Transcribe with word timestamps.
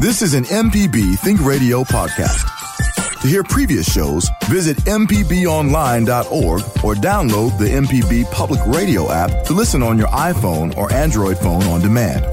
This 0.00 0.22
is 0.22 0.34
an 0.34 0.44
MPB 0.44 1.18
Think 1.18 1.44
Radio 1.44 1.82
podcast. 1.82 2.46
To 3.20 3.26
hear 3.26 3.42
previous 3.42 3.92
shows, 3.92 4.30
visit 4.44 4.76
MPBOnline.org 4.84 6.60
or 6.84 6.94
download 6.94 7.58
the 7.58 7.64
MPB 7.64 8.30
Public 8.30 8.60
Radio 8.66 9.10
app 9.10 9.44
to 9.46 9.52
listen 9.54 9.82
on 9.82 9.98
your 9.98 10.06
iPhone 10.08 10.76
or 10.76 10.92
Android 10.92 11.36
phone 11.38 11.64
on 11.64 11.80
demand. 11.80 12.32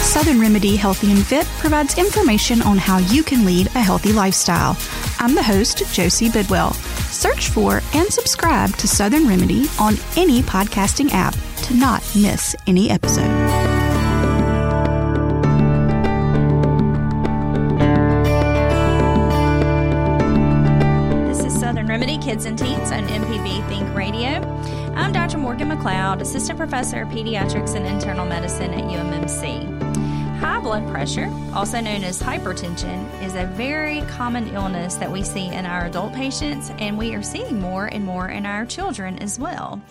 Southern 0.00 0.40
Remedy 0.40 0.74
Healthy 0.74 1.10
and 1.12 1.26
Fit 1.26 1.46
provides 1.58 1.98
information 1.98 2.62
on 2.62 2.78
how 2.78 2.96
you 2.96 3.22
can 3.22 3.44
lead 3.44 3.66
a 3.66 3.82
healthy 3.82 4.14
lifestyle. 4.14 4.78
I'm 5.18 5.34
the 5.34 5.42
host, 5.42 5.82
Josie 5.92 6.30
Bidwell. 6.30 6.72
Search 7.10 7.50
for 7.50 7.82
and 7.92 8.10
subscribe 8.10 8.74
to 8.76 8.88
Southern 8.88 9.28
Remedy 9.28 9.66
on 9.78 9.96
any 10.16 10.40
podcasting 10.40 11.10
app 11.12 11.34
to 11.64 11.74
not 11.74 12.00
miss 12.16 12.56
any 12.66 12.88
episode. 12.88 13.63
McLeod, 25.84 26.22
Assistant 26.22 26.58
Professor 26.58 27.02
of 27.02 27.08
Pediatrics 27.08 27.74
and 27.74 27.86
Internal 27.86 28.24
Medicine 28.24 28.72
at 28.72 28.84
UMMC. 28.84 30.38
High 30.40 30.58
blood 30.60 30.88
pressure, 30.88 31.30
also 31.52 31.78
known 31.78 32.02
as 32.02 32.22
hypertension, 32.22 33.22
is 33.22 33.34
a 33.34 33.44
very 33.48 34.00
common 34.08 34.48
illness 34.54 34.94
that 34.94 35.12
we 35.12 35.22
see 35.22 35.48
in 35.48 35.66
our 35.66 35.84
adult 35.84 36.14
patients, 36.14 36.70
and 36.78 36.96
we 36.96 37.14
are 37.14 37.22
seeing 37.22 37.60
more 37.60 37.84
and 37.84 38.02
more 38.02 38.30
in 38.30 38.46
our 38.46 38.64
children 38.64 39.18
as 39.18 39.38
well. 39.38 39.82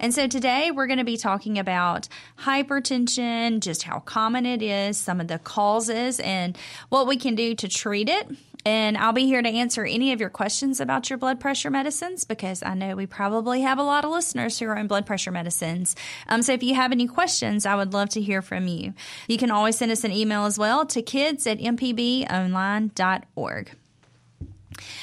And 0.00 0.14
so 0.14 0.26
today 0.26 0.70
we're 0.70 0.86
going 0.86 0.98
to 0.98 1.04
be 1.04 1.18
talking 1.18 1.58
about 1.58 2.08
hypertension, 2.38 3.60
just 3.60 3.82
how 3.82 3.98
common 3.98 4.46
it 4.46 4.62
is, 4.62 4.96
some 4.96 5.20
of 5.20 5.28
the 5.28 5.38
causes, 5.38 6.20
and 6.20 6.56
what 6.88 7.06
we 7.06 7.18
can 7.18 7.34
do 7.34 7.54
to 7.56 7.68
treat 7.68 8.08
it. 8.08 8.28
And 8.64 8.96
I'll 8.96 9.12
be 9.12 9.26
here 9.26 9.42
to 9.42 9.48
answer 9.48 9.84
any 9.84 10.12
of 10.12 10.20
your 10.20 10.30
questions 10.30 10.80
about 10.80 11.10
your 11.10 11.18
blood 11.18 11.38
pressure 11.38 11.70
medicines 11.70 12.24
because 12.24 12.62
I 12.62 12.72
know 12.74 12.96
we 12.96 13.04
probably 13.06 13.60
have 13.60 13.78
a 13.78 13.82
lot 13.82 14.06
of 14.06 14.10
listeners 14.10 14.58
who 14.58 14.64
are 14.66 14.78
on 14.78 14.86
blood 14.86 15.04
pressure 15.04 15.30
medicines. 15.30 15.94
Um, 16.28 16.40
so 16.42 16.54
if 16.54 16.62
you 16.62 16.74
have 16.74 16.90
any 16.90 17.06
questions, 17.06 17.66
I 17.66 17.74
would 17.74 17.92
love 17.92 18.08
to 18.10 18.22
hear 18.22 18.40
from 18.40 18.66
you. 18.66 18.94
You 19.28 19.36
can 19.36 19.50
always 19.50 19.76
send 19.76 19.92
us 19.92 20.04
an 20.04 20.12
email 20.12 20.46
as 20.46 20.58
well 20.58 20.86
to 20.86 21.02
kids 21.02 21.46
at 21.46 21.58
mpbonline.org. 21.58 23.70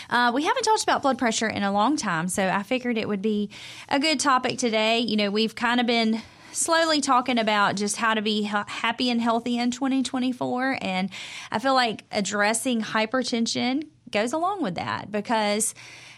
Uh, 0.09 0.31
we 0.34 0.44
haven't 0.44 0.64
talked 0.64 0.84
about 0.84 1.02
blood 1.02 1.18
pressure 1.18 1.48
in 1.48 1.64
a 1.64 1.72
long 1.72 1.96
time, 1.96 2.28
so 2.28 2.48
I 2.48 2.64
figured 2.64 2.98
it 2.98 3.08
would 3.08 3.22
be 3.22 3.50
a 3.88 4.00
good 4.00 4.20
topic 4.20 4.58
today. 4.58 5.00
You 5.00 5.18
know, 5.18 5.31
we've 5.31 5.56
kind 5.56 5.80
of 5.80 5.86
been 5.86 6.22
slowly 6.53 7.02
talking 7.02 7.38
about 7.38 7.75
just 7.75 7.97
how 7.97 8.13
to 8.13 8.21
be 8.21 8.44
happy 8.44 9.09
and 9.09 9.21
healthy 9.21 9.57
in 9.57 9.71
2024. 9.71 10.77
And 10.81 11.09
I 11.52 11.59
feel 11.59 11.73
like 11.73 12.03
addressing 12.11 12.81
hypertension 12.81 13.88
goes 14.11 14.33
along 14.33 14.61
with 14.61 14.75
that 14.75 15.11
because 15.11 15.73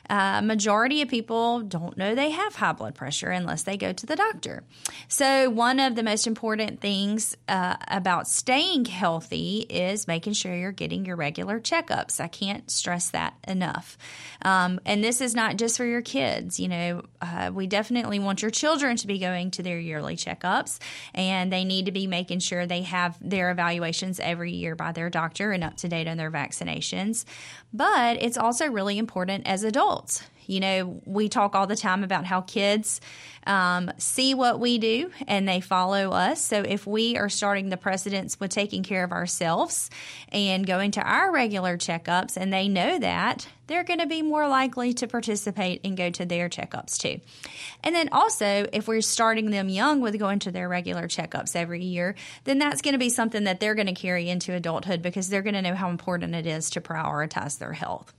uh, 0.09 0.41
majority 0.41 1.01
of 1.01 1.09
people 1.09 1.61
don't 1.61 1.97
know 1.97 2.13
they 2.15 2.31
have 2.31 2.55
high 2.55 2.73
blood 2.73 2.95
pressure 2.95 3.29
unless 3.29 3.63
they 3.63 3.77
go 3.77 3.93
to 3.93 4.05
the 4.05 4.15
doctor. 4.15 4.63
So, 5.07 5.49
one 5.49 5.79
of 5.79 5.95
the 5.95 6.03
most 6.03 6.27
important 6.27 6.81
things 6.81 7.35
uh, 7.47 7.77
about 7.87 8.27
staying 8.27 8.85
healthy 8.85 9.65
is 9.69 10.07
making 10.07 10.33
sure 10.33 10.53
you're 10.55 10.71
getting 10.71 11.05
your 11.05 11.15
regular 11.15 11.59
checkups. 11.59 12.19
I 12.19 12.27
can't 12.27 12.69
stress 12.69 13.09
that 13.11 13.35
enough. 13.47 13.97
Um, 14.41 14.79
and 14.85 15.03
this 15.03 15.21
is 15.21 15.35
not 15.35 15.57
just 15.57 15.77
for 15.77 15.85
your 15.85 16.01
kids. 16.01 16.59
You 16.59 16.67
know, 16.67 17.03
uh, 17.21 17.51
we 17.53 17.67
definitely 17.67 18.19
want 18.19 18.41
your 18.41 18.51
children 18.51 18.97
to 18.97 19.07
be 19.07 19.19
going 19.19 19.51
to 19.51 19.63
their 19.63 19.79
yearly 19.79 20.15
checkups, 20.15 20.79
and 21.13 21.51
they 21.51 21.63
need 21.63 21.85
to 21.85 21.91
be 21.91 22.07
making 22.07 22.39
sure 22.39 22.65
they 22.65 22.81
have 22.81 23.17
their 23.21 23.51
evaluations 23.51 24.19
every 24.19 24.51
year 24.51 24.75
by 24.75 24.91
their 24.91 25.09
doctor 25.09 25.51
and 25.51 25.63
up 25.63 25.77
to 25.77 25.87
date 25.87 26.07
on 26.07 26.17
their 26.17 26.31
vaccinations. 26.31 27.25
But 27.71 28.21
it's 28.21 28.37
also 28.37 28.67
really 28.67 28.97
important 28.97 29.47
as 29.47 29.63
adults. 29.63 29.93
You 30.45 30.59
know, 30.59 31.01
we 31.05 31.29
talk 31.29 31.55
all 31.55 31.67
the 31.67 31.75
time 31.75 32.03
about 32.03 32.25
how 32.25 32.41
kids 32.41 32.99
um, 33.45 33.91
see 33.97 34.33
what 34.33 34.59
we 34.59 34.77
do 34.77 35.11
and 35.27 35.47
they 35.47 35.61
follow 35.61 36.11
us. 36.11 36.41
So 36.41 36.61
if 36.61 36.87
we 36.87 37.17
are 37.17 37.29
starting 37.29 37.69
the 37.69 37.77
precedence 37.77 38.39
with 38.39 38.51
taking 38.51 38.83
care 38.83 39.03
of 39.03 39.11
ourselves 39.11 39.89
and 40.31 40.65
going 40.65 40.91
to 40.91 41.01
our 41.01 41.31
regular 41.31 41.77
checkups 41.77 42.37
and 42.37 42.51
they 42.51 42.67
know 42.67 42.99
that, 42.99 43.47
they're 43.67 43.83
going 43.83 43.99
to 43.99 44.07
be 44.07 44.21
more 44.21 44.47
likely 44.47 44.93
to 44.95 45.07
participate 45.07 45.81
and 45.83 45.95
go 45.95 46.09
to 46.09 46.25
their 46.25 46.49
checkups 46.49 46.97
too. 46.97 47.21
And 47.83 47.95
then 47.95 48.09
also, 48.11 48.67
if 48.71 48.87
we're 48.87 49.01
starting 49.01 49.51
them 49.51 49.69
young 49.69 50.01
with 50.01 50.19
going 50.19 50.39
to 50.39 50.51
their 50.51 50.67
regular 50.67 51.07
checkups 51.07 51.55
every 51.55 51.83
year, 51.83 52.15
then 52.43 52.59
that's 52.59 52.81
going 52.81 52.93
to 52.93 52.99
be 52.99 53.09
something 53.09 53.45
that 53.45 53.59
they're 53.59 53.75
going 53.75 53.87
to 53.87 53.93
carry 53.93 54.29
into 54.29 54.53
adulthood 54.53 55.01
because 55.01 55.29
they're 55.29 55.41
going 55.41 55.55
to 55.55 55.61
know 55.61 55.75
how 55.75 55.89
important 55.89 56.35
it 56.35 56.45
is 56.45 56.71
to 56.71 56.81
prioritize 56.81 57.57
their 57.57 57.73
health. 57.73 58.13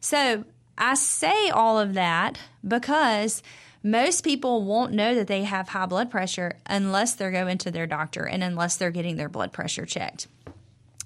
So, 0.00 0.44
I 0.78 0.94
say 0.94 1.50
all 1.50 1.78
of 1.78 1.94
that 1.94 2.38
because 2.66 3.42
most 3.82 4.24
people 4.24 4.64
won't 4.64 4.92
know 4.92 5.14
that 5.14 5.28
they 5.28 5.44
have 5.44 5.68
high 5.68 5.86
blood 5.86 6.10
pressure 6.10 6.58
unless 6.66 7.14
they're 7.14 7.30
going 7.30 7.58
to 7.58 7.70
their 7.70 7.86
doctor 7.86 8.24
and 8.24 8.42
unless 8.42 8.76
they're 8.76 8.90
getting 8.90 9.16
their 9.16 9.28
blood 9.28 9.52
pressure 9.52 9.86
checked. 9.86 10.26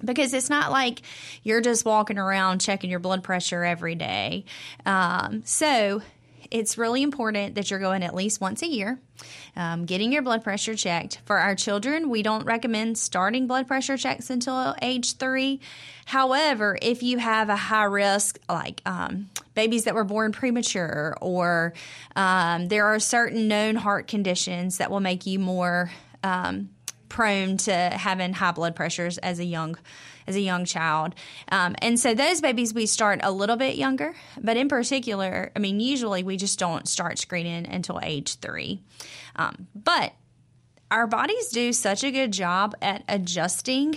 Because 0.03 0.33
it's 0.33 0.49
not 0.49 0.71
like 0.71 1.03
you're 1.43 1.61
just 1.61 1.85
walking 1.85 2.17
around 2.17 2.59
checking 2.59 2.89
your 2.89 2.99
blood 2.99 3.23
pressure 3.23 3.63
every 3.63 3.93
day. 3.93 4.45
Um, 4.83 5.43
so 5.45 6.01
it's 6.51 6.77
really 6.77 7.01
important 7.01 7.55
that 7.55 7.71
you're 7.71 7.79
going 7.79 8.03
at 8.03 8.13
least 8.13 8.41
once 8.41 8.61
a 8.61 8.67
year, 8.67 8.99
um, 9.55 9.85
getting 9.85 10.11
your 10.11 10.21
blood 10.21 10.43
pressure 10.43 10.75
checked. 10.75 11.19
For 11.25 11.37
our 11.37 11.55
children, 11.55 12.09
we 12.09 12.21
don't 12.21 12.45
recommend 12.45 12.97
starting 12.97 13.47
blood 13.47 13.67
pressure 13.67 13.97
checks 13.97 14.29
until 14.29 14.75
age 14.81 15.17
three. 15.17 15.61
However, 16.05 16.77
if 16.81 17.01
you 17.01 17.17
have 17.19 17.49
a 17.49 17.55
high 17.55 17.85
risk, 17.85 18.37
like 18.49 18.81
um, 18.85 19.29
babies 19.55 19.85
that 19.85 19.95
were 19.95 20.03
born 20.03 20.33
premature, 20.33 21.15
or 21.21 21.73
um, 22.15 22.67
there 22.67 22.85
are 22.85 22.99
certain 22.99 23.47
known 23.47 23.75
heart 23.75 24.07
conditions 24.07 24.77
that 24.77 24.91
will 24.91 24.99
make 24.99 25.25
you 25.25 25.39
more 25.39 25.89
um, 26.23 26.69
prone 27.07 27.57
to 27.57 27.73
having 27.73 28.33
high 28.33 28.51
blood 28.51 28.75
pressures 28.75 29.17
as 29.17 29.39
a 29.39 29.45
young 29.45 29.77
as 30.27 30.35
a 30.35 30.41
young 30.41 30.65
child. 30.65 31.15
Um, 31.51 31.75
and 31.81 31.99
so 31.99 32.13
those 32.13 32.41
babies 32.41 32.73
we 32.73 32.85
start 32.85 33.19
a 33.23 33.31
little 33.31 33.57
bit 33.57 33.75
younger, 33.75 34.15
but 34.39 34.57
in 34.57 34.67
particular, 34.67 35.51
I 35.55 35.59
mean, 35.59 35.79
usually 35.79 36.23
we 36.23 36.37
just 36.37 36.59
don't 36.59 36.87
start 36.87 37.19
screening 37.19 37.67
until 37.67 37.99
age 38.01 38.35
three. 38.35 38.81
Um, 39.35 39.67
but 39.75 40.13
our 40.89 41.07
bodies 41.07 41.49
do 41.49 41.71
such 41.73 42.03
a 42.03 42.11
good 42.11 42.31
job 42.31 42.75
at 42.81 43.03
adjusting 43.07 43.95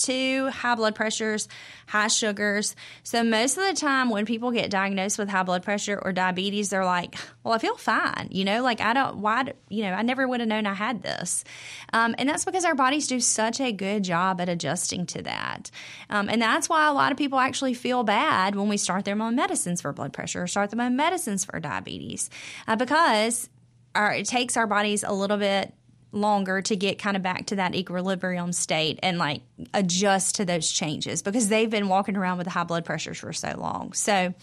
to 0.00 0.48
high 0.50 0.74
blood 0.74 0.94
pressures, 0.94 1.48
high 1.86 2.08
sugars. 2.08 2.76
So 3.02 3.24
most 3.24 3.56
of 3.56 3.64
the 3.64 3.74
time 3.74 4.10
when 4.10 4.26
people 4.26 4.50
get 4.50 4.70
diagnosed 4.70 5.18
with 5.18 5.28
high 5.28 5.42
blood 5.42 5.62
pressure 5.62 6.00
or 6.02 6.12
diabetes, 6.12 6.70
they're 6.70 6.84
like, 6.84 7.16
"Well, 7.42 7.54
I 7.54 7.58
feel 7.58 7.76
fine." 7.76 8.28
You 8.30 8.44
know, 8.44 8.62
like 8.62 8.80
I 8.80 8.92
don't 8.92 9.18
why 9.18 9.52
you 9.68 9.82
know 9.84 9.92
I 9.92 10.02
never 10.02 10.26
would 10.26 10.40
have 10.40 10.48
known 10.48 10.66
I 10.66 10.74
had 10.74 11.02
this, 11.02 11.44
um, 11.92 12.14
and 12.18 12.28
that's 12.28 12.44
because 12.44 12.64
our 12.64 12.74
bodies 12.74 13.06
do 13.06 13.20
such 13.20 13.60
a 13.60 13.72
good 13.72 14.04
job 14.04 14.40
at 14.40 14.48
adjusting 14.48 15.06
to 15.06 15.22
that, 15.22 15.70
um, 16.08 16.28
and 16.28 16.40
that's 16.40 16.68
why 16.68 16.88
a 16.88 16.92
lot 16.92 17.12
of 17.12 17.18
people 17.18 17.38
actually 17.38 17.74
feel 17.74 18.04
bad 18.04 18.54
when 18.54 18.68
we 18.68 18.76
start 18.76 19.04
them 19.04 19.20
on 19.20 19.34
medicines 19.36 19.80
for 19.80 19.92
blood 19.92 20.12
pressure 20.12 20.42
or 20.42 20.46
start 20.46 20.70
them 20.70 20.80
on 20.80 20.96
medicines 20.96 21.44
for 21.44 21.60
diabetes, 21.60 22.30
uh, 22.66 22.76
because 22.76 23.48
our, 23.94 24.12
it 24.14 24.26
takes 24.26 24.56
our 24.56 24.66
bodies 24.66 25.02
a 25.02 25.12
little 25.12 25.36
bit 25.36 25.74
longer 26.12 26.60
to 26.62 26.76
get 26.76 26.98
kind 26.98 27.16
of 27.16 27.22
back 27.22 27.46
to 27.46 27.56
that 27.56 27.74
equilibrium 27.74 28.52
state 28.52 28.98
and 29.02 29.18
like 29.18 29.42
adjust 29.74 30.36
to 30.36 30.44
those 30.44 30.70
changes 30.70 31.22
because 31.22 31.48
they've 31.48 31.70
been 31.70 31.88
walking 31.88 32.16
around 32.16 32.38
with 32.38 32.46
high 32.46 32.64
blood 32.64 32.84
pressures 32.84 33.18
for 33.18 33.32
so 33.32 33.54
long. 33.56 33.92
So, 33.92 34.34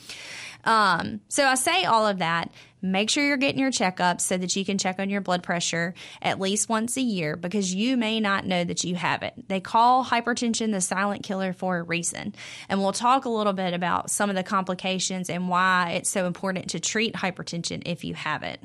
um, 0.63 1.21
so 1.27 1.45
I 1.45 1.55
say 1.55 1.83
all 1.85 2.07
of 2.07 2.19
that. 2.19 2.51
Make 2.79 3.09
sure 3.09 3.25
you're 3.25 3.37
getting 3.37 3.59
your 3.59 3.71
checkups 3.71 4.21
so 4.21 4.37
that 4.37 4.55
you 4.55 4.63
can 4.63 4.77
check 4.77 4.99
on 4.99 5.09
your 5.09 5.19
blood 5.19 5.41
pressure 5.41 5.95
at 6.21 6.39
least 6.39 6.69
once 6.69 6.95
a 6.95 7.01
year 7.01 7.35
because 7.35 7.73
you 7.73 7.97
may 7.97 8.19
not 8.19 8.45
know 8.45 8.63
that 8.63 8.83
you 8.83 8.95
have 8.95 9.23
it. 9.23 9.33
They 9.47 9.59
call 9.59 10.05
hypertension 10.05 10.71
the 10.71 10.79
silent 10.79 11.23
killer 11.23 11.53
for 11.53 11.79
a 11.79 11.83
reason. 11.83 12.35
And 12.69 12.79
we'll 12.79 12.91
talk 12.91 13.25
a 13.25 13.29
little 13.29 13.53
bit 13.53 13.73
about 13.73 14.11
some 14.11 14.29
of 14.29 14.35
the 14.35 14.43
complications 14.43 15.27
and 15.27 15.49
why 15.49 15.93
it's 15.95 16.09
so 16.09 16.27
important 16.27 16.69
to 16.69 16.79
treat 16.79 17.15
hypertension 17.15 17.81
if 17.85 18.03
you 18.03 18.13
have 18.13 18.43
it. 18.43 18.61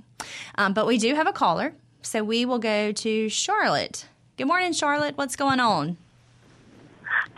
Um, 0.57 0.75
but 0.75 0.87
we 0.87 0.99
do 0.99 1.15
have 1.15 1.27
a 1.27 1.33
caller. 1.33 1.75
So 2.03 2.25
we 2.25 2.45
will 2.45 2.59
go 2.59 2.91
to 2.91 3.29
Charlotte. 3.29 4.07
Good 4.37 4.47
morning, 4.47 4.73
Charlotte. 4.73 5.17
What's 5.17 5.37
going 5.37 5.61
on? 5.61 5.97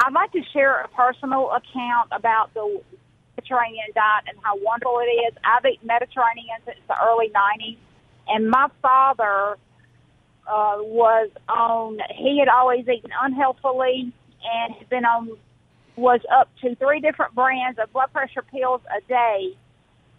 I'd 0.01 0.13
like 0.13 0.33
to 0.33 0.43
share 0.53 0.81
a 0.81 0.89
personal 0.89 1.51
account 1.51 2.09
about 2.11 2.53
the 2.55 2.81
Mediterranean 3.37 3.87
diet 3.95 4.25
and 4.27 4.39
how 4.43 4.57
wonderful 4.57 5.01
it 5.01 5.11
is. 5.29 5.35
I've 5.45 5.65
eaten 5.67 5.87
Mediterranean 5.87 6.59
since 6.65 6.79
the 6.89 6.95
early 7.03 7.29
90s, 7.29 7.77
and 8.29 8.49
my 8.49 8.69
father 8.81 9.59
uh, 10.47 10.77
was 10.81 11.31
on, 11.49 11.99
he 12.17 12.39
had 12.39 12.49
always 12.49 12.89
eaten 12.89 13.11
unhealthily 13.23 14.13
and 14.45 14.75
had 14.75 14.89
been 14.89 15.05
on, 15.05 15.31
was 15.97 16.21
up 16.33 16.49
to 16.63 16.75
three 16.77 17.01
different 17.01 17.35
brands 17.35 17.79
of 17.79 17.93
blood 17.93 18.13
pressure 18.13 18.43
pills 18.43 18.81
a 18.97 19.07
day 19.09 19.57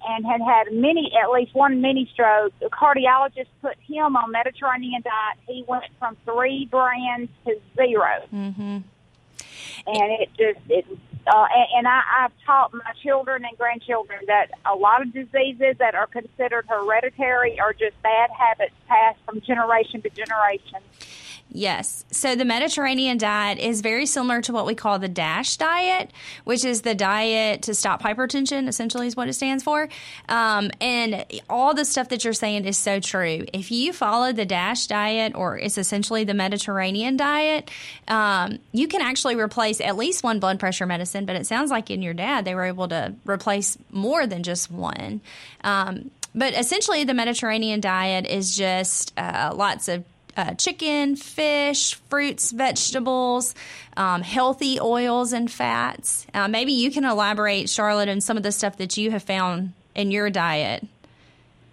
and 0.07 0.25
had 0.25 0.41
had 0.41 0.71
many, 0.71 1.11
at 1.21 1.29
least 1.31 1.53
one 1.55 1.81
mini 1.81 2.09
stroke. 2.13 2.53
The 2.59 2.69
cardiologist 2.69 3.47
put 3.61 3.75
him 3.87 4.15
on 4.15 4.31
Mediterranean 4.31 5.01
diet. 5.01 5.37
He 5.47 5.63
went 5.67 5.85
from 5.99 6.17
three 6.25 6.67
brands 6.69 7.31
to 7.45 7.59
0 7.75 8.03
Mm-hmm. 8.33 8.61
and 9.87 10.11
it 10.21 10.29
just 10.37 10.59
it 10.69 10.85
uh, 11.27 11.47
and, 11.55 11.67
and 11.77 11.87
I, 11.87 12.01
I've 12.19 12.31
taught 12.45 12.73
my 12.73 12.91
children 13.01 13.45
and 13.45 13.57
grandchildren 13.57 14.19
that 14.27 14.51
a 14.65 14.75
lot 14.75 15.01
of 15.01 15.11
diseases 15.11 15.75
that 15.79 15.95
are 15.95 16.07
considered 16.07 16.65
hereditary 16.67 17.59
are 17.59 17.73
just 17.73 17.99
bad 18.03 18.29
habits 18.29 18.75
passed 18.87 19.19
from 19.25 19.41
generation 19.41 20.01
to 20.03 20.09
generation. 20.09 20.79
Yes. 21.51 22.03
So 22.11 22.35
the 22.35 22.43
Mediterranean 22.43 23.17
diet 23.17 23.59
is 23.59 23.79
very 23.79 24.05
similar 24.05 24.41
to 24.41 24.51
what 24.51 24.65
we 24.65 24.75
call 24.75 24.99
the 24.99 25.07
DASH 25.07 25.55
diet, 25.55 26.11
which 26.43 26.65
is 26.65 26.81
the 26.81 26.93
diet 26.93 27.61
to 27.63 27.73
stop 27.73 28.01
hypertension, 28.01 28.67
essentially, 28.67 29.07
is 29.07 29.15
what 29.15 29.29
it 29.29 29.33
stands 29.33 29.63
for. 29.63 29.87
Um, 30.27 30.69
and 30.81 31.25
all 31.49 31.73
the 31.73 31.85
stuff 31.85 32.09
that 32.09 32.25
you're 32.25 32.33
saying 32.33 32.65
is 32.65 32.77
so 32.77 32.99
true. 32.99 33.45
If 33.53 33.71
you 33.71 33.93
follow 33.93 34.33
the 34.33 34.45
DASH 34.45 34.87
diet, 34.87 35.33
or 35.33 35.57
it's 35.57 35.77
essentially 35.77 36.25
the 36.25 36.33
Mediterranean 36.33 37.15
diet, 37.15 37.71
um, 38.09 38.59
you 38.73 38.89
can 38.89 39.01
actually 39.01 39.35
replace 39.35 39.79
at 39.79 39.95
least 39.95 40.25
one 40.25 40.41
blood 40.41 40.59
pressure 40.59 40.85
medicine. 40.85 41.25
But 41.25 41.37
it 41.37 41.47
sounds 41.47 41.71
like 41.71 41.89
in 41.89 42.01
your 42.01 42.13
dad, 42.13 42.43
they 42.43 42.55
were 42.55 42.65
able 42.65 42.89
to 42.89 43.13
replace 43.23 43.77
more 43.91 44.27
than 44.27 44.43
just 44.43 44.69
one. 44.69 45.21
Um, 45.63 46.11
but 46.33 46.53
essentially, 46.53 47.05
the 47.05 47.13
Mediterranean 47.13 47.79
diet 47.79 48.25
is 48.25 48.57
just 48.57 49.13
uh, 49.17 49.53
lots 49.55 49.87
of 49.87 50.03
uh, 50.37 50.53
chicken, 50.55 51.15
fish, 51.15 51.95
fruits, 52.09 52.51
vegetables, 52.51 53.55
um, 53.97 54.21
healthy 54.21 54.79
oils 54.79 55.33
and 55.33 55.51
fats. 55.51 56.27
Uh, 56.33 56.47
maybe 56.47 56.71
you 56.71 56.91
can 56.91 57.05
elaborate, 57.05 57.69
Charlotte, 57.69 58.09
on 58.09 58.21
some 58.21 58.37
of 58.37 58.43
the 58.43 58.51
stuff 58.51 58.77
that 58.77 58.97
you 58.97 59.11
have 59.11 59.23
found 59.23 59.73
in 59.93 60.11
your 60.11 60.29
diet. 60.29 60.85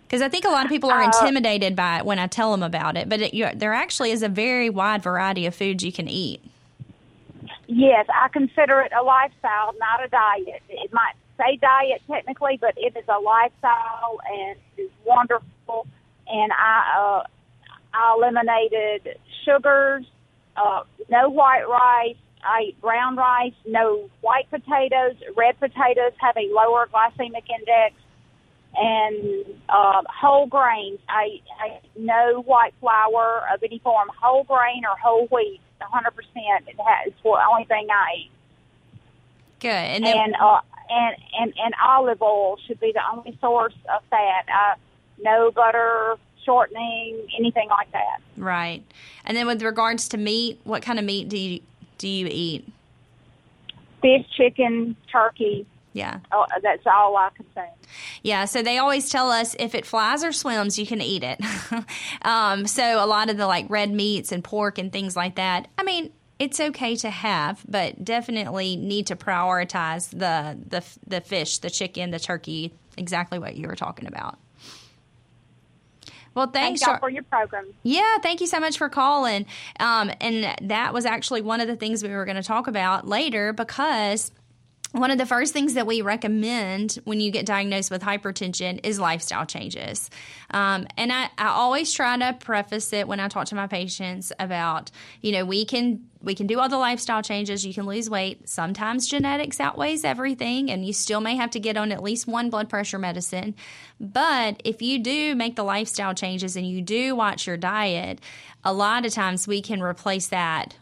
Because 0.06 0.22
I 0.22 0.28
think 0.28 0.44
a 0.44 0.48
lot 0.48 0.66
of 0.66 0.70
people 0.70 0.90
are 0.90 1.02
intimidated 1.02 1.74
by 1.74 1.98
it 1.98 2.04
when 2.04 2.18
I 2.18 2.26
tell 2.26 2.50
them 2.50 2.62
about 2.62 2.98
it, 2.98 3.08
but 3.08 3.22
it, 3.22 3.34
you, 3.34 3.48
there 3.54 3.72
actually 3.72 4.10
is 4.10 4.22
a 4.22 4.28
very 4.28 4.68
wide 4.68 5.02
variety 5.02 5.46
of 5.46 5.54
foods 5.54 5.82
you 5.82 5.90
can 5.90 6.06
eat. 6.06 6.42
Yes, 7.66 8.06
I 8.14 8.28
consider 8.28 8.82
it 8.82 8.92
a 8.92 9.02
lifestyle, 9.02 9.74
not 9.78 10.04
a 10.04 10.08
diet. 10.08 10.62
It 10.68 10.92
might 10.92 11.14
say 11.38 11.56
diet 11.56 12.02
technically, 12.06 12.58
but 12.60 12.74
it 12.76 12.94
is 12.94 13.04
a 13.08 13.18
lifestyle 13.18 14.20
and 14.30 14.58
is 14.76 14.90
wonderful. 15.06 15.86
And 16.26 16.52
I, 16.52 16.94
uh, 16.98 17.26
I 17.94 18.14
eliminated 18.16 19.18
sugars, 19.44 20.04
uh, 20.56 20.82
no 21.08 21.28
white 21.28 21.68
rice. 21.68 22.16
I 22.44 22.62
eat 22.68 22.80
brown 22.80 23.16
rice, 23.16 23.54
no 23.66 24.10
white 24.20 24.50
potatoes. 24.50 25.14
Red 25.36 25.58
potatoes 25.60 26.12
have 26.18 26.36
a 26.36 26.52
lower 26.52 26.88
glycemic 26.92 27.44
index. 27.48 27.94
And 28.74 29.44
uh, 29.68 30.02
whole 30.08 30.46
grains. 30.46 30.98
I, 31.08 31.40
I 31.60 31.80
no 31.96 32.42
white 32.42 32.72
flour 32.80 33.42
of 33.52 33.62
any 33.62 33.78
form, 33.80 34.08
whole 34.20 34.44
grain 34.44 34.82
or 34.84 34.96
whole 34.98 35.26
wheat. 35.26 35.60
100%. 35.82 36.08
It 36.68 36.76
has 36.78 37.12
the 37.22 37.38
only 37.50 37.64
thing 37.64 37.88
I 37.90 38.14
eat. 38.16 38.30
Good. 39.60 39.70
And, 39.70 40.04
then, 40.04 40.16
And 40.16 40.34
uh, 40.40 40.60
and 40.90 41.16
and 41.40 41.54
and 41.56 41.74
olive 41.82 42.20
oil 42.22 42.58
should 42.66 42.80
be 42.80 42.92
the 42.92 43.02
only 43.12 43.36
source 43.40 43.74
of 43.94 44.02
fat. 44.10 44.46
Uh, 44.48 44.74
no 45.22 45.50
butter, 45.50 46.16
shortening, 46.44 47.26
anything 47.38 47.68
like 47.68 47.90
that. 47.92 48.18
right. 48.36 48.82
And 49.24 49.36
then 49.36 49.46
with 49.46 49.62
regards 49.62 50.08
to 50.08 50.18
meat, 50.18 50.60
what 50.64 50.82
kind 50.82 50.98
of 50.98 51.04
meat 51.04 51.28
do 51.28 51.38
you 51.38 51.60
do 51.98 52.08
you 52.08 52.26
eat? 52.30 52.68
Fish, 54.00 54.26
chicken, 54.36 54.96
turkey. 55.10 55.66
Yeah. 55.92 56.18
Oh, 56.32 56.46
that's 56.62 56.86
all 56.86 57.16
I 57.16 57.28
consume. 57.36 57.64
Yeah, 58.22 58.46
so 58.46 58.62
they 58.62 58.78
always 58.78 59.10
tell 59.10 59.30
us 59.30 59.54
if 59.58 59.74
it 59.74 59.84
flies 59.84 60.24
or 60.24 60.32
swims, 60.32 60.78
you 60.78 60.86
can 60.86 61.00
eat 61.00 61.22
it. 61.22 61.40
um, 62.22 62.66
so 62.66 63.04
a 63.04 63.06
lot 63.06 63.30
of 63.30 63.36
the 63.36 63.46
like 63.46 63.66
red 63.68 63.92
meats 63.92 64.32
and 64.32 64.42
pork 64.42 64.78
and 64.78 64.90
things 64.90 65.14
like 65.14 65.36
that. 65.36 65.68
I 65.76 65.84
mean, 65.84 66.10
it's 66.38 66.58
okay 66.58 66.96
to 66.96 67.10
have, 67.10 67.64
but 67.68 68.04
definitely 68.04 68.76
need 68.76 69.06
to 69.08 69.16
prioritize 69.16 70.10
the 70.10 70.58
the 70.68 70.82
the 71.06 71.20
fish, 71.20 71.58
the 71.58 71.70
chicken, 71.70 72.10
the 72.10 72.18
turkey, 72.18 72.72
exactly 72.96 73.38
what 73.38 73.56
you 73.56 73.68
were 73.68 73.76
talking 73.76 74.08
about. 74.08 74.38
Well, 76.34 76.46
thanks. 76.46 76.80
y'all 76.80 76.98
for 76.98 77.10
your 77.10 77.22
program. 77.24 77.66
yeah, 77.82 78.18
thank 78.18 78.40
you 78.40 78.46
so 78.46 78.60
much 78.60 78.78
for 78.78 78.88
calling. 78.88 79.46
Um, 79.78 80.10
and 80.20 80.68
that 80.68 80.94
was 80.94 81.04
actually 81.04 81.42
one 81.42 81.60
of 81.60 81.68
the 81.68 81.76
things 81.76 82.02
we 82.02 82.10
were 82.10 82.24
going 82.24 82.36
to 82.36 82.42
talk 82.42 82.66
about 82.66 83.06
later 83.06 83.52
because 83.52 84.32
one 84.92 85.10
of 85.10 85.18
the 85.18 85.26
first 85.26 85.52
things 85.52 85.74
that 85.74 85.86
we 85.86 86.02
recommend 86.02 86.98
when 87.04 87.18
you 87.20 87.30
get 87.30 87.46
diagnosed 87.46 87.90
with 87.90 88.02
hypertension 88.02 88.78
is 88.82 89.00
lifestyle 89.00 89.46
changes. 89.46 90.10
Um, 90.50 90.86
and 90.98 91.10
I, 91.10 91.30
I 91.38 91.48
always 91.48 91.92
try 91.92 92.16
to 92.18 92.34
preface 92.34 92.92
it 92.92 93.08
when 93.08 93.18
I 93.18 93.28
talk 93.28 93.46
to 93.46 93.54
my 93.54 93.66
patients 93.66 94.32
about, 94.38 94.90
you 95.22 95.32
know, 95.32 95.44
we 95.46 95.64
can 95.64 96.04
we 96.22 96.34
can 96.34 96.46
do 96.46 96.60
all 96.60 96.68
the 96.68 96.78
lifestyle 96.78 97.22
changes. 97.22 97.66
You 97.66 97.74
can 97.74 97.86
lose 97.86 98.08
weight. 98.08 98.48
Sometimes 98.48 99.06
genetics 99.06 99.60
outweighs 99.60 100.04
everything, 100.04 100.70
and 100.70 100.84
you 100.84 100.92
still 100.92 101.20
may 101.20 101.36
have 101.36 101.50
to 101.50 101.60
get 101.60 101.76
on 101.76 101.92
at 101.92 102.02
least 102.02 102.26
one 102.26 102.50
blood 102.50 102.68
pressure 102.68 102.98
medicine. 102.98 103.54
But 104.00 104.60
if 104.64 104.82
you 104.82 104.98
do 104.98 105.34
make 105.34 105.56
the 105.56 105.64
lifestyle 105.64 106.14
changes 106.14 106.56
and 106.56 106.66
you 106.68 106.80
do 106.80 107.14
watch 107.14 107.46
your 107.46 107.56
diet, 107.56 108.20
a 108.64 108.72
lot 108.72 109.04
of 109.04 109.12
times 109.12 109.48
we 109.48 109.60
can 109.60 109.82
replace 109.82 110.28
that 110.28 110.76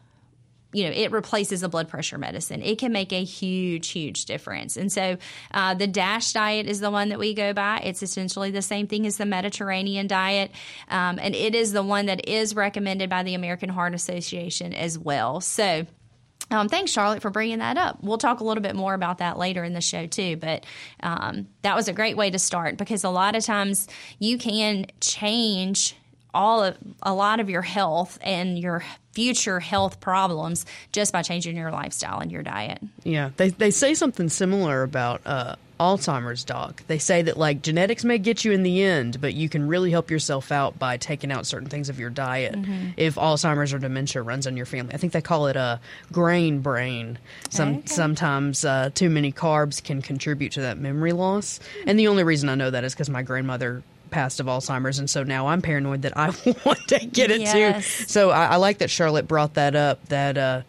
you 0.73 0.85
know, 0.85 0.91
it 0.91 1.11
replaces 1.11 1.63
a 1.63 1.69
blood 1.69 1.89
pressure 1.89 2.19
medicine. 2.19 2.63
It 2.63 2.79
can 2.79 2.93
make 2.93 3.13
a 3.13 3.25
huge, 3.25 3.89
huge 3.89 4.25
difference. 4.25 4.77
And 4.77 4.91
so 4.91 5.17
uh, 5.53 5.75
the 5.75 5.87
DASH 5.87 6.33
diet 6.33 6.67
is 6.67 6.81
the 6.81 6.91
one 6.91 7.09
that 7.09 7.19
we 7.19 7.35
go 7.35 7.53
by. 7.53 7.81
It's 7.85 8.03
essentially 8.03 8.51
the 8.51 8.63
same 8.63 8.87
thing 8.87 9.07
as 9.07 9.17
the 9.17 9.27
Mediterranean 9.27 10.07
diet. 10.07 10.53
Um, 10.89 11.19
and 11.21 11.35
it 11.35 11.55
is 11.55 11.73
the 11.73 11.83
one 11.83 12.07
that 12.07 12.29
is 12.29 12.55
recommended 12.55 13.11
by 13.11 13.23
the 13.23 13.35
American 13.35 13.69
Heart 13.69 13.95
Association 13.95 14.73
as 14.73 14.99
well. 14.99 15.41
So, 15.41 15.87
um, 16.53 16.69
thanks, 16.69 16.91
Charlotte, 16.91 17.23
for 17.23 17.31
bringing 17.31 17.59
that 17.59 17.77
up. 17.77 17.99
We'll 18.03 18.19
talk 18.19 18.41
a 18.41 18.45
little 18.45 18.63
bit 18.63 18.75
more 18.75 18.95
about 18.95 19.19
that 19.19 19.39
later 19.39 19.63
in 19.63 19.73
the 19.73 19.81
show, 19.81 20.07
too. 20.07 20.37
But 20.37 20.67
um, 21.01 21.47
that 21.63 21.77
was 21.77 21.87
a 21.87 21.93
great 21.93 22.17
way 22.17 22.31
to 22.31 22.41
start 22.41 22.77
because 22.77 23.05
a 23.05 23.11
lot 23.11 23.37
of 23.37 23.45
times 23.45 23.87
you 24.19 24.37
can 24.37 24.87
change 25.01 25.95
all 26.35 26.65
of 26.65 26.77
a 27.03 27.15
lot 27.15 27.41
of 27.41 27.51
your 27.51 27.63
health 27.63 28.19
and 28.23 28.59
your 28.59 28.83
future 29.13 29.61
health 29.61 30.01
problems 30.01 30.65
just 30.93 31.13
by 31.13 31.23
changing 31.23 31.57
your 31.57 31.71
lifestyle 31.71 32.21
and 32.21 32.31
your 32.31 32.43
diet. 32.43 32.79
Yeah, 33.05 33.31
they 33.37 33.51
they 33.51 33.71
say 33.71 33.95
something 33.95 34.29
similar 34.29 34.83
about 34.83 35.21
uh, 35.27 35.57
Alzheimer's, 35.81 36.45
doc. 36.45 36.83
They 36.89 36.99
say 36.99 37.23
that 37.23 37.39
like 37.39 37.63
genetics 37.63 38.05
may 38.05 38.19
get 38.19 38.45
you 38.45 38.53
in 38.53 38.63
the 38.63 38.83
end, 38.83 39.19
but 39.21 39.33
you 39.33 39.49
can 39.49 39.67
really 39.67 39.91
help 39.91 40.11
yourself 40.11 40.53
out 40.53 40.79
by 40.79 40.99
taking 40.99 41.33
out 41.33 41.47
certain 41.47 41.69
things 41.69 41.89
of 41.89 41.99
your 41.99 42.11
diet. 42.11 42.55
If 42.99 43.15
Alzheimer's 43.15 43.73
or 43.73 43.79
dementia 43.79 44.21
runs 44.21 44.47
in 44.47 44.59
your 44.59 44.67
family, 44.67 44.95
I 44.95 44.99
think 44.99 45.15
they 45.15 45.23
call 45.23 45.47
it 45.47 45.57
a 45.57 45.81
grain 46.13 46.61
brain. 46.61 47.19
Some 47.49 47.87
sometimes 47.87 48.65
uh, 48.65 48.91
too 48.95 49.09
many 49.09 49.33
carbs 49.33 49.83
can 49.83 50.03
contribute 50.03 50.53
to 50.53 50.61
that 50.61 50.77
memory 50.77 51.13
loss, 51.13 51.59
and 51.87 51.99
the 51.99 52.09
only 52.09 52.25
reason 52.25 52.51
I 52.51 52.55
know 52.55 52.71
that 52.71 52.85
is 52.85 52.93
because 52.95 53.09
my 53.09 53.23
grandmother 53.23 53.83
passed 54.11 54.41
of 54.41 54.47
Alzheimer's, 54.47 54.99
and 54.99 55.09
so 55.09 55.23
now 55.23 55.49
I'm 55.49 55.63
paranoid 55.63 56.03
that 56.03 56.17
I 56.17 56.27
want 56.65 56.89
to 56.89 56.99
get 57.07 57.31
it 57.31 57.41
Yes. 57.41 57.99
too. 57.99 58.05
So 58.07 58.31
I, 58.31 58.47
I 58.47 58.57
like 58.57 58.79
that 58.79 58.91
Charlotte 58.91 59.27
brought 59.29 59.55
that 59.55 59.75
up. 59.77 60.05
That 60.07 60.37
uh, 60.39 60.63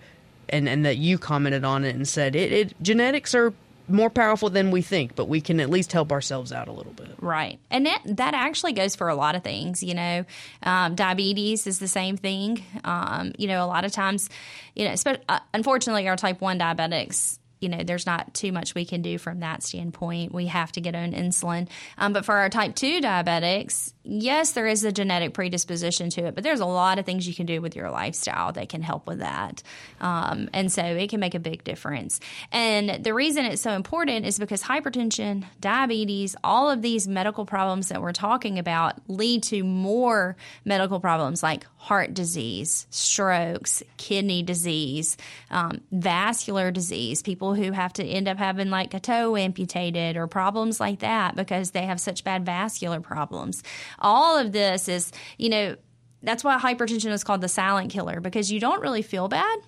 and 0.50 0.68
and 0.70 0.86
that 0.86 0.98
you 0.98 1.18
commented 1.18 1.64
on 1.64 1.86
it 1.86 1.96
and 1.96 2.08
said 2.08 2.36
it, 2.36 2.52
it 2.52 2.74
genetics 2.82 3.34
are 3.36 3.54
more 3.88 4.10
powerful 4.10 4.50
than 4.50 4.72
we 4.72 4.82
think, 4.82 5.16
but 5.16 5.28
we 5.28 5.42
can 5.42 5.60
at 5.60 5.70
least 5.70 5.92
help 5.92 6.14
ourselves 6.14 6.54
out 6.54 6.70
a 6.70 6.72
little 6.72 6.94
bit. 6.94 7.10
Right. 7.20 7.60
And 7.70 7.86
that, 7.86 8.02
that 8.06 8.34
actually 8.34 8.72
goes 8.72 8.96
for 8.96 9.10
a 9.10 9.16
lot 9.16 9.36
of 9.36 9.44
things. 9.44 9.84
You 9.84 9.96
know, 9.96 10.26
um, 10.64 10.96
diabetes 10.96 11.68
is 11.68 11.80
the 11.80 11.90
same 11.90 12.16
thing. 12.16 12.64
Um, 12.86 13.34
you 13.38 13.48
know, 13.48 13.66
a 13.66 13.68
lot 13.68 13.84
of 13.84 13.92
times, 13.92 14.30
you 14.76 14.86
know, 14.88 14.96
uh, 15.28 15.40
unfortunately, 15.54 16.08
our 16.08 16.16
type 16.16 16.40
1 16.40 16.60
diabetics 16.60 17.40
you 17.62 17.70
know, 17.70 17.84
there's 17.84 18.06
not 18.06 18.34
too 18.34 18.52
much 18.52 18.76
we 18.76 18.86
can 18.86 19.02
do 19.02 19.18
from 19.18 19.40
that 19.40 19.64
standpoint. 19.64 20.34
We 20.34 20.48
have 20.48 20.72
to 20.74 20.82
get 20.82 20.96
on 20.96 21.14
insulin. 21.14 21.70
Um, 21.98 22.12
but 22.12 22.26
for 22.26 22.36
our 22.36 22.50
type 22.50 22.76
2 22.76 23.02
diabetics, 23.02 23.94
yes, 24.04 24.52
there 24.52 24.68
is 24.68 24.84
a 24.84 24.92
genetic 24.92 25.34
predisposition 25.34 26.10
to 26.12 26.26
it, 26.26 26.36
but 26.36 26.44
there's 26.44 26.60
a 26.60 26.66
lot 26.66 26.98
of 27.00 27.06
things 27.06 27.28
you 27.28 27.36
can 27.36 27.46
do 27.46 27.62
with 27.62 27.76
your 27.76 27.92
lifestyle 27.92 28.52
that 28.54 28.70
can 28.70 28.82
help 28.82 29.08
with 29.08 29.20
that. 29.20 29.62
Um, 30.00 30.50
and 30.54 30.72
so 30.72 30.82
it 30.82 31.10
can 31.10 31.20
make 31.20 31.36
a 31.36 31.40
big 31.40 31.64
difference. 31.64 32.20
And 32.52 33.04
the 33.04 33.14
reason 33.14 33.46
it's 33.46 33.62
so 33.62 33.74
important 33.74 34.26
is 34.26 34.40
because 34.40 34.64
hypertension, 34.64 35.46
diabetes, 35.60 36.36
all 36.44 36.70
of 36.70 36.82
these 36.82 37.08
medical 37.08 37.46
problems 37.46 37.90
that 37.90 38.02
we're 38.02 38.12
talking 38.12 38.58
about 38.58 38.96
lead 39.08 39.44
to 39.44 39.64
more 39.64 40.36
medical 40.66 41.00
problems 41.00 41.44
like 41.44 41.66
heart 41.78 42.14
disease, 42.14 42.88
strokes, 42.90 43.84
kidney 43.98 44.42
disease, 44.42 45.18
um, 45.52 45.82
vascular 45.92 46.72
disease, 46.72 47.22
people 47.22 47.51
who 47.54 47.72
have 47.72 47.94
to 47.94 48.04
end 48.04 48.28
up 48.28 48.38
having 48.38 48.70
like 48.70 48.94
a 48.94 49.00
toe 49.00 49.36
amputated 49.36 50.18
or 50.18 50.28
problems 50.28 50.80
like 50.80 51.00
that 51.00 51.36
because 51.36 51.72
they 51.72 51.86
have 51.86 52.00
such 52.00 52.24
bad 52.24 52.46
vascular 52.46 53.02
problems. 53.02 53.64
All 54.00 54.38
of 54.38 54.52
this 54.52 54.88
is, 54.88 55.12
you 55.38 55.50
know, 55.50 55.76
that's 56.24 56.44
why 56.44 56.58
hypertension 56.58 57.12
is 57.12 57.24
called 57.24 57.42
the 57.42 57.48
silent 57.48 57.92
killer 57.92 58.20
because 58.20 58.52
you 58.52 58.60
don't 58.60 58.82
really 58.82 59.02
feel 59.02 59.28
bad 59.28 59.60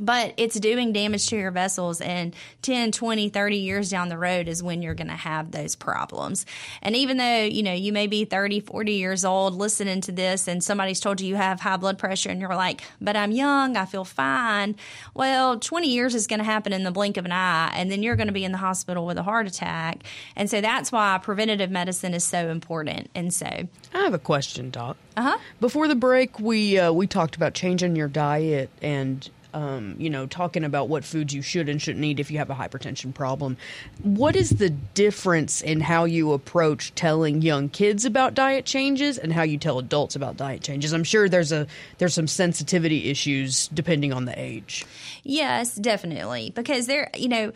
but 0.00 0.34
it's 0.36 0.58
doing 0.58 0.92
damage 0.92 1.28
to 1.28 1.36
your 1.36 1.50
vessels 1.50 2.00
and 2.00 2.34
10 2.62 2.92
20 2.92 3.28
30 3.28 3.56
years 3.56 3.90
down 3.90 4.08
the 4.08 4.18
road 4.18 4.48
is 4.48 4.62
when 4.62 4.82
you're 4.82 4.94
going 4.94 5.08
to 5.08 5.14
have 5.14 5.50
those 5.50 5.76
problems. 5.76 6.46
And 6.82 6.96
even 6.96 7.16
though 7.16 7.42
you 7.44 7.62
know 7.62 7.72
you 7.72 7.92
may 7.92 8.06
be 8.06 8.24
30 8.24 8.60
40 8.60 8.92
years 8.92 9.24
old 9.24 9.54
listening 9.54 10.00
to 10.02 10.12
this 10.12 10.48
and 10.48 10.62
somebody's 10.62 11.00
told 11.00 11.20
you 11.20 11.28
you 11.28 11.36
have 11.36 11.60
high 11.60 11.76
blood 11.76 11.98
pressure 11.98 12.30
and 12.30 12.40
you're 12.40 12.54
like 12.54 12.82
but 13.00 13.16
i'm 13.16 13.32
young 13.32 13.76
i 13.76 13.84
feel 13.84 14.04
fine 14.04 14.76
well 15.14 15.58
20 15.58 15.88
years 15.88 16.14
is 16.14 16.26
going 16.26 16.38
to 16.38 16.44
happen 16.44 16.72
in 16.72 16.84
the 16.84 16.90
blink 16.90 17.16
of 17.16 17.24
an 17.24 17.32
eye 17.32 17.72
and 17.74 17.90
then 17.90 18.02
you're 18.02 18.16
going 18.16 18.28
to 18.28 18.32
be 18.32 18.44
in 18.44 18.52
the 18.52 18.58
hospital 18.58 19.06
with 19.06 19.18
a 19.18 19.22
heart 19.22 19.46
attack. 19.46 20.02
And 20.34 20.48
so 20.48 20.60
that's 20.60 20.90
why 20.92 21.18
preventative 21.22 21.70
medicine 21.70 22.14
is 22.14 22.24
so 22.24 22.48
important. 22.48 23.10
And 23.14 23.32
so 23.32 23.46
i 23.46 23.98
have 23.98 24.14
a 24.14 24.18
question 24.18 24.70
doc. 24.70 24.96
Uh-huh. 25.16 25.38
Before 25.60 25.88
the 25.88 25.94
break 25.94 26.38
we 26.40 26.78
uh, 26.78 26.92
we 26.92 27.06
talked 27.06 27.36
about 27.36 27.54
changing 27.54 27.96
your 27.96 28.08
diet 28.08 28.70
and 28.82 29.28
um, 29.56 29.96
you 29.98 30.10
know, 30.10 30.26
talking 30.26 30.64
about 30.64 30.90
what 30.90 31.02
foods 31.02 31.32
you 31.32 31.40
should 31.40 31.70
and 31.70 31.80
shouldn't 31.80 32.04
eat 32.04 32.20
if 32.20 32.30
you 32.30 32.36
have 32.36 32.50
a 32.50 32.54
hypertension 32.54 33.14
problem. 33.14 33.56
What 34.02 34.36
is 34.36 34.50
the 34.50 34.68
difference 34.68 35.62
in 35.62 35.80
how 35.80 36.04
you 36.04 36.34
approach 36.34 36.94
telling 36.94 37.40
young 37.40 37.70
kids 37.70 38.04
about 38.04 38.34
diet 38.34 38.66
changes 38.66 39.16
and 39.16 39.32
how 39.32 39.44
you 39.44 39.56
tell 39.56 39.78
adults 39.78 40.14
about 40.14 40.36
diet 40.36 40.60
changes? 40.60 40.92
I'm 40.92 41.04
sure 41.04 41.26
there's 41.26 41.52
a 41.52 41.66
there's 41.96 42.12
some 42.12 42.28
sensitivity 42.28 43.08
issues 43.08 43.68
depending 43.68 44.12
on 44.12 44.26
the 44.26 44.38
age. 44.38 44.84
Yes, 45.22 45.74
definitely, 45.74 46.52
because 46.54 46.86
there, 46.86 47.08
you 47.16 47.28
know 47.28 47.52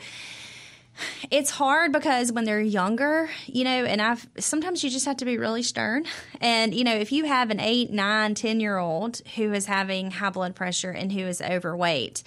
it's 1.30 1.50
hard 1.50 1.92
because 1.92 2.32
when 2.32 2.44
they're 2.44 2.60
younger, 2.60 3.30
you 3.46 3.64
know, 3.64 3.84
and 3.84 4.00
I've 4.00 4.26
sometimes 4.38 4.82
you 4.84 4.90
just 4.90 5.06
have 5.06 5.18
to 5.18 5.24
be 5.24 5.38
really 5.38 5.62
stern. 5.62 6.04
And, 6.40 6.74
you 6.74 6.84
know, 6.84 6.94
if 6.94 7.12
you 7.12 7.24
have 7.24 7.50
an 7.50 7.60
eight, 7.60 7.90
nine, 7.90 8.34
10 8.34 8.60
year 8.60 8.78
old 8.78 9.20
who 9.36 9.52
is 9.52 9.66
having 9.66 10.10
high 10.10 10.30
blood 10.30 10.54
pressure 10.54 10.90
and 10.90 11.12
who 11.12 11.20
is 11.20 11.40
overweight, 11.40 12.22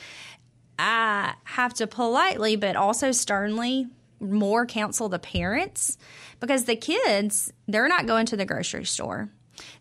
I 0.78 1.34
have 1.44 1.74
to 1.76 1.88
politely 1.88 2.56
but 2.56 2.76
also 2.76 3.12
sternly 3.12 3.88
more 4.20 4.66
counsel 4.66 5.10
the 5.10 5.20
parents 5.20 5.98
because 6.40 6.66
the 6.66 6.76
kids, 6.76 7.52
they're 7.68 7.88
not 7.88 8.06
going 8.06 8.26
to 8.28 8.38
the 8.38 8.46
grocery 8.46 8.86
store. 8.86 9.30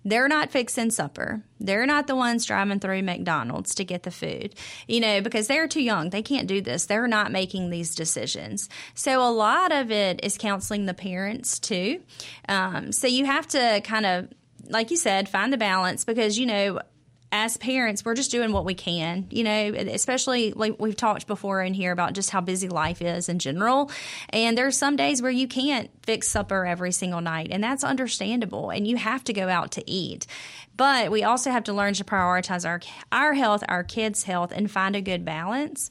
They're 0.05 0.29
not 0.29 0.51
fixing 0.51 0.91
supper. 0.91 1.43
They're 1.61 1.87
not 1.87 2.07
the 2.07 2.17
ones 2.17 2.45
driving 2.45 2.81
through 2.81 3.03
McDonald's 3.03 3.75
to 3.77 3.85
get 3.85 4.03
the 4.03 4.11
food, 4.11 4.55
you 4.89 5.01
know, 5.01 5.21
because 5.21 5.47
they're 5.47 5.69
too 5.69 5.83
young. 5.83 6.11
They 6.11 6.23
can't 6.23 6.49
do 6.49 6.61
this. 6.61 6.87
They're 6.87 7.07
not 7.07 7.33
making 7.33 7.71
these 7.71 7.95
decisions. 7.95 8.69
So 8.95 9.23
a 9.23 9.31
lot 9.31 9.73
of 9.73 9.91
it 9.91 10.21
is 10.25 10.37
counseling 10.37 10.87
the 10.87 10.95
parents 10.95 11.59
too. 11.59 12.03
Um, 12.49 12.93
so 12.93 13.07
you 13.07 13.27
have 13.27 13.47
to 13.49 13.81
kind 13.85 14.07
of 14.07 14.29
like 14.69 14.91
you 14.91 14.97
said, 14.97 15.29
find 15.29 15.53
the 15.53 15.59
balance 15.59 16.05
because, 16.05 16.39
you 16.39 16.47
know, 16.47 16.81
as 17.33 17.57
parents, 17.57 18.05
we're 18.05 18.15
just 18.15 18.31
doing 18.31 18.53
what 18.53 18.67
we 18.67 18.75
can, 18.75 19.27
you 19.31 19.43
know, 19.43 19.73
especially 19.75 20.53
like 20.53 20.77
we've 20.79 20.97
talked 20.97 21.27
before 21.27 21.63
in 21.63 21.73
here 21.73 21.91
about 21.91 22.13
just 22.13 22.29
how 22.29 22.43
busy 22.43 22.69
life 22.69 23.01
is 23.01 23.31
in 23.31 23.39
general. 23.39 23.91
And 24.29 24.57
there's 24.57 24.77
some 24.77 24.97
days 24.97 25.23
where 25.23 25.31
you 25.31 25.49
can't 25.49 25.91
fix 26.03 26.29
supper 26.29 26.67
every 26.67 26.93
single 26.93 27.23
night, 27.23 27.49
and 27.51 27.65
that's 27.65 27.85
understandable. 27.85 28.69
And 28.69 28.87
you 28.87 28.97
have 28.97 29.25
to 29.25 29.33
go 29.33 29.49
out 29.49 29.73
to 29.73 29.91
eat. 29.91 30.27
But 30.77 31.11
we 31.11 31.23
also 31.23 31.51
have 31.51 31.65
to 31.65 31.73
learn 31.73 31.95
to 31.95 32.05
prioritize 32.05 32.67
our 32.67 32.81
our 33.11 33.35
health, 33.35 33.63
our 33.69 33.85
kids' 33.85 34.25
health, 34.25 34.53
and 34.55 34.71
find 34.71 34.97
a 34.97 35.01
good 35.01 35.25
balance. 35.25 35.91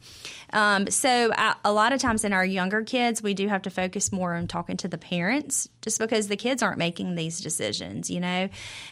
Um, 0.54 0.88
so 0.88 1.32
I, 1.38 1.56
a 1.64 1.72
lot 1.72 1.94
of 1.94 2.02
times 2.02 2.26
in 2.26 2.34
our 2.34 2.46
younger 2.46 2.84
kids, 2.84 3.22
we 3.22 3.34
do 3.34 3.48
have 3.48 3.62
to 3.64 3.70
focus 3.70 4.12
more 4.12 4.34
on 4.34 4.48
talking 4.48 4.78
to 4.78 4.88
the 4.88 4.98
parents, 4.98 5.70
just 5.82 6.00
because 6.00 6.28
the 6.28 6.36
kids 6.36 6.62
aren't 6.62 6.78
making 6.78 7.16
these 7.16 7.40
decisions, 7.40 8.10
you 8.10 8.20
know. 8.20 8.50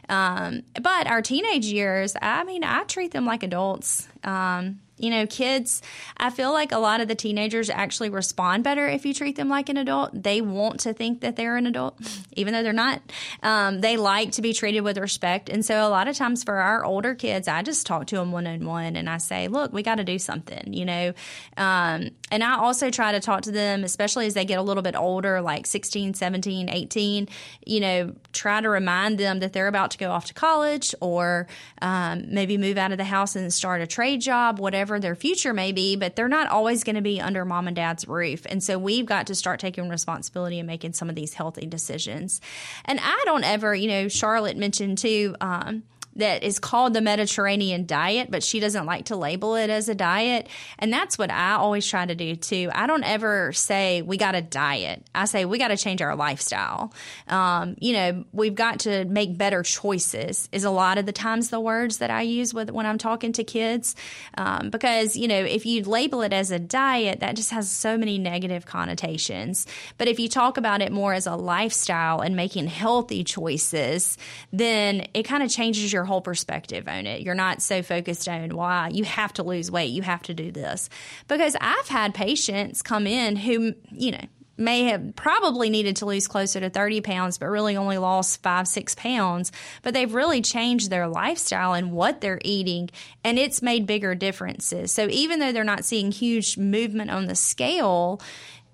Um, 0.08 0.62
but 0.82 1.08
our 1.08 1.22
teenage 1.22 1.66
years, 1.66 2.16
I 2.22 2.44
mean, 2.44 2.64
I 2.64 2.84
treat 2.84 3.12
them 3.12 3.26
like 3.26 3.44
adults. 3.44 4.08
Um, 4.24 4.80
you 5.00 5.10
know, 5.10 5.26
kids, 5.26 5.82
I 6.18 6.30
feel 6.30 6.52
like 6.52 6.72
a 6.72 6.78
lot 6.78 7.00
of 7.00 7.08
the 7.08 7.16
teenagers 7.16 7.70
actually 7.70 8.10
respond 8.10 8.64
better 8.64 8.88
if 8.88 9.06
you 9.06 9.14
treat 9.14 9.38
them 9.38 9.48
like 9.48 9.70
an 9.70 9.78
adult. 9.78 10.12
They 10.14 10.42
want 10.42 10.82
to 10.82 10.94
think 10.94 11.22
that 11.22 11.38
they're 11.38 11.56
an 11.56 11.66
adult, 11.66 11.98
even 12.36 12.54
though 12.54 12.64
they're 12.64 12.74
not. 12.74 13.02
Um, 13.42 13.80
they 13.80 13.98
like 13.98 14.34
to 14.34 14.42
be 14.42 14.54
treated 14.54 14.82
with 14.82 14.98
respect. 14.98 15.50
And 15.50 15.66
so 15.66 15.88
a 15.88 15.90
lot 15.90 16.08
of 16.08 16.18
times 16.18 16.44
for 16.44 16.56
our 16.56 16.84
older 16.84 17.16
kids, 17.16 17.48
I 17.48 17.62
just 17.62 17.88
talk 17.88 18.08
to 18.08 18.18
them 18.18 18.32
one 18.32 18.46
on 18.46 18.66
one 18.66 18.96
and 18.96 19.10
I 19.10 19.18
say, 19.18 19.48
look, 19.48 19.72
we 19.72 19.84
got 19.84 19.96
to 19.96 20.04
do 20.04 20.20
something, 20.20 20.74
you 20.74 20.86
know. 20.86 21.14
Um, 21.56 22.10
and 22.32 22.44
I 22.44 22.58
also 22.58 22.90
try 22.90 23.14
to 23.14 23.20
talk 23.20 23.44
to 23.44 23.52
them, 23.52 23.84
especially 23.84 24.28
as 24.28 24.34
they 24.34 24.46
get 24.46 24.60
a 24.60 24.62
little 24.62 24.84
bit 24.84 24.96
older, 24.96 25.42
like 25.42 25.66
16, 25.66 26.14
17, 26.14 26.70
18, 26.70 27.28
you 27.66 27.80
know, 27.80 28.14
try 28.34 28.60
to 28.60 28.70
remind 28.70 29.18
them 29.18 29.40
that 29.40 29.54
they're 29.54 29.68
about 29.68 29.92
to 29.92 29.98
go 29.98 30.12
off 30.12 30.26
to 30.26 30.34
college 30.34 30.94
or 31.00 31.48
um, 31.82 32.26
maybe 32.28 32.58
move 32.58 32.78
out 32.78 32.92
of 32.92 32.98
the 32.98 33.04
house 33.06 33.36
and 33.36 33.52
start 33.54 33.82
a 33.82 33.88
trade 33.88 34.09
job, 34.18 34.60
whatever 34.60 34.80
whatever 34.80 35.00
their 35.00 35.16
future 35.16 35.54
may 35.54 35.72
be, 35.72 35.96
but 35.96 36.16
they're 36.16 36.30
not 36.30 36.48
always 36.48 36.84
going 36.84 36.96
to 36.96 37.02
be 37.02 37.20
under 37.20 37.44
mom 37.44 37.68
and 37.68 37.76
dad's 37.76 38.08
roof. 38.08 38.46
And 38.50 38.64
so 38.64 38.80
we've 38.80 39.06
got 39.06 39.28
to 39.28 39.36
start 39.36 39.60
taking 39.60 39.90
responsibility 39.90 40.58
and 40.58 40.66
making 40.66 40.94
some 40.94 41.10
of 41.10 41.16
these 41.16 41.34
healthy 41.34 41.66
decisions. 41.66 42.40
And 42.86 43.00
I 43.02 43.22
don't 43.26 43.44
ever, 43.44 43.76
you 43.76 43.88
know, 43.88 44.08
Charlotte 44.08 44.58
mentioned 44.58 44.98
too, 44.98 45.36
um, 45.42 45.84
that 46.20 46.44
is 46.44 46.60
called 46.60 46.94
the 46.94 47.02
Mediterranean 47.02 47.86
diet, 47.86 48.30
but 48.30 48.44
she 48.44 48.60
doesn't 48.60 48.86
like 48.86 49.06
to 49.06 49.16
label 49.16 49.56
it 49.56 49.70
as 49.70 49.90
a 49.90 49.96
diet. 49.96 50.48
And 50.78 50.92
that's 50.94 51.18
what 51.18 51.32
I 51.32 51.54
always 51.54 51.86
try 51.86 52.06
to 52.06 52.16
do 52.16 52.36
too. 52.36 52.70
I 52.74 52.88
don't 52.88 53.04
ever 53.04 53.52
say 53.54 54.02
we 54.02 54.18
got 54.18 54.36
a 54.36 54.42
diet. 54.42 55.06
I 55.14 55.26
say 55.26 55.46
we 55.46 55.58
got 55.58 55.70
to 55.70 55.78
change 55.78 56.02
our 56.02 56.16
lifestyle. 56.16 56.94
Um, 57.28 57.76
you 57.80 57.94
know, 57.94 58.26
we've 58.32 58.56
got 58.56 58.82
to 58.82 59.06
make 59.06 59.38
better 59.38 59.64
choices. 59.64 60.50
Is 60.52 60.64
a 60.64 60.70
lot 60.70 60.98
of 60.98 61.06
the 61.06 61.12
times 61.12 61.50
the 61.50 61.60
words 61.60 61.98
that 61.98 62.12
I 62.12 62.22
use 62.22 62.54
with 62.54 62.72
when 62.72 62.86
I'm 62.86 62.98
talking 62.98 63.34
to 63.34 63.44
kids, 63.44 63.96
um, 64.38 64.70
because 64.70 65.16
you 65.16 65.28
know 65.28 65.44
if 65.44 65.66
you 65.66 65.84
label 65.84 66.22
it 66.22 66.34
as 66.34 66.52
a 66.52 66.60
diet, 66.60 67.22
that 67.22 67.36
just 67.36 67.52
has 67.52 67.70
so 67.70 67.98
many 67.98 68.18
negative 68.18 68.66
connotations. 68.66 69.66
But 69.98 70.08
if 70.08 70.20
you 70.20 70.30
talk 70.30 70.58
about 70.58 70.82
it 70.82 70.92
more 70.92 71.14
as 71.14 71.28
a 71.28 71.36
lifestyle 71.36 72.22
and 72.22 72.36
making 72.36 72.68
healthy 72.68 73.24
choices, 73.24 74.18
then 74.52 75.08
it 75.14 75.24
kind 75.24 75.44
of 75.44 75.50
changes 75.50 75.92
your 75.92 76.06
whole 76.10 76.22
perspective 76.22 76.88
on 76.88 77.06
it. 77.06 77.22
You're 77.22 77.36
not 77.36 77.62
so 77.62 77.82
focused 77.82 78.28
on 78.28 78.56
why 78.56 78.90
you 78.92 79.06
have 79.06 79.32
to 79.34 79.44
lose 79.44 79.72
weight, 79.72 79.92
you 79.92 80.02
have 80.02 80.24
to 80.24 80.34
do 80.34 80.52
this. 80.52 80.90
Because 81.30 81.56
I've 81.62 81.88
had 81.88 82.14
patients 82.14 82.82
come 82.82 83.08
in 83.08 83.38
who, 83.38 83.76
you 83.92 84.12
know, 84.12 84.26
may 84.60 84.84
have 84.84 85.16
probably 85.16 85.70
needed 85.70 85.96
to 85.96 86.06
lose 86.06 86.28
closer 86.28 86.60
to 86.60 86.70
30 86.70 87.02
pounds, 87.02 87.38
but 87.38 87.48
really 87.48 87.78
only 87.78 87.98
lost 87.98 88.44
five, 88.44 88.68
six 88.68 88.94
pounds. 88.94 89.52
But 89.82 89.94
they've 89.94 90.14
really 90.14 90.42
changed 90.42 90.90
their 90.90 91.08
lifestyle 91.08 91.74
and 91.74 91.94
what 91.94 92.22
they're 92.22 92.42
eating, 92.44 92.90
and 93.24 93.40
it's 93.40 93.62
made 93.62 93.88
bigger 93.88 94.14
differences. 94.16 94.92
So 94.92 95.08
even 95.10 95.40
though 95.40 95.54
they're 95.54 95.64
not 95.64 95.86
seeing 95.86 96.12
huge 96.12 96.58
movement 96.58 97.10
on 97.10 97.26
the 97.26 97.36
scale, 97.36 98.22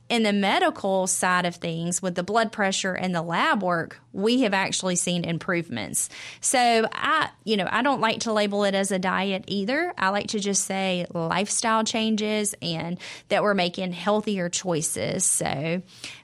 in 0.09 0.23
the 0.23 0.33
medical 0.33 1.07
side 1.07 1.45
of 1.45 1.55
things 1.55 2.01
with 2.01 2.15
the 2.15 2.23
blood 2.23 2.51
pressure 2.51 2.93
and 2.93 3.13
the 3.13 3.21
lab 3.21 3.63
work 3.63 3.99
we 4.13 4.41
have 4.41 4.53
actually 4.53 4.95
seen 4.95 5.25
improvements. 5.25 6.09
So 6.41 6.87
i 6.93 7.29
you 7.43 7.57
know 7.57 7.67
i 7.69 7.81
don't 7.81 8.01
like 8.01 8.21
to 8.21 8.33
label 8.33 8.63
it 8.63 8.75
as 8.75 8.91
a 8.91 8.99
diet 8.99 9.45
either. 9.47 9.93
I 9.97 10.09
like 10.09 10.27
to 10.27 10.39
just 10.39 10.63
say 10.65 11.05
lifestyle 11.13 11.83
changes 11.83 12.55
and 12.61 12.99
that 13.29 13.43
we're 13.43 13.53
making 13.53 13.93
healthier 13.93 14.49
choices. 14.49 15.23
So 15.25 15.81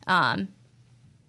um, 0.07 0.49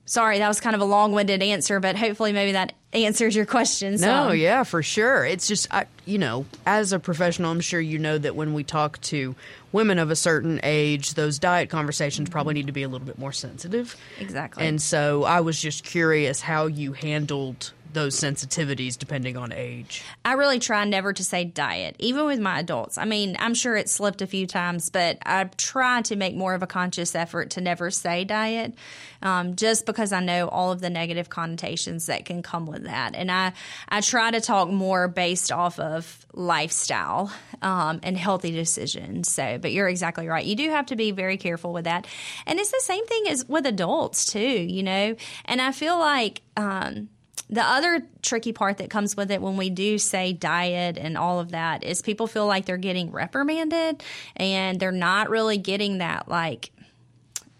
sorry 0.05 0.39
that 0.39 0.49
was 0.49 0.61
kind 0.61 0.75
of 0.75 0.81
a 0.81 0.85
long-winded 0.85 1.43
answer 1.43 1.81
but 1.81 1.97
hopefully 1.97 2.33
maybe 2.33 2.53
that 2.53 2.73
answers 2.93 3.35
your 3.35 3.47
question 3.47 3.95
no 3.97 4.33
yeah 4.33 4.65
for 4.65 4.83
sure 4.83 5.25
it's 5.25 5.49
just 5.49 5.73
I, 5.73 5.87
you 6.05 6.19
know 6.19 6.45
as 6.67 6.93
a 6.93 6.99
professional 6.99 7.51
i'm 7.51 7.61
sure 7.61 7.81
you 7.81 7.99
know 7.99 8.19
that 8.19 8.37
when 8.37 8.53
we 8.53 8.65
talk 8.65 9.01
to 9.03 9.35
women 9.73 9.99
of 9.99 10.11
a 10.11 10.17
certain 10.17 10.61
age, 10.63 11.15
those 11.15 11.39
diet 11.39 11.71
conversations 11.71 12.29
probably 12.29 12.55
need 12.55 12.67
to 12.67 12.73
be 12.73 12.83
a 12.83 12.89
little 12.89 13.07
bit 13.07 13.19
more 13.19 13.33
sensitive. 13.33 13.97
Exactly. 14.21 14.67
And 14.67 14.81
so 14.81 15.25
I 15.25 15.41
was 15.41 15.61
just 15.61 15.85
curious 15.85 16.41
how 16.41 16.67
you 16.67 16.93
handled 16.93 17.73
those 17.93 18.19
sensitivities 18.19 18.99
depending 18.99 19.37
on 19.37 19.53
age? 19.53 20.03
I 20.25 20.35
really 20.35 20.59
try 20.59 20.85
never 20.85 21.13
to 21.13 21.25
say 21.25 21.45
diet, 21.45 21.97
even 21.99 22.27
with 22.27 22.41
my 22.41 22.61
adults. 22.61 22.99
I 22.99 23.05
mean, 23.05 23.37
I'm 23.39 23.55
sure 23.55 23.77
it 23.77 23.89
slipped 23.89 24.23
a 24.23 24.27
few 24.27 24.47
times, 24.47 24.91
but 24.91 25.19
I 25.25 25.45
try 25.57 26.03
to 26.03 26.17
make 26.17 26.35
more 26.35 26.55
of 26.55 26.63
a 26.63 26.67
conscious 26.67 27.15
effort 27.15 27.51
to 27.51 27.61
never 27.61 27.91
say 27.91 28.25
diet, 28.25 28.75
um, 29.23 29.57
just 29.57 29.87
because 29.87 30.13
I 30.13 30.21
know 30.21 30.49
all 30.49 30.73
of 30.73 30.81
the 30.81 30.91
negative 30.91 31.29
connotations 31.29 32.07
that 32.07 32.25
can 32.25 32.43
come 32.43 32.67
with 32.67 32.85
that. 32.85 33.15
And 33.15 33.31
I, 33.31 33.53
I 33.89 34.01
try 34.01 34.31
to 34.31 34.41
talk 34.41 34.69
more 34.69 35.09
based 35.09 35.53
off 35.53 35.79
of 35.79 36.27
lifestyle 36.33 37.33
um, 37.61 38.01
and 38.03 38.17
healthy 38.17 38.51
decisions. 38.51 39.33
So, 39.33 39.59
but 39.59 39.73
you're 39.73 39.89
exactly 39.89 40.29
right. 40.29 40.45
You 40.45 40.57
do 40.57 40.71
have 40.71 40.87
to 40.87 40.97
be 40.97 41.11
very 41.11 41.37
careful 41.37 41.73
with 41.73 41.85
that. 41.85 42.07
And 42.47 42.59
it's 42.59 42.71
the 42.71 42.81
same 42.81 43.07
thing 43.07 43.25
as 43.29 43.49
with 43.49 43.67
adults, 43.67 44.27
too, 44.27 44.41
you 44.41 44.83
know? 44.83 45.17
And 45.45 45.61
I 45.61 45.73
feel 45.73 45.99
like, 45.99 46.43
um, 46.57 47.09
the 47.49 47.63
other 47.63 48.03
tricky 48.23 48.53
part 48.53 48.79
that 48.79 48.89
comes 48.89 49.17
with 49.17 49.31
it 49.31 49.43
when 49.43 49.57
we 49.57 49.69
do 49.69 49.99
say 49.99 50.33
diet 50.33 50.97
and 50.97 51.19
all 51.19 51.39
of 51.39 51.51
that 51.51 51.85
is 51.85 52.01
people 52.01 52.27
feel 52.27 52.47
like 52.47 52.65
they're 52.65 52.79
getting 52.79 53.11
reprimanded 53.11 54.03
and 54.37 54.81
they're 54.81 54.91
not 54.91 55.29
really 55.29 55.59
getting 55.59 55.99
that 55.99 56.29
like 56.29 56.73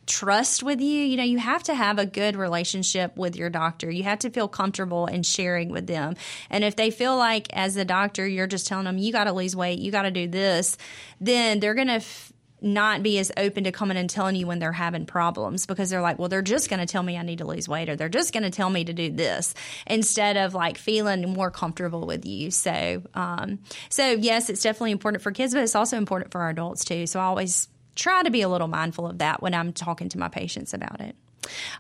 trust 0.07 0.63
with 0.63 0.81
you. 0.81 1.03
You 1.03 1.17
know, 1.17 1.25
you 1.25 1.39
have 1.39 1.63
to 1.65 1.75
have 1.75 1.99
a 1.99 2.07
good 2.07 2.37
relationship 2.37 3.17
with 3.17 3.37
your 3.37 3.51
doctor. 3.51 3.91
You 3.91 4.03
have 4.05 4.21
to 4.21 4.31
feel 4.31 4.49
comfortable 4.49 5.07
in 5.07 5.23
sharing 5.23 5.71
with 5.71 5.87
them. 5.87 6.17
And 6.51 6.65
if 6.65 6.77
they 6.77 6.91
feel 6.91 7.17
like 7.17 7.47
as 7.53 7.77
a 7.77 7.85
doctor 7.85 8.27
you're 8.27 8.47
just 8.47 8.67
telling 8.67 8.85
them 8.85 8.99
you 8.99 9.13
got 9.13 9.25
to 9.25 9.33
lose 9.33 9.55
weight, 9.55 9.79
you 9.79 9.93
got 9.93 10.03
to 10.03 10.11
do 10.11 10.27
this, 10.27 10.77
then 11.21 11.61
they're 11.61 11.75
going 11.75 11.89
to 11.89 11.95
f- 11.95 12.33
not 12.63 13.03
be 13.03 13.19
as 13.19 13.33
open 13.37 13.65
to 13.65 13.73
coming 13.73 13.97
and 13.97 14.09
telling 14.09 14.37
you 14.37 14.47
when 14.47 14.59
they're 14.59 14.73
having 14.73 15.07
problems 15.07 15.67
because 15.67 15.91
they're 15.91 16.01
like, 16.01 16.19
well, 16.19 16.29
they're 16.29 16.43
just 16.43 16.71
going 16.71 16.81
to 16.81 16.87
tell 16.87 17.03
me 17.03 17.17
I 17.17 17.23
need 17.23 17.39
to 17.39 17.47
lose 17.47 17.69
weight 17.69 17.89
or 17.89 17.97
they're 17.97 18.09
just 18.09 18.33
going 18.33 18.45
to 18.45 18.51
tell 18.51 18.71
me 18.71 18.85
to 18.85 18.93
do 18.93 19.11
this 19.11 19.55
instead 19.87 20.37
of 20.37 20.55
like 20.55 20.79
feeling 20.79 21.33
more 21.33 21.51
comfortable 21.51 22.07
with 22.07 22.25
you. 22.25 22.51
So, 22.51 23.03
um, 23.15 23.59
so 23.89 24.13
yes, 24.13 24.51
it's 24.51 24.63
definitely 24.63 24.93
important 24.93 25.23
for 25.23 25.33
kids, 25.33 25.55
but 25.55 25.63
it's 25.63 25.75
also 25.75 25.97
important 25.97 26.33
for 26.33 26.41
our 26.41 26.51
adults 26.51 26.85
too. 26.85 27.07
So 27.07 27.21
I 27.21 27.25
always 27.25 27.69
try 27.95 28.23
to 28.23 28.31
be 28.31 28.43
a 28.43 28.49
little 28.49 28.69
mindful 28.69 29.07
of 29.07 29.19
that 29.19 29.43
when 29.43 29.55
I'm 29.55 29.73
talking 29.73 30.09
to 30.11 30.19
my 30.19 30.29
patients 30.29 30.75
about 30.75 31.01
it. 31.01 31.17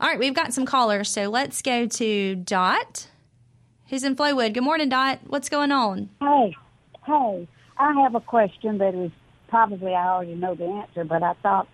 All 0.00 0.08
right, 0.08 0.18
we've 0.18 0.34
got 0.34 0.52
some 0.52 0.66
callers, 0.66 1.08
so 1.08 1.28
let's 1.28 1.62
go 1.62 1.86
to 1.86 2.34
Dot, 2.34 3.06
who's 3.88 4.02
in 4.02 4.16
Flowood. 4.16 4.54
Good 4.54 4.64
morning, 4.64 4.88
Dot. 4.88 5.20
What's 5.26 5.48
going 5.48 5.70
on? 5.70 6.10
Hey, 6.20 6.56
hey, 7.06 7.48
I 7.78 7.92
have 8.02 8.14
a 8.14 8.20
question 8.20 8.78
that 8.78 8.94
is 8.94 9.12
probably 9.52 9.92
I 9.92 10.08
already 10.08 10.34
know 10.34 10.54
the 10.54 10.64
answer, 10.64 11.04
but 11.04 11.22
I 11.22 11.34
thought 11.42 11.68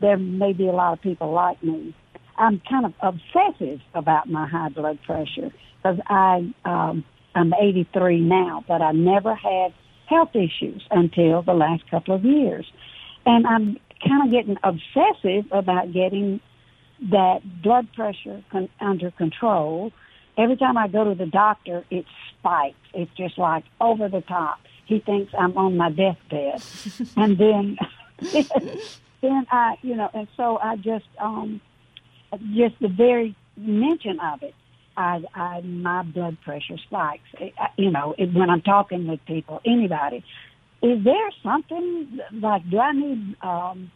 there 0.00 0.18
may 0.18 0.52
be 0.52 0.66
a 0.66 0.72
lot 0.72 0.94
of 0.94 1.00
people 1.00 1.32
like 1.32 1.62
me. 1.62 1.94
I'm 2.36 2.60
kind 2.68 2.84
of 2.84 2.92
obsessive 3.00 3.78
about 3.94 4.28
my 4.28 4.48
high 4.48 4.70
blood 4.70 4.98
pressure 5.06 5.52
because 5.76 6.00
I 6.08 6.52
um, 6.64 7.04
I'm 7.36 7.54
83 7.54 8.20
now, 8.20 8.64
but 8.66 8.82
I 8.82 8.90
never 8.90 9.36
had 9.36 9.72
health 10.08 10.30
issues 10.34 10.82
until 10.90 11.42
the 11.42 11.52
last 11.52 11.88
couple 11.88 12.16
of 12.16 12.24
years, 12.24 12.66
and 13.24 13.46
I'm 13.46 13.78
kind 14.04 14.26
of 14.26 14.32
getting 14.32 14.56
obsessive 14.64 15.52
about 15.52 15.92
getting 15.92 16.40
that 17.12 17.42
blood 17.62 17.86
pressure 17.94 18.42
con- 18.50 18.70
under 18.80 19.12
control. 19.12 19.92
Every 20.36 20.56
time 20.56 20.76
I 20.76 20.88
go 20.88 21.04
to 21.04 21.14
the 21.14 21.30
doctor, 21.30 21.84
it 21.92 22.06
spikes. 22.32 22.76
It's 22.92 23.10
just 23.16 23.38
like 23.38 23.62
over 23.80 24.08
the 24.08 24.22
top 24.22 24.58
he 24.90 24.98
thinks 24.98 25.32
I'm 25.38 25.56
on 25.56 25.76
my 25.76 25.88
deathbed. 25.90 26.62
and 27.16 27.38
then, 27.38 27.78
then 29.22 29.46
I, 29.50 29.76
you 29.82 29.94
know, 29.94 30.10
and 30.12 30.26
so 30.36 30.58
I 30.58 30.74
just, 30.76 31.06
um, 31.18 31.60
just 32.54 32.74
the 32.80 32.88
very 32.88 33.36
mention 33.56 34.18
of 34.18 34.42
it, 34.42 34.54
I, 34.96 35.22
I, 35.32 35.60
my 35.60 36.02
blood 36.02 36.38
pressure 36.44 36.76
spikes. 36.76 37.28
It, 37.38 37.54
you 37.76 37.92
know, 37.92 38.16
it, 38.18 38.34
when 38.34 38.50
I'm 38.50 38.62
talking 38.62 39.06
with 39.06 39.24
people, 39.26 39.60
anybody, 39.64 40.24
is 40.82 41.04
there 41.04 41.30
something 41.44 42.18
like, 42.32 42.68
do 42.68 42.80
I 42.80 42.92
need, 42.92 43.36
um, 43.42 43.92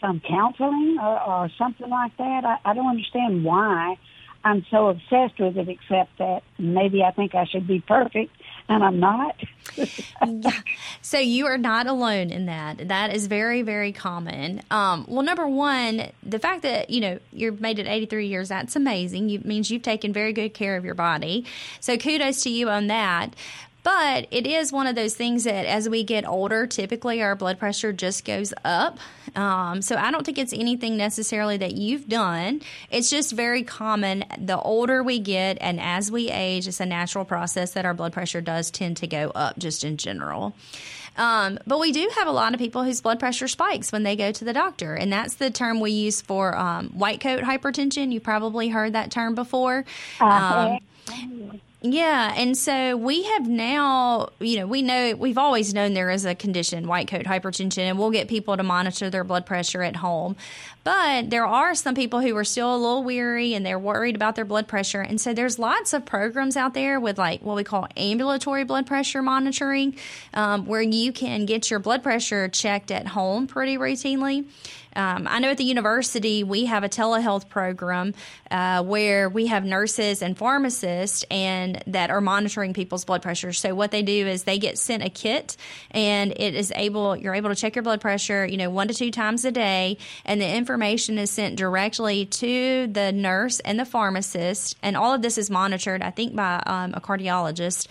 some 0.00 0.20
counseling 0.20 0.96
or, 1.02 1.20
or 1.22 1.50
something 1.58 1.90
like 1.90 2.16
that? 2.18 2.44
I, 2.44 2.58
I 2.64 2.72
don't 2.72 2.86
understand 2.86 3.44
why 3.44 3.96
I'm 4.44 4.64
so 4.70 4.88
obsessed 4.88 5.38
with 5.38 5.56
it, 5.56 5.68
except 5.68 6.18
that 6.18 6.42
maybe 6.58 7.02
I 7.02 7.10
think 7.10 7.34
I 7.34 7.44
should 7.44 7.66
be 7.66 7.80
perfect 7.80 8.32
and 8.70 8.84
I'm 8.84 9.00
not. 9.00 9.36
yeah. 9.76 10.60
So 11.02 11.18
you 11.18 11.46
are 11.46 11.58
not 11.58 11.86
alone 11.88 12.30
in 12.30 12.46
that. 12.46 12.88
That 12.88 13.12
is 13.14 13.26
very, 13.26 13.62
very 13.62 13.92
common. 13.92 14.62
Um, 14.70 15.04
well, 15.08 15.22
number 15.22 15.46
one, 15.46 16.10
the 16.22 16.38
fact 16.38 16.62
that 16.62 16.88
you 16.88 17.00
know 17.00 17.18
you're 17.32 17.52
made 17.52 17.78
it 17.80 17.86
83 17.86 18.28
years, 18.28 18.48
that's 18.48 18.76
amazing. 18.76 19.28
It 19.30 19.44
means 19.44 19.70
you've 19.70 19.82
taken 19.82 20.12
very 20.12 20.32
good 20.32 20.54
care 20.54 20.76
of 20.76 20.84
your 20.84 20.94
body. 20.94 21.44
So 21.80 21.96
kudos 21.96 22.42
to 22.44 22.50
you 22.50 22.70
on 22.70 22.86
that. 22.86 23.34
But 23.92 24.28
it 24.30 24.46
is 24.46 24.70
one 24.70 24.86
of 24.86 24.94
those 24.94 25.16
things 25.16 25.42
that 25.44 25.66
as 25.66 25.88
we 25.88 26.04
get 26.04 26.24
older, 26.24 26.64
typically 26.64 27.22
our 27.22 27.34
blood 27.34 27.58
pressure 27.58 27.92
just 27.92 28.24
goes 28.24 28.54
up. 28.64 29.00
Um, 29.34 29.82
so 29.82 29.96
I 29.96 30.12
don't 30.12 30.24
think 30.24 30.38
it's 30.38 30.52
anything 30.52 30.96
necessarily 30.96 31.56
that 31.56 31.72
you've 31.72 32.08
done. 32.08 32.62
It's 32.92 33.10
just 33.10 33.32
very 33.32 33.64
common. 33.64 34.24
The 34.38 34.60
older 34.60 35.02
we 35.02 35.18
get 35.18 35.58
and 35.60 35.80
as 35.80 36.08
we 36.08 36.30
age, 36.30 36.68
it's 36.68 36.78
a 36.78 36.86
natural 36.86 37.24
process 37.24 37.72
that 37.72 37.84
our 37.84 37.92
blood 37.92 38.12
pressure 38.12 38.40
does 38.40 38.70
tend 38.70 38.98
to 38.98 39.08
go 39.08 39.32
up 39.34 39.58
just 39.58 39.82
in 39.82 39.96
general. 39.96 40.54
Um, 41.16 41.58
but 41.66 41.80
we 41.80 41.90
do 41.90 42.08
have 42.14 42.28
a 42.28 42.32
lot 42.32 42.54
of 42.54 42.60
people 42.60 42.84
whose 42.84 43.00
blood 43.00 43.18
pressure 43.18 43.48
spikes 43.48 43.90
when 43.90 44.04
they 44.04 44.14
go 44.14 44.30
to 44.30 44.44
the 44.44 44.52
doctor, 44.52 44.94
and 44.94 45.12
that's 45.12 45.34
the 45.34 45.50
term 45.50 45.80
we 45.80 45.90
use 45.90 46.20
for 46.20 46.56
um, 46.56 46.90
white 46.90 47.20
coat 47.20 47.42
hypertension. 47.42 48.12
You 48.12 48.20
probably 48.20 48.68
heard 48.68 48.92
that 48.92 49.10
term 49.10 49.34
before. 49.34 49.84
Uh, 50.20 50.78
um, 51.08 51.60
yeah, 51.82 52.34
and 52.36 52.56
so 52.58 52.94
we 52.96 53.22
have 53.22 53.48
now, 53.48 54.28
you 54.38 54.58
know, 54.58 54.66
we 54.66 54.82
know 54.82 55.14
we've 55.16 55.38
always 55.38 55.72
known 55.72 55.94
there 55.94 56.10
is 56.10 56.26
a 56.26 56.34
condition, 56.34 56.86
white 56.86 57.08
coat 57.08 57.24
hypertension, 57.24 57.84
and 57.84 57.98
we'll 57.98 58.10
get 58.10 58.28
people 58.28 58.54
to 58.56 58.62
monitor 58.62 59.08
their 59.08 59.24
blood 59.24 59.46
pressure 59.46 59.82
at 59.82 59.96
home. 59.96 60.36
But 60.82 61.28
there 61.28 61.46
are 61.46 61.74
some 61.74 61.94
people 61.94 62.20
who 62.20 62.34
are 62.36 62.44
still 62.44 62.74
a 62.74 62.78
little 62.78 63.04
weary 63.04 63.54
and 63.54 63.64
they're 63.66 63.78
worried 63.78 64.16
about 64.16 64.34
their 64.34 64.44
blood 64.44 64.66
pressure. 64.66 65.02
And 65.02 65.20
so 65.20 65.34
there's 65.34 65.58
lots 65.58 65.92
of 65.92 66.06
programs 66.06 66.56
out 66.56 66.72
there 66.72 66.98
with 66.98 67.18
like 67.18 67.42
what 67.42 67.56
we 67.56 67.64
call 67.64 67.86
ambulatory 67.96 68.64
blood 68.64 68.86
pressure 68.86 69.22
monitoring, 69.22 69.96
um, 70.32 70.64
where 70.66 70.80
you 70.80 71.12
can 71.12 71.44
get 71.44 71.70
your 71.70 71.80
blood 71.80 72.02
pressure 72.02 72.48
checked 72.48 72.90
at 72.90 73.06
home 73.08 73.46
pretty 73.46 73.76
routinely. 73.76 74.46
Um, 74.96 75.28
I 75.30 75.38
know 75.38 75.50
at 75.50 75.56
the 75.56 75.64
university 75.64 76.42
we 76.42 76.64
have 76.64 76.82
a 76.82 76.88
telehealth 76.88 77.48
program 77.48 78.12
uh, 78.50 78.82
where 78.82 79.28
we 79.28 79.46
have 79.46 79.64
nurses 79.64 80.20
and 80.20 80.36
pharmacists 80.36 81.24
and 81.30 81.80
that 81.86 82.10
are 82.10 82.20
monitoring 82.20 82.74
people's 82.74 83.04
blood 83.04 83.22
pressure. 83.22 83.52
So 83.52 83.72
what 83.74 83.92
they 83.92 84.02
do 84.02 84.26
is 84.26 84.44
they 84.44 84.58
get 84.58 84.78
sent 84.78 85.04
a 85.04 85.08
kit 85.08 85.56
and 85.92 86.32
it 86.32 86.54
is 86.54 86.72
able 86.74 87.16
you're 87.16 87.34
able 87.34 87.50
to 87.50 87.54
check 87.54 87.76
your 87.76 87.84
blood 87.84 88.00
pressure, 88.00 88.44
you 88.44 88.56
know, 88.56 88.70
one 88.70 88.88
to 88.88 88.94
two 88.94 89.10
times 89.10 89.44
a 89.44 89.52
day, 89.52 89.98
and 90.24 90.40
the 90.40 90.48
information 90.48 90.69
is 91.18 91.30
sent 91.30 91.56
directly 91.56 92.26
to 92.26 92.86
the 92.86 93.12
nurse 93.12 93.60
and 93.60 93.78
the 93.78 93.84
pharmacist, 93.84 94.76
and 94.82 94.96
all 94.96 95.14
of 95.14 95.22
this 95.22 95.38
is 95.38 95.50
monitored, 95.50 96.02
I 96.02 96.10
think, 96.10 96.34
by 96.34 96.62
um, 96.66 96.94
a 96.94 97.00
cardiologist 97.00 97.86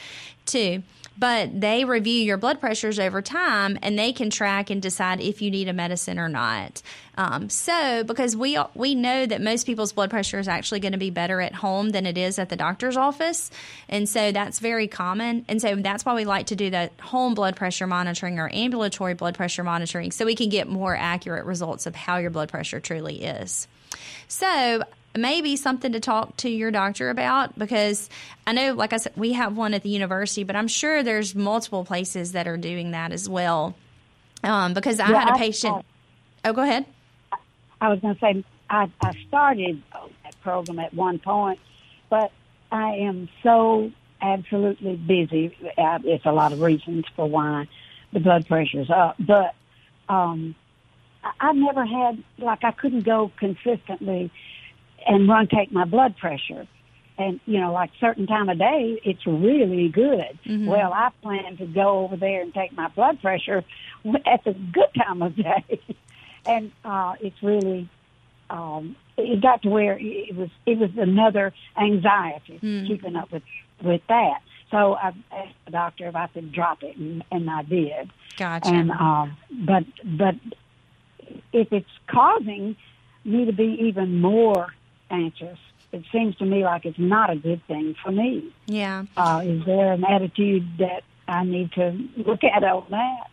too 0.46 0.84
but 1.20 1.60
they 1.60 1.84
review 1.84 2.22
your 2.22 2.38
blood 2.38 2.62
pressures 2.62 2.98
over 2.98 3.22
time 3.22 3.78
and 3.82 4.00
they 4.00 4.14
can 4.14 4.30
track 4.30 4.70
and 4.70 4.82
decide 4.82 5.20
if 5.20 5.42
you 5.42 5.52
need 5.52 5.68
a 5.68 5.74
medicine 5.74 6.18
or 6.18 6.30
not. 6.30 6.82
Um, 7.18 7.50
so, 7.50 8.06
because 8.06 8.38
we 8.38 8.58
we 8.74 8.96
know 8.96 9.26
that 9.26 9.42
most 9.42 9.66
people's 9.66 9.92
blood 9.92 10.10
pressure 10.10 10.40
is 10.40 10.48
actually 10.48 10.80
going 10.80 10.94
to 10.94 10.98
be 10.98 11.10
better 11.10 11.42
at 11.42 11.54
home 11.54 11.90
than 11.90 12.06
it 12.06 12.18
is 12.18 12.40
at 12.40 12.48
the 12.48 12.56
doctor's 12.56 12.96
office, 12.96 13.52
and 13.90 14.08
so 14.08 14.32
that's 14.32 14.60
very 14.60 14.88
common. 14.88 15.44
And 15.50 15.62
so 15.62 15.76
that's 15.76 16.06
why 16.06 16.16
we 16.16 16.24
like 16.24 16.48
to 16.48 16.56
do 16.56 16.70
the 16.70 16.90
home 17.02 17.34
blood 17.34 17.58
pressure 17.58 17.88
monitoring 17.88 18.40
or 18.40 18.50
ambulatory 18.54 19.16
blood 19.16 19.36
pressure 19.36 19.66
monitoring, 19.66 20.12
so 20.12 20.26
we 20.26 20.36
can 20.36 20.48
get 20.48 20.70
more 20.70 20.96
accurate 20.96 21.46
results 21.46 21.86
of 21.86 21.96
how 21.96 22.18
your 22.18 22.30
blood 22.30 22.48
pressure 22.48 22.80
truly 22.80 23.22
is. 23.22 23.68
So, 24.30 24.84
maybe 25.22 25.56
something 25.56 25.92
to 25.92 26.00
talk 26.00 26.38
to 26.38 26.50
your 26.50 26.72
doctor 26.72 27.10
about 27.10 27.58
because 27.58 28.10
I 28.48 28.54
know, 28.54 28.74
like 28.74 28.94
I 28.94 28.98
said, 28.98 29.14
we 29.16 29.34
have 29.34 29.56
one 29.58 29.74
at 29.74 29.84
the 29.84 29.90
university, 29.90 30.44
but 30.44 30.56
I'm 30.56 30.68
sure 30.68 31.04
there's 31.04 31.36
multiple 31.36 31.86
places 31.86 32.32
that 32.34 32.48
are 32.48 32.58
doing 32.58 32.92
that 32.92 33.12
as 33.12 33.28
well. 33.30 33.76
Um, 34.44 34.74
because 34.74 35.00
I 35.00 35.08
Yeah, 35.10 35.20
had 35.20 35.36
a 35.36 35.38
patient. 35.40 35.86
oh, 36.46 36.54
go 36.54 36.62
ahead. 36.64 36.86
I 37.82 37.90
was 37.90 38.00
going 38.00 38.16
to 38.16 38.20
say 38.20 38.44
I, 38.70 38.92
I 39.02 39.14
started 39.28 39.82
that 40.24 40.40
program 40.42 40.80
at 40.80 40.94
one 40.94 41.20
point, 41.20 41.60
but 42.10 42.32
I 42.72 42.96
am 42.96 43.30
so 43.44 43.92
absolutely 44.22 44.96
busy. 44.96 45.56
Uh, 45.78 46.00
It's 46.04 46.26
a 46.26 46.32
lot 46.32 46.54
of 46.54 46.60
reasons 46.60 47.06
for 47.16 47.28
why 47.28 47.68
the 48.14 48.20
blood 48.20 48.48
pressure's 48.48 48.90
up, 48.90 49.16
but 49.20 49.54
um, 50.14 50.56
I, 51.24 51.32
I've 51.40 51.56
never 51.56 51.86
had 51.86 52.24
like 52.38 52.64
I 52.64 52.72
couldn't 52.72 53.04
go 53.04 53.32
consistently 53.38 54.32
and 55.10 55.28
run 55.28 55.48
take 55.48 55.72
my 55.72 55.84
blood 55.84 56.16
pressure. 56.18 56.68
And 57.18 57.42
you 57.46 57.60
know, 57.60 57.74
like 57.74 57.90
certain 58.00 58.28
time 58.28 58.48
of 58.48 58.58
day, 58.58 59.02
it's 59.04 59.26
really 59.28 59.90
good. 59.90 60.40
Well, 60.68 60.94
I 60.94 61.10
plan 61.22 61.58
to 61.58 61.66
go 61.66 62.00
over 62.06 62.16
there 62.16 62.42
and 62.42 62.54
take 62.54 62.72
my 62.72 62.88
blood 62.88 63.22
pressure 63.22 63.66
at 64.26 64.46
the 64.46 64.54
good 64.54 64.94
time 64.96 65.22
of 65.22 65.36
day, 65.36 65.82
and 66.46 66.72
uh, 66.86 67.16
it's 67.20 67.44
really 67.44 67.90
um, 68.50 68.96
it 69.18 69.42
got 69.42 69.64
to 69.64 69.70
where 69.70 69.98
it 70.00 70.34
was 70.34 70.50
it 70.66 70.78
was 70.78 70.92
another 70.98 71.54
anxiety 71.76 72.60
keeping 72.88 73.18
up 73.18 73.34
with 73.34 73.44
with 73.84 74.02
that. 74.08 74.42
So 74.72 74.94
I 74.94 75.08
asked 75.32 75.56
the 75.66 75.72
doctor 75.72 76.08
if 76.08 76.16
I 76.16 76.28
could 76.28 76.54
drop 76.54 76.84
it, 76.84 76.96
and, 76.96 77.24
and 77.32 77.50
I 77.50 77.64
did. 77.64 78.12
Gotcha. 78.38 78.70
And 78.70 78.92
um, 78.92 79.36
but 79.52 79.84
but 80.06 80.36
if 81.52 81.74
it's 81.74 81.90
causing 82.08 82.78
me 83.26 83.46
to 83.46 83.52
be 83.52 83.78
even 83.88 84.22
more 84.22 84.74
anxious, 85.10 85.58
it 85.92 86.04
seems 86.12 86.36
to 86.38 86.46
me 86.46 86.64
like 86.64 86.86
it's 86.86 87.00
not 87.00 87.30
a 87.30 87.36
good 87.36 87.66
thing 87.68 87.96
for 88.04 88.12
me. 88.12 88.54
yeah. 88.68 89.06
Uh, 89.18 89.42
is 89.44 89.66
there 89.66 89.94
an 89.94 90.04
attitude 90.06 90.68
that 90.78 91.04
I 91.28 91.44
need 91.44 91.72
to 91.74 91.98
look 92.18 92.44
at 92.44 92.64
on 92.64 92.86
that? 92.90 93.28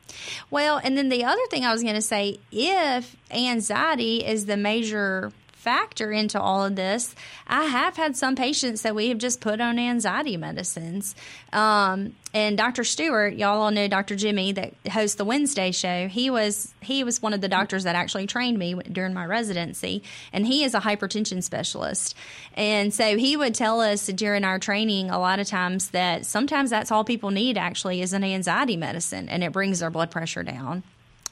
Well, 0.51 0.81
and 0.83 0.97
then 0.97 1.09
the 1.09 1.25
other 1.25 1.41
thing 1.51 1.65
I 1.65 1.73
was 1.73 1.83
going 1.83 1.95
to 1.95 2.03
say 2.03 2.39
if 2.53 3.17
anxiety 3.31 4.25
is 4.25 4.47
the 4.47 4.57
major 4.57 5.33
factor 5.67 6.13
into 6.13 6.41
all 6.41 6.65
of 6.65 6.77
this, 6.77 7.13
I 7.49 7.65
have 7.65 7.97
had 7.97 8.17
some 8.17 8.37
patients 8.37 8.83
that 8.83 8.95
we 8.95 9.09
have 9.09 9.19
just 9.19 9.41
put 9.41 9.61
on 9.61 9.81
anxiety 9.81 10.37
medicines. 10.37 11.17
Um, 11.53 12.15
and 12.33 12.57
Dr. 12.57 12.85
Stewart, 12.85 13.35
y'all 13.35 13.61
all 13.63 13.73
know 13.73 13.89
Dr. 13.89 14.15
Jimmy 14.15 14.53
that 14.53 14.75
hosts 14.89 15.17
the 15.17 15.25
Wednesday 15.25 15.73
show. 15.73 16.07
He 16.07 16.31
was 16.31 16.73
he 16.83 17.03
was 17.03 17.21
one 17.21 17.33
of 17.33 17.41
the 17.41 17.49
doctors 17.49 17.83
that 17.83 17.97
actually 17.97 18.29
trained 18.29 18.59
me 18.59 18.75
during 18.93 19.13
my 19.13 19.27
residency, 19.27 20.05
and 20.33 20.47
he 20.47 20.63
is 20.63 20.73
a 20.73 20.81
hypertension 20.81 21.43
specialist. 21.43 22.15
And 22.55 22.95
so 22.95 23.19
he 23.19 23.37
would 23.37 23.57
tell 23.57 23.81
us 23.81 24.07
during 24.07 24.45
our 24.45 24.61
training 24.61 25.11
a 25.11 25.19
lot 25.19 25.41
of 25.41 25.49
times 25.49 25.91
that 25.91 26.27
sometimes 26.27 26.71
that's 26.71 26.93
all 26.93 27.03
people 27.03 27.33
need 27.33 27.59
actually 27.59 28.03
is 28.03 28.13
an 28.13 28.23
anxiety 28.23 28.77
medicine, 28.77 29.29
and 29.29 29.43
it 29.43 29.51
brings 29.51 29.81
their 29.81 29.91
blood 29.91 30.13
pressure 30.13 30.45
down. 30.45 30.85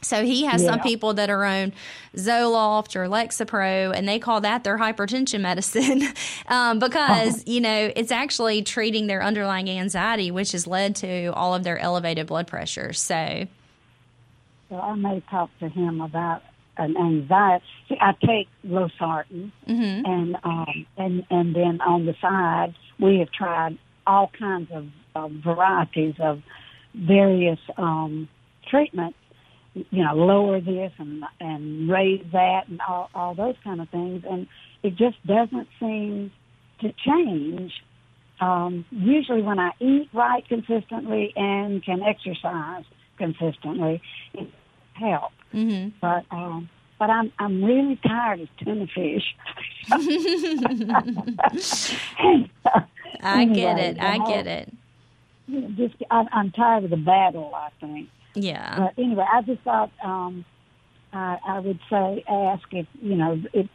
So 0.05 0.25
he 0.25 0.45
has 0.45 0.65
some 0.65 0.81
people 0.81 1.15
that 1.15 1.31
are 1.31 1.45
on 1.45 1.73
Zoloft 2.17 2.97
or 2.97 3.09
Lexapro, 3.09 3.93
and 3.95 4.09
they 4.09 4.19
call 4.19 4.41
that 4.43 4.65
their 4.65 4.79
hypertension 4.79 5.41
medicine 5.41 6.03
um, 6.49 6.79
because 6.79 7.47
you 7.47 7.61
know 7.61 7.93
it's 7.97 8.13
actually 8.13 8.63
treating 8.63 9.07
their 9.07 9.23
underlying 9.23 9.69
anxiety, 9.69 10.31
which 10.31 10.53
has 10.53 10.67
led 10.67 10.97
to 10.97 11.29
all 11.29 11.55
of 11.55 11.65
their 11.65 11.79
elevated 11.79 12.27
blood 12.27 12.47
pressure. 12.47 12.93
So 12.93 13.47
So 14.71 14.81
I 14.81 14.95
may 14.95 15.23
talk 15.31 15.51
to 15.61 15.69
him 15.69 16.01
about 16.01 16.43
an 16.77 16.97
anxiety. 16.97 17.65
See, 17.89 17.99
I 18.01 18.13
take 18.25 18.49
losartan, 18.67 19.53
and 20.07 20.37
um, 20.45 20.87
and 20.97 21.25
and 21.31 21.55
then 21.55 21.81
on 21.81 22.07
the 22.07 22.15
side 22.21 22.75
we 22.99 23.19
have 23.19 23.31
tried 23.33 23.79
all 24.07 24.31
kinds 24.39 24.71
of 24.73 24.87
uh, 25.15 25.29
varieties 25.29 26.15
of 26.19 26.43
various 26.95 27.59
um, 27.77 28.29
treatments. 28.69 29.19
You 29.75 30.05
know, 30.05 30.15
lower 30.15 30.61
this 30.61 30.93
and 30.99 31.25
and 31.41 31.89
raise 31.91 32.25
that, 32.33 32.69
and 32.69 32.81
all 32.89 33.11
all 33.15 33.35
those 33.35 33.57
kind 33.65 33.81
of 33.81 33.89
things, 33.89 34.23
and 34.29 34.47
it 34.83 34.95
just 34.97 35.17
doesn't 35.27 35.69
seem 35.81 36.31
to 36.81 36.93
change. 37.05 37.73
Um, 38.41 38.85
usually, 38.91 39.43
when 39.43 39.59
I 39.59 39.71
eat 39.81 40.09
right 40.13 40.47
consistently 40.49 41.33
and 41.37 41.85
can 41.85 42.03
exercise 42.03 42.85
consistently, 43.19 44.01
it 44.35 44.49
helps. 44.95 45.35
mhm. 45.53 45.93
But 46.01 46.25
um, 46.31 46.69
but 46.99 47.11
I'm 47.11 47.33
I'm 47.39 47.65
really 47.65 47.97
tired 47.97 48.41
of 48.41 48.49
tuna 48.59 48.87
fish. 48.95 49.35
I 53.23 53.45
get 53.47 53.79
it. 53.79 54.01
I 54.01 54.19
get 54.27 54.47
it. 54.47 54.73
Just 55.77 55.95
I'm, 56.11 56.29
I'm 56.33 56.51
tired 56.53 56.85
of 56.85 56.91
the 56.91 56.97
battle. 56.97 57.53
I 57.55 57.69
think. 57.81 58.09
Yeah. 58.35 58.77
But 58.77 59.03
anyway, 59.03 59.27
I 59.33 59.43
just 59.43 59.63
thought 59.63 59.91
um, 60.03 60.45
I, 61.13 61.39
I 61.47 61.61
would 61.61 61.79
say 61.91 62.25
ask 62.29 62.63
if 62.73 62.87
you 63.01 63.17
know 63.17 63.41
if 63.53 63.69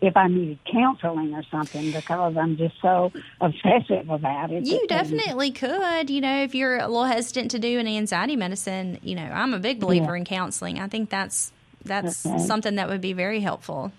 if 0.00 0.16
I 0.16 0.26
needed 0.28 0.58
counseling 0.70 1.32
or 1.34 1.44
something 1.50 1.92
because 1.92 2.36
I'm 2.36 2.56
just 2.56 2.74
so 2.82 3.12
obsessive 3.40 4.10
about 4.10 4.50
it. 4.50 4.64
You 4.64 4.84
definitely 4.88 5.52
could. 5.52 6.10
You 6.10 6.20
know, 6.20 6.42
if 6.42 6.54
you're 6.54 6.78
a 6.78 6.88
little 6.88 7.04
hesitant 7.04 7.52
to 7.52 7.58
do 7.60 7.78
an 7.78 7.86
anxiety 7.86 8.34
medicine, 8.34 8.98
you 9.02 9.14
know, 9.14 9.22
I'm 9.22 9.54
a 9.54 9.60
big 9.60 9.78
believer 9.78 10.12
Yeah. 10.12 10.18
in 10.18 10.24
counseling. 10.24 10.80
I 10.80 10.88
think 10.88 11.08
that's 11.08 11.52
that's 11.84 12.26
Okay. 12.26 12.38
something 12.38 12.74
that 12.76 12.88
would 12.88 13.00
be 13.00 13.12
very 13.12 13.40
helpful. 13.40 13.92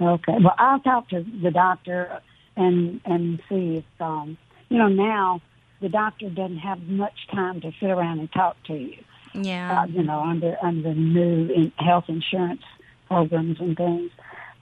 Okay. 0.00 0.34
Well, 0.38 0.54
I'll 0.58 0.80
talk 0.80 1.08
to 1.10 1.24
the 1.42 1.50
doctor 1.50 2.20
and 2.56 3.00
and 3.04 3.40
see 3.48 3.78
if 3.78 3.84
um 4.00 4.36
you 4.68 4.78
know 4.78 4.88
now 4.88 5.40
the 5.80 5.88
doctor 5.88 6.28
doesn't 6.30 6.58
have 6.58 6.82
much 6.82 7.26
time 7.32 7.60
to 7.62 7.72
sit 7.80 7.90
around 7.90 8.18
and 8.20 8.30
talk 8.32 8.56
to 8.64 8.74
you. 8.74 8.96
Yeah. 9.36 9.82
Uh, 9.82 9.86
you 9.86 10.02
know, 10.02 10.20
under 10.20 10.56
under 10.62 10.94
new 10.94 11.48
in 11.52 11.72
health 11.78 12.04
insurance 12.08 12.62
programs 13.08 13.60
and 13.60 13.76
things, 13.76 14.10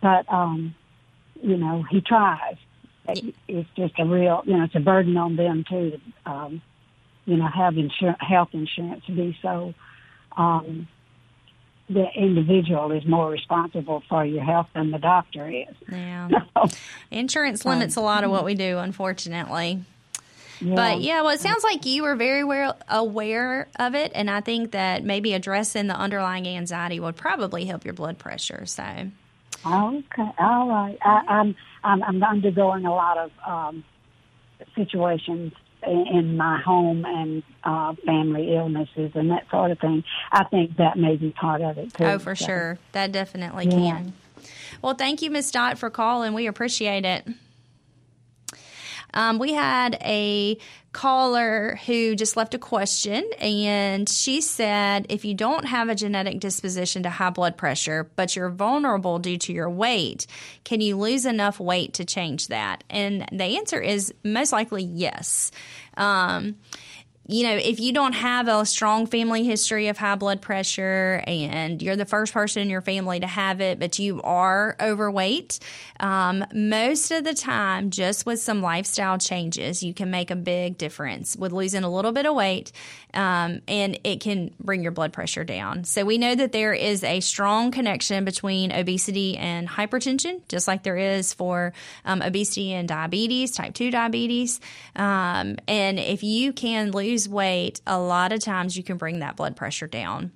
but 0.02 0.30
um, 0.32 0.74
you 1.42 1.56
know 1.56 1.84
he 1.90 2.00
tries. 2.00 2.56
It- 3.08 3.34
It's 3.48 3.68
just 3.76 3.94
a 3.98 4.04
real, 4.06 4.42
you 4.46 4.56
know, 4.56 4.64
it's 4.64 4.74
a 4.74 4.80
burden 4.80 5.16
on 5.16 5.36
them 5.36 5.64
too. 5.68 6.00
To, 6.24 6.30
um, 6.30 6.62
you 7.26 7.36
know, 7.36 7.46
have 7.46 7.76
insurance, 7.76 8.18
health 8.20 8.48
insurance 8.52 9.04
be 9.06 9.36
so. 9.42 9.74
Um, 10.36 10.88
the 11.88 12.06
individual 12.16 12.92
is 12.92 13.04
more 13.06 13.28
responsible 13.30 14.02
for 14.08 14.24
your 14.24 14.42
health 14.42 14.68
than 14.74 14.90
the 14.90 14.98
doctor 14.98 15.48
is. 15.48 15.74
yeah. 15.90 16.28
So, 16.54 16.68
Insurance 17.10 17.64
limits 17.66 17.96
a 17.96 18.00
lot 18.00 18.24
of 18.24 18.30
what 18.30 18.44
we 18.44 18.54
do, 18.54 18.78
unfortunately. 18.78 19.82
Yeah. 20.60 20.74
But 20.74 21.00
yeah, 21.00 21.22
well, 21.22 21.30
it 21.30 21.40
sounds 21.40 21.62
like 21.64 21.84
you 21.86 22.02
were 22.02 22.16
very 22.16 22.44
well 22.44 22.78
aware 22.88 23.68
of 23.78 23.94
it, 23.94 24.12
and 24.14 24.30
I 24.30 24.40
think 24.40 24.72
that 24.72 25.04
maybe 25.04 25.32
addressing 25.34 25.86
the 25.86 25.96
underlying 25.96 26.46
anxiety 26.46 27.00
would 27.00 27.16
probably 27.16 27.64
help 27.64 27.84
your 27.84 27.94
blood 27.94 28.18
pressure. 28.18 28.64
So, 28.66 28.82
Okay, 29.66 30.30
all 30.38 30.68
right. 30.68 30.98
I, 31.02 31.22
I'm 31.28 31.56
I'm 31.82 32.02
I'm 32.02 32.22
undergoing 32.22 32.84
a 32.86 32.92
lot 32.94 33.18
of 33.18 33.30
um, 33.46 33.84
situations 34.74 35.52
in, 35.86 36.06
in 36.12 36.36
my 36.36 36.60
home 36.60 37.04
and 37.06 37.42
uh, 37.64 37.94
family 38.06 38.54
illnesses 38.54 39.12
and 39.14 39.30
that 39.30 39.44
sort 39.50 39.70
of 39.70 39.78
thing. 39.78 40.04
I 40.32 40.44
think 40.44 40.76
that 40.76 40.96
may 40.98 41.16
be 41.16 41.30
part 41.30 41.60
of 41.62 41.78
it 41.78 41.94
too. 41.94 42.04
oh, 42.04 42.18
for 42.18 42.34
So, 42.34 42.44
sure, 42.46 42.78
that 42.92 43.12
definitely 43.12 43.66
Yeah. 43.66 43.74
can. 43.74 44.12
Well, 44.82 44.94
thank 44.94 45.22
you, 45.22 45.30
Miss 45.30 45.50
Dot, 45.50 45.78
for 45.78 45.88
calling. 45.90 46.34
We 46.34 46.46
appreciate 46.46 47.04
it. 47.04 47.26
Um, 49.14 49.38
we 49.38 49.52
had 49.52 49.96
a 50.02 50.58
caller 50.92 51.78
who 51.86 52.14
just 52.14 52.36
left 52.36 52.54
a 52.54 52.58
question, 52.58 53.24
and 53.40 54.08
she 54.08 54.40
said, 54.40 55.06
If 55.08 55.24
you 55.24 55.34
don't 55.34 55.64
have 55.64 55.88
a 55.88 55.94
genetic 55.94 56.40
disposition 56.40 57.04
to 57.04 57.10
high 57.10 57.30
blood 57.30 57.56
pressure, 57.56 58.10
but 58.16 58.36
you're 58.36 58.50
vulnerable 58.50 59.18
due 59.18 59.38
to 59.38 59.52
your 59.52 59.70
weight, 59.70 60.26
can 60.64 60.80
you 60.80 60.96
lose 60.96 61.24
enough 61.24 61.58
weight 61.58 61.94
to 61.94 62.04
change 62.04 62.48
that? 62.48 62.84
And 62.90 63.26
the 63.32 63.56
answer 63.56 63.80
is 63.80 64.12
most 64.22 64.52
likely 64.52 64.82
yes. 64.82 65.50
Um, 65.96 66.56
you 67.26 67.44
know, 67.44 67.56
if 67.56 67.80
you 67.80 67.92
don't 67.92 68.12
have 68.12 68.48
a 68.48 68.66
strong 68.66 69.06
family 69.06 69.44
history 69.44 69.88
of 69.88 69.96
high 69.96 70.14
blood 70.14 70.42
pressure 70.42 71.22
and 71.26 71.80
you're 71.80 71.96
the 71.96 72.04
first 72.04 72.34
person 72.34 72.62
in 72.62 72.68
your 72.68 72.82
family 72.82 73.20
to 73.20 73.26
have 73.26 73.62
it, 73.62 73.78
but 73.78 73.98
you 73.98 74.20
are 74.22 74.76
overweight, 74.78 75.58
um, 76.00 76.44
most 76.52 77.10
of 77.10 77.24
the 77.24 77.32
time, 77.32 77.88
just 77.88 78.26
with 78.26 78.40
some 78.40 78.60
lifestyle 78.60 79.16
changes, 79.16 79.82
you 79.82 79.94
can 79.94 80.10
make 80.10 80.30
a 80.30 80.36
big 80.36 80.76
difference 80.76 81.34
with 81.34 81.52
losing 81.52 81.82
a 81.82 81.90
little 81.90 82.12
bit 82.12 82.26
of 82.26 82.34
weight 82.34 82.72
um, 83.14 83.62
and 83.68 83.98
it 84.04 84.20
can 84.20 84.50
bring 84.60 84.82
your 84.82 84.92
blood 84.92 85.12
pressure 85.12 85.44
down. 85.44 85.84
So 85.84 86.04
we 86.04 86.18
know 86.18 86.34
that 86.34 86.52
there 86.52 86.74
is 86.74 87.02
a 87.04 87.20
strong 87.20 87.70
connection 87.70 88.24
between 88.24 88.70
obesity 88.70 89.38
and 89.38 89.66
hypertension, 89.68 90.42
just 90.48 90.68
like 90.68 90.82
there 90.82 90.96
is 90.96 91.32
for 91.32 91.72
um, 92.04 92.20
obesity 92.20 92.72
and 92.72 92.86
diabetes, 92.86 93.52
type 93.52 93.72
2 93.72 93.90
diabetes. 93.90 94.60
Um, 94.94 95.56
and 95.68 95.98
if 95.98 96.22
you 96.22 96.52
can 96.52 96.90
lose 96.90 97.13
weight, 97.28 97.80
a 97.86 97.98
lot 97.98 98.32
of 98.32 98.40
times 98.40 98.76
you 98.76 98.82
can 98.82 98.96
bring 98.96 99.20
that 99.20 99.36
blood 99.36 99.56
pressure 99.56 99.86
down. 99.86 100.32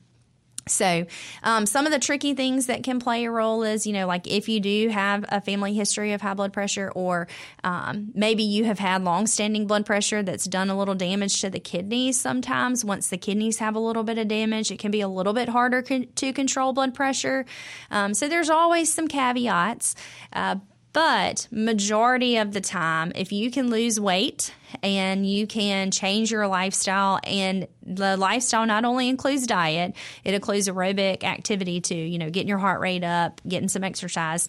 So, 0.70 1.06
um, 1.42 1.66
some 1.66 1.86
of 1.86 1.92
the 1.92 1.98
tricky 1.98 2.34
things 2.34 2.66
that 2.66 2.82
can 2.82 3.00
play 3.00 3.24
a 3.24 3.30
role 3.30 3.62
is, 3.62 3.86
you 3.86 3.92
know, 3.92 4.06
like 4.06 4.26
if 4.26 4.48
you 4.48 4.60
do 4.60 4.88
have 4.88 5.24
a 5.28 5.40
family 5.40 5.74
history 5.74 6.12
of 6.12 6.20
high 6.20 6.34
blood 6.34 6.52
pressure, 6.52 6.90
or 6.94 7.26
um, 7.64 8.10
maybe 8.14 8.42
you 8.42 8.64
have 8.64 8.78
had 8.78 9.02
long-standing 9.02 9.66
blood 9.66 9.86
pressure 9.86 10.22
that's 10.22 10.44
done 10.44 10.70
a 10.70 10.78
little 10.78 10.94
damage 10.94 11.40
to 11.40 11.50
the 11.50 11.60
kidneys. 11.60 12.20
Sometimes, 12.20 12.84
once 12.84 13.08
the 13.08 13.18
kidneys 13.18 13.58
have 13.58 13.76
a 13.76 13.80
little 13.80 14.02
bit 14.02 14.18
of 14.18 14.28
damage, 14.28 14.70
it 14.70 14.78
can 14.78 14.90
be 14.90 15.00
a 15.00 15.08
little 15.08 15.32
bit 15.32 15.48
harder 15.48 15.82
con- 15.82 16.08
to 16.16 16.32
control 16.32 16.72
blood 16.72 16.94
pressure. 16.94 17.44
Um, 17.90 18.14
so, 18.14 18.28
there's 18.28 18.50
always 18.50 18.92
some 18.92 19.08
caveats. 19.08 19.94
Uh, 20.32 20.56
but 20.92 21.48
majority 21.50 22.36
of 22.38 22.52
the 22.52 22.60
time, 22.60 23.12
if 23.14 23.30
you 23.32 23.50
can 23.50 23.70
lose 23.70 24.00
weight 24.00 24.54
and 24.82 25.28
you 25.28 25.46
can 25.46 25.90
change 25.90 26.30
your 26.30 26.46
lifestyle, 26.46 27.20
and 27.24 27.68
the 27.82 28.16
lifestyle 28.16 28.66
not 28.66 28.84
only 28.84 29.08
includes 29.08 29.46
diet, 29.46 29.94
it 30.24 30.34
includes 30.34 30.68
aerobic 30.68 31.24
activity 31.24 31.80
too, 31.80 31.94
you 31.94 32.18
know, 32.18 32.30
getting 32.30 32.48
your 32.48 32.58
heart 32.58 32.80
rate 32.80 33.04
up, 33.04 33.40
getting 33.46 33.68
some 33.68 33.84
exercise. 33.84 34.48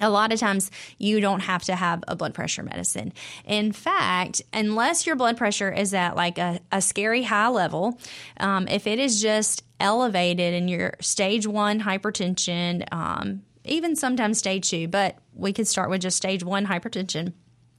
A 0.00 0.10
lot 0.10 0.32
of 0.32 0.40
times 0.40 0.70
you 0.98 1.20
don't 1.20 1.40
have 1.40 1.62
to 1.64 1.76
have 1.76 2.02
a 2.08 2.16
blood 2.16 2.34
pressure 2.34 2.64
medicine. 2.64 3.12
In 3.44 3.70
fact, 3.70 4.42
unless 4.52 5.06
your 5.06 5.14
blood 5.14 5.36
pressure 5.36 5.72
is 5.72 5.94
at 5.94 6.16
like 6.16 6.36
a, 6.36 6.60
a 6.72 6.82
scary 6.82 7.22
high 7.22 7.48
level, 7.48 7.98
um, 8.38 8.66
if 8.66 8.86
it 8.88 8.98
is 8.98 9.22
just 9.22 9.62
elevated 9.78 10.52
in 10.52 10.66
your 10.66 10.94
stage 11.00 11.46
one 11.46 11.80
hypertension, 11.80 12.92
um, 12.92 13.42
even 13.64 13.96
sometimes 13.96 14.38
stage 14.38 14.70
two, 14.70 14.88
but 14.88 15.16
we 15.34 15.52
could 15.52 15.66
start 15.66 15.90
with 15.90 16.02
just 16.02 16.16
stage 16.16 16.44
one 16.44 16.66
hypertension. 16.66 17.32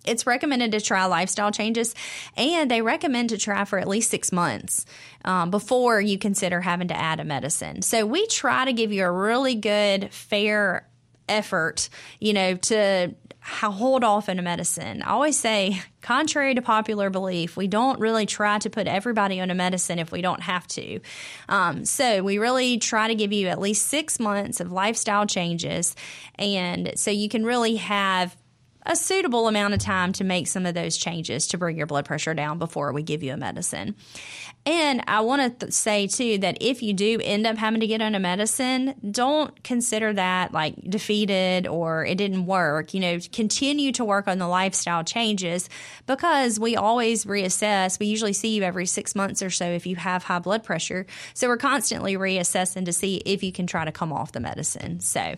it's 0.05 0.27
recommended 0.27 0.71
to 0.71 0.81
try 0.81 1.05
lifestyle 1.05 1.51
changes, 1.51 1.95
and 2.37 2.69
they 2.69 2.81
recommend 2.81 3.29
to 3.29 3.37
try 3.37 3.65
for 3.65 3.79
at 3.79 3.87
least 3.87 4.09
six 4.09 4.31
months 4.31 4.85
um, 5.23 5.51
before 5.51 5.99
you 5.99 6.17
consider 6.17 6.61
having 6.61 6.87
to 6.89 6.97
add 6.97 7.19
a 7.19 7.23
medicine. 7.23 7.81
So 7.81 8.05
we 8.05 8.27
try 8.27 8.65
to 8.65 8.73
give 8.73 8.91
you 8.91 9.03
a 9.03 9.11
really 9.11 9.55
good, 9.55 10.13
fair 10.13 10.87
effort, 11.27 11.89
you 12.19 12.33
know, 12.33 12.55
to 12.55 13.13
hold 13.41 14.03
off 14.03 14.27
in 14.27 14.39
a 14.39 14.41
medicine. 14.41 15.03
I 15.03 15.11
always 15.11 15.37
say, 15.37 15.79
contrary 16.01 16.55
to 16.55 16.63
popular 16.63 17.11
belief, 17.11 17.55
we 17.55 17.67
don't 17.67 17.99
really 17.99 18.25
try 18.25 18.57
to 18.57 18.69
put 18.71 18.87
everybody 18.87 19.39
on 19.39 19.51
a 19.51 19.55
medicine 19.55 19.99
if 19.99 20.11
we 20.11 20.21
don't 20.21 20.41
have 20.41 20.65
to. 20.69 20.99
Um, 21.47 21.85
so 21.85 22.23
we 22.23 22.39
really 22.39 22.79
try 22.79 23.07
to 23.07 23.13
give 23.13 23.31
you 23.31 23.47
at 23.47 23.59
least 23.59 23.85
six 23.85 24.19
months 24.19 24.59
of 24.59 24.71
lifestyle 24.71 25.27
changes, 25.27 25.95
and 26.39 26.93
so 26.95 27.11
you 27.11 27.29
can 27.29 27.45
really 27.45 27.75
have 27.75 28.35
a 28.85 28.95
suitable 28.95 29.47
amount 29.47 29.73
of 29.73 29.79
time 29.79 30.13
to 30.13 30.23
make 30.23 30.47
some 30.47 30.65
of 30.65 30.75
those 30.75 30.97
changes 30.97 31.47
to 31.47 31.57
bring 31.57 31.77
your 31.77 31.87
blood 31.87 32.05
pressure 32.05 32.33
down 32.33 32.59
before 32.59 32.93
we 32.93 33.01
give 33.03 33.23
you 33.23 33.33
a 33.33 33.37
medicine. 33.37 33.95
And 34.65 35.03
I 35.07 35.21
want 35.21 35.41
to 35.41 35.65
th- 35.65 35.73
say 35.73 36.07
too 36.07 36.39
that 36.39 36.57
if 36.59 36.81
you 36.81 36.93
do 36.93 37.19
end 37.23 37.45
up 37.45 37.57
having 37.57 37.81
to 37.81 37.87
get 37.87 38.01
on 38.01 38.15
a 38.15 38.19
medicine, 38.19 38.95
don't 39.11 39.63
consider 39.63 40.13
that 40.13 40.53
like 40.53 40.75
defeated 40.89 41.67
or 41.67 42.05
it 42.05 42.17
didn't 42.17 42.45
work. 42.45 42.93
You 42.93 42.99
know, 42.99 43.19
continue 43.31 43.91
to 43.93 44.03
work 44.03 44.27
on 44.27 44.39
the 44.39 44.47
lifestyle 44.47 45.03
changes 45.03 45.69
because 46.07 46.59
we 46.59 46.75
always 46.75 47.25
reassess. 47.25 47.99
We 47.99 48.07
usually 48.07 48.33
see 48.33 48.55
you 48.55 48.63
every 48.63 48.87
six 48.87 49.15
months 49.15 49.43
or 49.43 49.49
so 49.49 49.65
if 49.65 49.85
you 49.85 49.95
have 49.97 50.23
high 50.23 50.39
blood 50.39 50.63
pressure. 50.63 51.05
So 51.33 51.47
we're 51.47 51.57
constantly 51.57 52.15
reassessing 52.15 52.85
to 52.85 52.93
see 52.93 53.17
if 53.17 53.43
you 53.43 53.51
can 53.51 53.67
try 53.67 53.85
to 53.85 53.91
come 53.91 54.11
off 54.11 54.31
the 54.31 54.39
medicine. 54.39 54.99
So, 54.99 55.35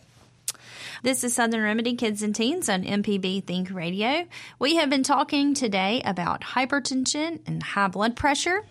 this 1.03 1.23
is 1.23 1.33
Southern 1.33 1.61
Remedy 1.61 1.95
Kids 1.95 2.23
and 2.23 2.35
Teens 2.35 2.69
on 2.69 2.83
MPB 2.83 3.43
Think 3.43 3.71
Radio. 3.71 4.25
We 4.59 4.77
have 4.77 4.89
been 4.89 5.03
talking 5.03 5.53
today 5.53 6.01
about 6.03 6.41
hypertension 6.41 7.39
and 7.45 7.61
high 7.61 7.87
blood 7.87 8.15
pressure. 8.15 8.63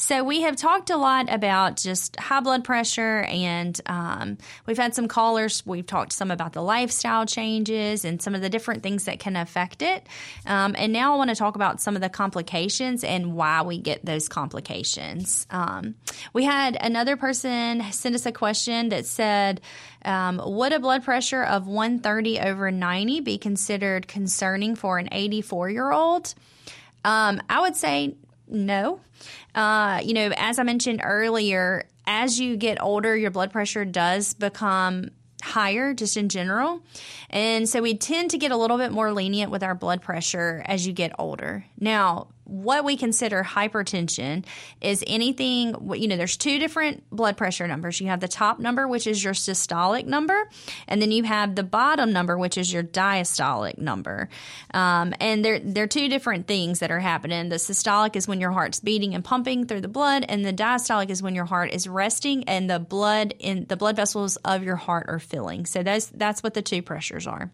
So, 0.00 0.24
we 0.24 0.40
have 0.40 0.56
talked 0.56 0.88
a 0.88 0.96
lot 0.96 1.30
about 1.30 1.76
just 1.76 2.18
high 2.18 2.40
blood 2.40 2.64
pressure, 2.64 3.20
and 3.20 3.78
um, 3.84 4.38
we've 4.64 4.78
had 4.78 4.94
some 4.94 5.08
callers. 5.08 5.62
We've 5.66 5.86
talked 5.86 6.14
some 6.14 6.30
about 6.30 6.54
the 6.54 6.62
lifestyle 6.62 7.26
changes 7.26 8.06
and 8.06 8.20
some 8.20 8.34
of 8.34 8.40
the 8.40 8.48
different 8.48 8.82
things 8.82 9.04
that 9.04 9.18
can 9.18 9.36
affect 9.36 9.82
it. 9.82 10.06
Um, 10.46 10.74
and 10.78 10.90
now 10.90 11.12
I 11.12 11.16
want 11.18 11.28
to 11.28 11.36
talk 11.36 11.54
about 11.54 11.82
some 11.82 11.96
of 11.96 12.02
the 12.02 12.08
complications 12.08 13.04
and 13.04 13.34
why 13.34 13.60
we 13.60 13.76
get 13.76 14.02
those 14.02 14.26
complications. 14.26 15.46
Um, 15.50 15.96
we 16.32 16.44
had 16.44 16.78
another 16.80 17.18
person 17.18 17.82
send 17.92 18.14
us 18.14 18.24
a 18.24 18.32
question 18.32 18.88
that 18.88 19.04
said, 19.04 19.60
um, 20.06 20.40
would 20.42 20.72
a 20.72 20.80
blood 20.80 21.04
pressure 21.04 21.42
of 21.42 21.66
130 21.66 22.40
over 22.40 22.70
90 22.70 23.20
be 23.20 23.36
considered 23.36 24.08
concerning 24.08 24.76
for 24.76 24.98
an 24.98 25.10
84 25.12 25.68
year 25.68 25.92
old? 25.92 26.34
Um, 27.04 27.42
I 27.50 27.60
would 27.60 27.76
say 27.76 28.14
no. 28.50 29.00
Uh, 29.54 30.00
you 30.02 30.14
know, 30.14 30.32
as 30.36 30.58
I 30.58 30.62
mentioned 30.62 31.00
earlier, 31.04 31.86
as 32.06 32.40
you 32.40 32.56
get 32.56 32.82
older, 32.82 33.16
your 33.16 33.30
blood 33.30 33.52
pressure 33.52 33.84
does 33.84 34.34
become 34.34 35.10
higher 35.42 35.94
just 35.94 36.16
in 36.16 36.28
general. 36.28 36.82
And 37.30 37.68
so 37.68 37.80
we 37.80 37.96
tend 37.96 38.30
to 38.30 38.38
get 38.38 38.52
a 38.52 38.56
little 38.56 38.78
bit 38.78 38.92
more 38.92 39.12
lenient 39.12 39.50
with 39.50 39.62
our 39.62 39.74
blood 39.74 40.02
pressure 40.02 40.62
as 40.66 40.86
you 40.86 40.92
get 40.92 41.12
older. 41.18 41.64
Now, 41.78 42.28
what 42.50 42.84
we 42.84 42.96
consider 42.96 43.44
hypertension 43.44 44.44
is 44.80 45.04
anything, 45.06 45.92
you 45.94 46.08
know, 46.08 46.16
there's 46.16 46.36
two 46.36 46.58
different 46.58 47.08
blood 47.10 47.36
pressure 47.36 47.68
numbers. 47.68 48.00
You 48.00 48.08
have 48.08 48.18
the 48.18 48.28
top 48.28 48.58
number, 48.58 48.88
which 48.88 49.06
is 49.06 49.22
your 49.22 49.34
systolic 49.34 50.04
number, 50.04 50.48
and 50.88 51.00
then 51.00 51.12
you 51.12 51.22
have 51.22 51.54
the 51.54 51.62
bottom 51.62 52.12
number, 52.12 52.36
which 52.36 52.58
is 52.58 52.72
your 52.72 52.82
diastolic 52.82 53.78
number. 53.78 54.28
Um, 54.74 55.14
and 55.20 55.44
they're, 55.44 55.60
they're 55.60 55.86
two 55.86 56.08
different 56.08 56.48
things 56.48 56.80
that 56.80 56.90
are 56.90 56.98
happening. 56.98 57.50
The 57.50 57.56
systolic 57.56 58.16
is 58.16 58.26
when 58.26 58.40
your 58.40 58.50
heart's 58.50 58.80
beating 58.80 59.14
and 59.14 59.24
pumping 59.24 59.66
through 59.66 59.82
the 59.82 59.88
blood, 59.88 60.24
and 60.28 60.44
the 60.44 60.52
diastolic 60.52 61.08
is 61.08 61.22
when 61.22 61.36
your 61.36 61.44
heart 61.44 61.72
is 61.72 61.86
resting 61.86 62.44
and 62.48 62.68
the 62.68 62.80
blood 62.80 63.32
in 63.38 63.66
the 63.68 63.76
blood 63.76 63.94
vessels 63.94 64.36
of 64.38 64.64
your 64.64 64.76
heart 64.76 65.06
are 65.08 65.20
filling. 65.20 65.66
So 65.66 65.84
that's, 65.84 66.06
that's 66.06 66.42
what 66.42 66.54
the 66.54 66.62
two 66.62 66.82
pressures 66.82 67.28
are. 67.28 67.52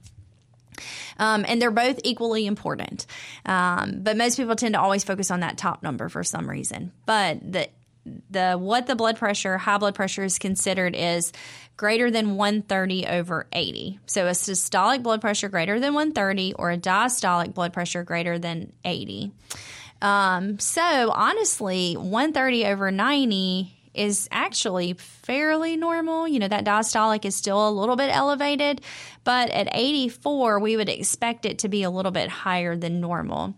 Um, 1.19 1.45
and 1.49 1.61
they're 1.61 1.71
both 1.71 2.01
equally 2.05 2.47
important. 2.47 3.07
Um, 3.45 4.01
but 4.03 4.17
most 4.17 4.37
people 4.37 4.57
tend 4.57 4.75
to 4.75 4.81
always 4.81 5.05
focus 5.05 5.31
on 5.31 5.41
that 5.41 5.59
top 5.59 5.83
number 5.83 6.09
for 6.09 6.25
some 6.25 6.49
reason. 6.49 6.93
But 7.05 7.41
the 7.53 7.69
the 8.31 8.55
what 8.55 8.87
the 8.87 8.95
blood 8.95 9.17
pressure, 9.17 9.59
high 9.59 9.79
blood 9.79 9.95
pressure 9.95 10.25
is 10.25 10.39
considered 10.39 10.95
is 10.95 11.33
greater 11.77 12.11
than 12.11 12.37
130 12.37 13.07
over 13.07 13.47
80. 13.53 13.99
So 14.07 14.27
a 14.27 14.31
systolic 14.31 15.03
blood 15.03 15.21
pressure 15.21 15.49
greater 15.49 15.81
than 15.81 15.95
130 15.95 16.55
or 16.55 16.71
a 16.71 16.79
diastolic 16.79 17.55
blood 17.55 17.73
pressure 17.73 18.05
greater 18.05 18.39
than 18.39 18.73
80. 18.85 19.33
Um, 20.03 20.59
so 20.59 21.11
honestly, 21.11 21.95
130 21.95 22.67
over 22.67 22.91
90 22.91 23.76
is 23.97 24.29
actually 24.31 24.95
fairly 24.95 25.77
normal. 25.77 26.29
You 26.29 26.39
know, 26.39 26.49
that 26.49 26.65
diastolic 26.65 27.25
is 27.25 27.35
still 27.35 27.69
a 27.69 27.71
little 27.71 27.97
bit 27.97 28.15
elevated, 28.15 28.81
but 29.25 29.51
at 29.51 29.69
84, 29.73 30.59
we 30.61 30.77
would 30.77 30.89
expect 30.89 31.45
it 31.45 31.59
to 31.61 31.69
be 31.69 31.83
a 31.83 31.91
little 31.91 32.13
bit 32.13 32.29
higher 32.29 32.77
than 32.77 33.01
normal. 33.01 33.55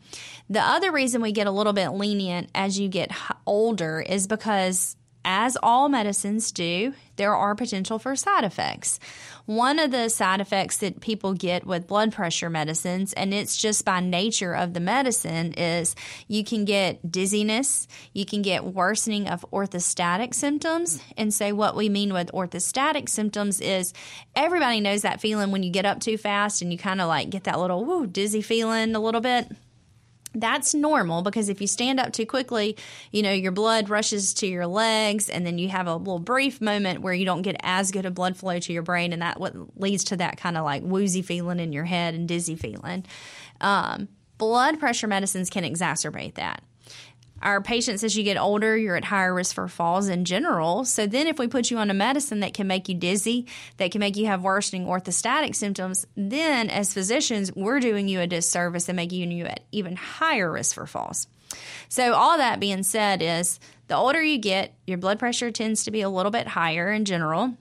The 0.49 0.61
other 0.61 0.93
reason 0.93 1.21
we 1.21 1.33
get 1.33 1.47
a 1.47 1.53
little 1.53 1.73
bit 1.73 1.91
lenient 1.91 2.51
as 2.55 2.79
you 2.79 2.89
get 2.89 3.11
older 3.47 4.01
is 4.01 4.27
because 4.27 4.97
as 5.25 5.57
all 5.63 5.89
medicines 5.89 6.53
do, 6.53 6.95
there 7.17 7.35
are 7.35 7.55
potential 7.55 7.99
for 7.99 8.15
side 8.17 8.45
effects. 8.45 8.99
One 9.47 9.79
of 9.79 9.91
the 9.91 10.09
side 10.09 10.41
effects 10.41 10.79
that 10.79 11.01
people 11.01 11.35
get 11.35 11.67
with 11.67 11.87
blood 11.87 12.13
pressure 12.13 12.49
medicines, 12.49 13.13
and 13.13 13.35
it's 13.35 13.57
just 13.57 13.85
by 13.85 14.01
nature 14.01 14.55
of 14.55 14.75
the 14.75 14.81
medicine, 14.81 15.53
is 15.55 15.97
you 16.29 16.45
can 16.45 16.65
get 16.65 17.11
dizziness, 17.11 17.89
you 18.13 18.25
can 18.25 18.43
get 18.43 18.65
worsening 18.65 19.29
of 19.29 19.45
orthostatic 19.53 20.35
symptoms. 20.35 21.03
And 21.17 21.33
so, 21.35 21.55
what 21.55 21.77
we 21.77 21.89
mean 21.89 22.13
with 22.13 22.33
orthostatic 22.33 23.09
symptoms 23.09 23.61
is 23.61 23.93
everybody 24.37 24.81
knows 24.81 25.03
that 25.03 25.21
feeling 25.21 25.51
when 25.51 25.63
you 25.63 25.71
get 25.71 25.87
up 25.87 26.01
too 26.01 26.19
fast 26.19 26.63
and 26.63 26.73
you 26.73 26.79
kind 26.79 27.01
of 27.01 27.09
like 27.09 27.31
get 27.31 27.45
that 27.45 27.59
little 27.59 27.85
woo 27.85 28.07
dizzy 28.07 28.43
feeling 28.43 28.95
a 28.95 29.01
little 29.01 29.21
bit 29.21 29.51
that's 30.35 30.75
normal 30.75 31.23
because 31.23 31.49
if 31.49 31.61
you 31.61 31.67
stand 31.67 31.99
up 31.99 32.13
too 32.13 32.27
quickly, 32.27 32.77
you 33.13 33.23
know, 33.23 33.33
your 33.33 33.53
blood 33.53 33.89
rushes 33.89 34.35
to 34.35 34.47
your 34.47 34.67
legs 34.67 35.29
and 35.29 35.47
then 35.47 35.59
you 35.59 35.69
have 35.69 35.87
a 35.87 35.97
little 35.97 36.19
brief 36.19 36.61
moment 36.61 37.01
where 37.01 37.15
you 37.15 37.25
don't 37.25 37.43
get 37.43 37.57
as 37.63 37.91
good 37.91 38.07
a 38.07 38.11
blood 38.11 38.37
flow 38.37 38.59
to 38.59 38.73
your 38.73 38.83
brain 38.83 39.13
and 39.13 39.23
that 39.23 39.41
what 39.41 39.55
leads 39.81 40.05
to 40.05 40.17
that 40.17 40.37
kind 40.37 40.57
of 40.57 40.65
like 40.65 40.83
woozy 40.83 41.23
feeling 41.23 41.59
in 41.59 41.73
your 41.73 41.85
head 41.85 42.15
and 42.15 42.29
dizzy 42.29 42.57
feeling. 42.57 43.05
Um, 43.61 44.09
blood 44.37 44.79
pressure 44.79 45.07
medicines 45.07 45.51
can 45.51 45.65
exacerbate 45.65 46.35
that 46.35 46.63
our 47.43 47.61
patients 47.61 48.03
as 48.05 48.17
you 48.17 48.25
get 48.25 48.37
older 48.37 48.77
you're 48.77 48.97
at 48.97 49.05
higher 49.05 49.35
risk 49.35 49.55
for 49.55 49.69
falls 49.69 50.09
in 50.09 50.25
general. 50.25 50.85
So 50.85 51.07
then 51.07 51.27
if 51.27 51.39
we 51.39 51.49
put 51.49 51.71
you 51.71 51.79
on 51.79 51.91
a 51.91 51.95
medicine 51.95 52.41
that 52.41 52.55
can 52.55 52.67
make 52.67 52.89
you 52.89 52.95
dizzy 52.95 53.47
that 53.77 53.91
can 53.91 54.01
make 54.01 54.17
you 54.17 54.27
have 54.27 54.43
worsening 54.43 54.87
orthostatic 54.87 55.55
symptoms 55.55 56.07
then 56.17 56.71
as 56.71 56.93
physicians 56.93 57.55
we're 57.55 57.81
doing 57.81 58.09
you 58.09 58.21
a 58.21 58.27
disservice 58.27 58.89
and 58.89 58.97
making 58.97 59.31
you 59.31 59.45
at 59.45 59.61
even 59.73 59.97
higher 59.97 60.51
risk 60.51 60.75
for 60.75 60.87
falls. 60.87 61.27
So 61.89 62.15
all 62.15 62.39
that 62.39 62.61
being 62.61 62.83
said 62.83 63.23
is 63.23 63.59
the 63.89 63.97
older 63.97 64.23
you 64.23 64.39
get 64.39 64.75
your 64.87 64.99
blood 64.99 65.19
pressure 65.19 65.51
tends 65.51 65.85
to 65.85 65.91
be 65.91 66.03
a 66.03 66.11
little 66.11 66.33
bit 66.33 66.47
higher 66.47 66.91
in 66.91 67.05
general 67.05 67.57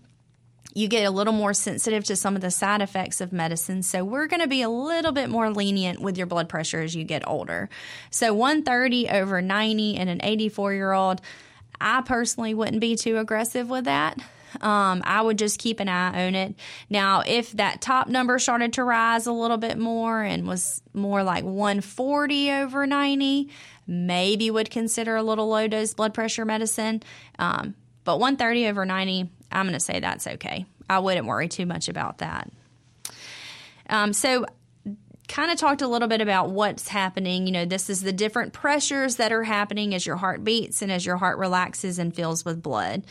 you 0.78 0.88
get 0.88 1.06
a 1.06 1.10
little 1.10 1.34
more 1.34 1.56
sensitive 1.56 2.04
to 2.04 2.16
some 2.16 2.36
of 2.36 2.42
the 2.42 2.52
side 2.52 2.84
effects 2.84 3.20
of 3.20 3.34
medicine. 3.34 3.82
So 3.82 4.06
we're 4.06 4.28
going 4.28 4.42
to 4.42 4.48
be 4.48 4.62
a 4.62 4.70
little 4.70 5.12
bit 5.12 5.28
more 5.28 5.50
lenient 5.50 6.00
with 6.00 6.20
your 6.20 6.28
blood 6.28 6.50
pressure 6.50 6.82
as 6.82 6.96
you 6.96 7.04
get 7.04 7.28
older. 7.28 7.68
So 8.12 8.32
130 8.32 9.10
over 9.10 9.42
90 9.42 9.96
in 9.96 10.08
an 10.08 10.20
84 10.24 10.74
year 10.76 10.92
old, 10.92 11.20
I 11.82 12.02
personally 12.02 12.54
wouldn't 12.54 12.80
be 12.80 12.96
too 12.96 13.18
aggressive 13.18 13.68
with 13.68 13.86
that. 13.86 14.20
Um, 14.62 15.02
I 15.04 15.20
would 15.20 15.40
just 15.40 15.58
keep 15.58 15.80
an 15.80 15.90
eye 15.90 16.28
on 16.28 16.36
it. 16.36 16.54
Now, 16.92 17.24
if 17.26 17.54
that 17.54 17.82
top 17.82 18.08
number 18.08 18.38
started 18.38 18.74
to 18.74 18.84
rise 18.84 19.26
a 19.26 19.32
little 19.32 19.58
bit 19.58 19.80
more 19.80 20.22
and 20.22 20.48
was 20.48 20.84
more 20.94 21.24
like 21.24 21.44
140 21.44 22.52
over 22.52 22.86
90, 22.86 23.50
maybe 23.88 24.52
would 24.52 24.70
consider 24.70 25.16
a 25.16 25.24
little 25.24 25.48
low 25.48 25.68
dose 25.68 25.96
blood 25.96 26.14
pressure 26.14 26.46
medicine. 26.46 27.02
Um, 27.40 27.74
but 28.04 28.20
130 28.20 28.68
over 28.68 28.86
90, 28.86 29.30
I'm 29.52 29.66
going 29.66 29.74
to 29.74 29.80
say 29.80 30.00
that's 30.00 30.28
okay. 30.28 30.66
I 30.90 31.00
wouldn't 31.00 31.28
worry 31.28 31.48
too 31.48 31.66
much 31.66 31.90
about 31.90 32.20
that. 32.20 32.52
Um, 33.90 34.14
so, 34.14 34.46
kind 35.28 35.52
of 35.52 35.58
talked 35.58 35.82
a 35.82 35.88
little 35.88 36.08
bit 36.08 36.22
about 36.22 36.52
what's 36.52 36.88
happening. 36.88 37.46
You 37.48 37.52
know, 37.52 37.66
this 37.66 37.90
is 37.90 38.02
the 38.02 38.14
different 38.14 38.54
pressures 38.54 39.18
that 39.18 39.32
are 39.32 39.44
happening 39.44 39.94
as 39.94 40.06
your 40.06 40.16
heart 40.16 40.44
beats 40.44 40.82
and 40.82 40.92
as 40.92 41.06
your 41.06 41.18
heart 41.18 41.38
relaxes 41.38 42.00
and 42.00 42.16
fills 42.16 42.46
with 42.46 42.64
blood. 42.64 43.04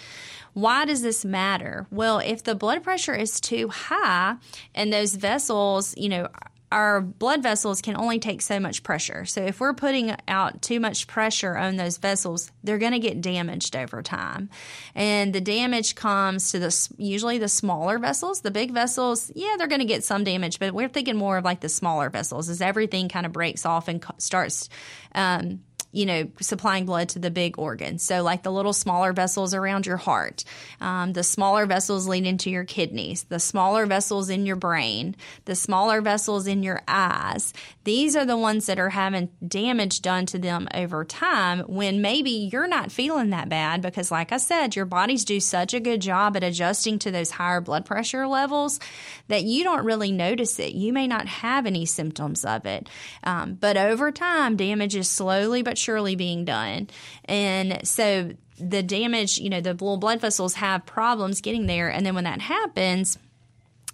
Why 0.54 0.86
does 0.86 1.02
this 1.02 1.24
matter? 1.24 1.86
Well, 1.90 2.18
if 2.18 2.42
the 2.42 2.54
blood 2.54 2.82
pressure 2.82 3.14
is 3.14 3.40
too 3.40 3.68
high 3.68 4.36
and 4.74 4.90
those 4.90 5.14
vessels, 5.14 5.94
you 5.98 6.08
know, 6.08 6.28
our 6.72 7.00
blood 7.00 7.42
vessels 7.42 7.80
can 7.80 7.96
only 7.96 8.18
take 8.18 8.42
so 8.42 8.58
much 8.58 8.82
pressure. 8.82 9.24
So 9.24 9.42
if 9.42 9.60
we're 9.60 9.74
putting 9.74 10.14
out 10.26 10.62
too 10.62 10.80
much 10.80 11.06
pressure 11.06 11.56
on 11.56 11.76
those 11.76 11.98
vessels, 11.98 12.50
they're 12.64 12.78
going 12.78 12.92
to 12.92 12.98
get 12.98 13.20
damaged 13.20 13.76
over 13.76 14.02
time. 14.02 14.50
And 14.94 15.32
the 15.32 15.40
damage 15.40 15.94
comes 15.94 16.50
to 16.50 16.58
the 16.58 16.88
usually 16.98 17.38
the 17.38 17.48
smaller 17.48 17.98
vessels. 17.98 18.40
The 18.40 18.50
big 18.50 18.72
vessels, 18.72 19.30
yeah, 19.34 19.54
they're 19.58 19.68
going 19.68 19.80
to 19.80 19.86
get 19.86 20.04
some 20.04 20.24
damage, 20.24 20.58
but 20.58 20.74
we're 20.74 20.88
thinking 20.88 21.16
more 21.16 21.38
of 21.38 21.44
like 21.44 21.60
the 21.60 21.68
smaller 21.68 22.10
vessels 22.10 22.48
as 22.48 22.60
everything 22.60 23.08
kind 23.08 23.26
of 23.26 23.32
breaks 23.32 23.64
off 23.64 23.86
and 23.86 24.04
starts 24.18 24.68
um, 25.14 25.60
you 25.96 26.04
know, 26.04 26.28
supplying 26.42 26.84
blood 26.84 27.08
to 27.08 27.18
the 27.18 27.30
big 27.30 27.58
organs. 27.58 28.02
So, 28.02 28.22
like 28.22 28.42
the 28.42 28.52
little 28.52 28.74
smaller 28.74 29.14
vessels 29.14 29.54
around 29.54 29.86
your 29.86 29.96
heart, 29.96 30.44
um, 30.78 31.14
the 31.14 31.22
smaller 31.22 31.64
vessels 31.64 32.06
lead 32.06 32.26
into 32.26 32.50
your 32.50 32.64
kidneys, 32.64 33.24
the 33.24 33.40
smaller 33.40 33.86
vessels 33.86 34.28
in 34.28 34.44
your 34.44 34.56
brain, 34.56 35.16
the 35.46 35.54
smaller 35.54 36.02
vessels 36.02 36.46
in 36.46 36.62
your 36.62 36.82
eyes. 36.86 37.54
These 37.84 38.14
are 38.14 38.26
the 38.26 38.36
ones 38.36 38.66
that 38.66 38.78
are 38.78 38.90
having 38.90 39.30
damage 39.46 40.02
done 40.02 40.26
to 40.26 40.38
them 40.38 40.68
over 40.74 41.02
time 41.02 41.60
when 41.60 42.02
maybe 42.02 42.50
you're 42.52 42.68
not 42.68 42.92
feeling 42.92 43.30
that 43.30 43.48
bad 43.48 43.80
because, 43.80 44.10
like 44.10 44.32
I 44.32 44.36
said, 44.36 44.76
your 44.76 44.84
bodies 44.84 45.24
do 45.24 45.40
such 45.40 45.72
a 45.72 45.80
good 45.80 46.02
job 46.02 46.36
at 46.36 46.44
adjusting 46.44 46.98
to 47.00 47.10
those 47.10 47.30
higher 47.30 47.62
blood 47.62 47.86
pressure 47.86 48.26
levels 48.26 48.80
that 49.28 49.44
you 49.44 49.64
don't 49.64 49.86
really 49.86 50.12
notice 50.12 50.58
it. 50.58 50.74
You 50.74 50.92
may 50.92 51.06
not 51.06 51.26
have 51.26 51.64
any 51.64 51.86
symptoms 51.86 52.44
of 52.44 52.66
it. 52.66 52.86
Um, 53.24 53.54
but 53.54 53.78
over 53.78 54.12
time, 54.12 54.56
damage 54.56 54.94
is 54.94 55.08
slowly 55.08 55.62
but 55.62 55.78
surely 55.86 56.16
being 56.16 56.44
done. 56.44 56.88
And 57.26 57.86
so 57.86 58.32
the 58.58 58.82
damage, 58.82 59.38
you 59.38 59.48
know, 59.48 59.60
the 59.60 59.74
blood 59.74 60.20
vessels 60.20 60.54
have 60.54 60.84
problems 60.84 61.40
getting 61.40 61.66
there. 61.66 61.88
And 61.88 62.04
then 62.04 62.14
when 62.16 62.24
that 62.24 62.40
happens, 62.40 63.18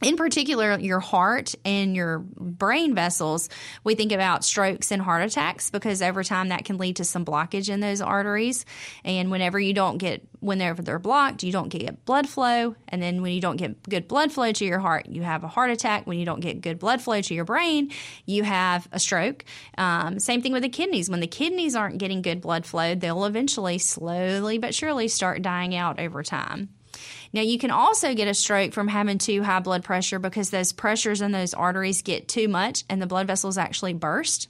in 0.02 0.16
particular, 0.16 0.78
your 0.78 1.00
heart 1.00 1.54
and 1.64 1.94
your 1.94 2.18
brain 2.18 2.94
vessels, 2.94 3.48
we 3.84 3.94
think 3.94 4.12
about 4.12 4.44
strokes 4.44 4.90
and 4.90 5.00
heart 5.00 5.22
attacks 5.22 5.70
because 5.70 6.02
over 6.02 6.24
time 6.24 6.48
that 6.48 6.64
can 6.64 6.78
lead 6.78 6.96
to 6.96 7.04
some 7.04 7.24
blockage 7.24 7.68
in 7.68 7.80
those 7.80 8.00
arteries. 8.00 8.64
And 9.04 9.30
whenever 9.30 9.58
you 9.58 9.72
don't 9.72 9.98
get, 9.98 10.26
whenever 10.40 10.82
they're 10.82 10.98
blocked, 10.98 11.42
you 11.42 11.52
don't 11.52 11.68
get 11.68 12.04
blood 12.04 12.28
flow. 12.28 12.74
And 12.88 13.02
then 13.02 13.22
when 13.22 13.32
you 13.32 13.40
don't 13.40 13.56
get 13.56 13.82
good 13.88 14.08
blood 14.08 14.32
flow 14.32 14.52
to 14.52 14.64
your 14.64 14.80
heart, 14.80 15.06
you 15.06 15.22
have 15.22 15.44
a 15.44 15.48
heart 15.48 15.70
attack. 15.70 16.06
When 16.06 16.18
you 16.18 16.26
don't 16.26 16.40
get 16.40 16.60
good 16.60 16.78
blood 16.78 17.00
flow 17.00 17.20
to 17.20 17.34
your 17.34 17.44
brain, 17.44 17.92
you 18.26 18.42
have 18.42 18.88
a 18.92 18.98
stroke. 18.98 19.44
Um, 19.78 20.18
same 20.18 20.42
thing 20.42 20.52
with 20.52 20.62
the 20.62 20.68
kidneys. 20.68 21.08
When 21.08 21.20
the 21.20 21.26
kidneys 21.26 21.74
aren't 21.74 21.98
getting 21.98 22.22
good 22.22 22.40
blood 22.40 22.66
flow, 22.66 22.94
they'll 22.94 23.24
eventually, 23.24 23.78
slowly 23.78 24.58
but 24.58 24.74
surely, 24.74 25.08
start 25.08 25.42
dying 25.42 25.74
out 25.74 26.00
over 26.00 26.22
time. 26.22 26.70
Now, 27.32 27.40
you 27.40 27.58
can 27.58 27.70
also 27.70 28.14
get 28.14 28.28
a 28.28 28.34
stroke 28.34 28.72
from 28.72 28.88
having 28.88 29.18
too 29.18 29.42
high 29.42 29.60
blood 29.60 29.84
pressure 29.84 30.18
because 30.18 30.50
those 30.50 30.72
pressures 30.72 31.22
in 31.22 31.32
those 31.32 31.54
arteries 31.54 32.02
get 32.02 32.28
too 32.28 32.48
much 32.48 32.84
and 32.90 33.00
the 33.00 33.06
blood 33.06 33.26
vessels 33.26 33.56
actually 33.56 33.94
burst. 33.94 34.48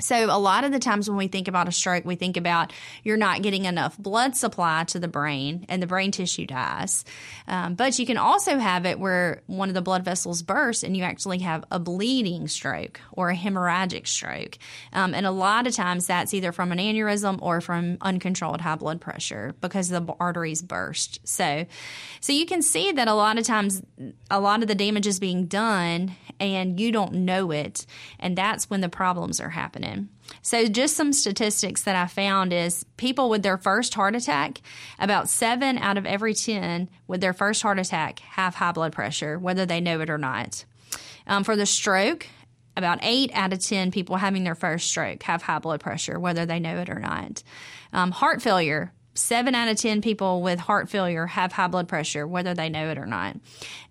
So, 0.00 0.26
a 0.26 0.38
lot 0.38 0.62
of 0.62 0.70
the 0.70 0.78
times 0.78 1.08
when 1.08 1.18
we 1.18 1.26
think 1.26 1.48
about 1.48 1.66
a 1.66 1.72
stroke, 1.72 2.04
we 2.04 2.14
think 2.14 2.36
about 2.36 2.72
you're 3.02 3.16
not 3.16 3.42
getting 3.42 3.64
enough 3.64 3.98
blood 3.98 4.36
supply 4.36 4.84
to 4.84 5.00
the 5.00 5.08
brain 5.08 5.66
and 5.68 5.82
the 5.82 5.88
brain 5.88 6.12
tissue 6.12 6.46
dies. 6.46 7.04
Um, 7.48 7.74
but 7.74 7.98
you 7.98 8.06
can 8.06 8.16
also 8.16 8.58
have 8.58 8.86
it 8.86 9.00
where 9.00 9.42
one 9.46 9.68
of 9.68 9.74
the 9.74 9.82
blood 9.82 10.04
vessels 10.04 10.42
bursts 10.42 10.84
and 10.84 10.96
you 10.96 11.02
actually 11.02 11.40
have 11.40 11.64
a 11.72 11.80
bleeding 11.80 12.46
stroke 12.46 13.00
or 13.10 13.30
a 13.30 13.36
hemorrhagic 13.36 14.06
stroke. 14.06 14.58
Um, 14.92 15.14
and 15.14 15.26
a 15.26 15.32
lot 15.32 15.66
of 15.66 15.74
times 15.74 16.06
that's 16.06 16.32
either 16.32 16.52
from 16.52 16.70
an 16.70 16.78
aneurysm 16.78 17.40
or 17.42 17.60
from 17.60 17.98
uncontrolled 18.00 18.60
high 18.60 18.76
blood 18.76 19.00
pressure 19.00 19.56
because 19.60 19.88
the 19.88 20.06
arteries 20.20 20.62
burst. 20.62 21.26
So, 21.26 21.66
so 22.20 22.32
you 22.32 22.46
can 22.46 22.62
see 22.62 22.92
that 22.92 23.08
a 23.08 23.14
lot 23.14 23.36
of 23.36 23.44
times 23.44 23.82
a 24.30 24.38
lot 24.38 24.62
of 24.62 24.68
the 24.68 24.76
damage 24.76 25.08
is 25.08 25.18
being 25.18 25.46
done 25.46 26.12
and 26.38 26.78
you 26.78 26.92
don't 26.92 27.14
know 27.14 27.50
it. 27.50 27.84
And 28.20 28.38
that's 28.38 28.70
when 28.70 28.80
the 28.80 28.88
problems 28.88 29.40
are 29.40 29.50
happening. 29.50 29.87
So, 30.42 30.66
just 30.66 30.96
some 30.96 31.12
statistics 31.12 31.82
that 31.82 31.96
I 31.96 32.06
found 32.06 32.52
is 32.52 32.84
people 32.96 33.30
with 33.30 33.42
their 33.42 33.58
first 33.58 33.94
heart 33.94 34.14
attack, 34.14 34.60
about 34.98 35.28
seven 35.28 35.78
out 35.78 35.98
of 35.98 36.06
every 36.06 36.34
10 36.34 36.88
with 37.06 37.20
their 37.20 37.32
first 37.32 37.62
heart 37.62 37.78
attack 37.78 38.20
have 38.20 38.54
high 38.54 38.72
blood 38.72 38.92
pressure, 38.92 39.38
whether 39.38 39.66
they 39.66 39.80
know 39.80 40.00
it 40.00 40.10
or 40.10 40.18
not. 40.18 40.64
Um, 41.26 41.44
for 41.44 41.56
the 41.56 41.66
stroke, 41.66 42.26
about 42.76 43.00
eight 43.02 43.30
out 43.34 43.52
of 43.52 43.58
10 43.58 43.90
people 43.90 44.16
having 44.16 44.44
their 44.44 44.54
first 44.54 44.88
stroke 44.88 45.22
have 45.24 45.42
high 45.42 45.58
blood 45.58 45.80
pressure, 45.80 46.18
whether 46.18 46.46
they 46.46 46.60
know 46.60 46.78
it 46.78 46.88
or 46.88 47.00
not. 47.00 47.42
Um, 47.92 48.10
heart 48.10 48.40
failure, 48.40 48.92
seven 49.14 49.54
out 49.54 49.68
of 49.68 49.76
10 49.76 50.00
people 50.00 50.42
with 50.42 50.60
heart 50.60 50.88
failure 50.88 51.26
have 51.26 51.52
high 51.52 51.68
blood 51.68 51.88
pressure, 51.88 52.26
whether 52.26 52.54
they 52.54 52.68
know 52.68 52.90
it 52.90 52.98
or 52.98 53.06
not. 53.06 53.36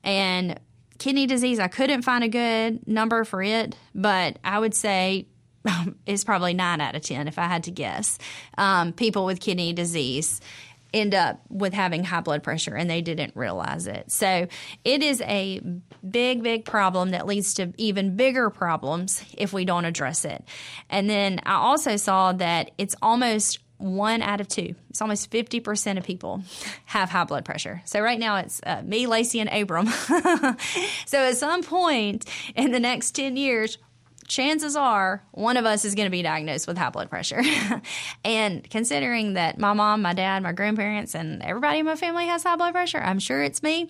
And 0.04 0.60
kidney 0.98 1.28
disease, 1.28 1.60
I 1.60 1.68
couldn't 1.68 2.04
find 2.04 2.24
a 2.24 2.30
good 2.30 2.88
number 2.88 3.24
for 3.24 3.44
it, 3.44 3.76
but 3.94 4.40
I 4.44 4.58
would 4.58 4.74
say 4.74 5.28
is 6.06 6.24
probably 6.24 6.54
nine 6.54 6.82
out 6.82 6.96
of 6.96 7.02
10 7.02 7.28
if 7.28 7.40
I 7.40 7.46
had 7.46 7.64
to 7.66 7.72
guess. 7.72 8.18
Um, 8.58 8.94
people 8.94 9.26
with 9.26 9.40
kidney 9.40 9.74
disease 9.74 10.42
end 10.94 11.14
up 11.14 11.42
with 11.50 11.74
having 11.74 12.04
high 12.04 12.22
blood 12.22 12.44
pressure 12.44 12.76
and 12.76 12.90
they 12.90 13.02
didn't 13.02 13.36
realize 13.36 13.88
it. 13.88 14.12
So 14.12 14.48
it 14.84 15.04
is 15.04 15.22
a 15.22 15.62
big, 16.10 16.44
big 16.44 16.66
problem 16.66 17.12
that 17.12 17.26
leads 17.26 17.56
to 17.56 17.74
even 17.78 18.16
bigger 18.16 18.50
problems 18.50 19.24
if 19.38 19.54
we 19.54 19.66
don't 19.66 19.86
address 19.86 20.26
it. 20.26 20.44
And 20.90 21.10
then 21.10 21.42
I 21.46 21.56
also 21.56 21.98
saw 21.98 22.34
that 22.34 22.72
it's 22.78 22.96
almost 23.02 23.60
one 23.78 24.22
out 24.22 24.42
of 24.42 24.48
two. 24.48 24.76
It's 24.90 25.02
almost 25.02 25.30
50% 25.30 25.98
of 25.98 26.04
people 26.04 26.44
have 26.86 27.10
high 27.10 27.26
blood 27.26 27.46
pressure. 27.46 27.82
So 27.86 28.02
right 28.02 28.20
now 28.20 28.38
it's 28.38 28.60
uh, 28.66 28.82
me, 28.84 29.08
Lacey, 29.08 29.40
and 29.40 29.50
Abram. 29.50 29.88
so 31.06 31.20
at 31.20 31.38
some 31.38 31.64
point 31.64 32.26
in 32.56 32.72
the 32.72 32.80
next 32.80 33.12
10 33.12 33.38
years, 33.38 33.78
chances 34.28 34.76
are 34.76 35.24
one 35.32 35.58
of 35.58 35.66
us 35.66 35.86
is 35.86 35.96
going 35.96 36.06
to 36.06 36.12
be 36.12 36.22
diagnosed 36.22 36.68
with 36.68 36.78
high 36.78 36.90
blood 36.90 37.10
pressure. 37.10 37.42
and 38.26 38.70
considering 38.70 39.34
that 39.34 39.58
my 39.58 39.74
mom, 39.74 40.02
my 40.02 40.14
dad, 40.14 40.44
my 40.44 40.52
grandparents, 40.52 41.16
and 41.16 41.42
everybody 41.42 41.80
in 41.80 41.86
my 41.86 41.96
family 41.96 42.28
has 42.28 42.44
high 42.44 42.56
blood 42.56 42.74
pressure, 42.74 43.00
I'm 43.00 43.20
sure 43.20 43.42
it's 43.42 43.64
me 43.64 43.90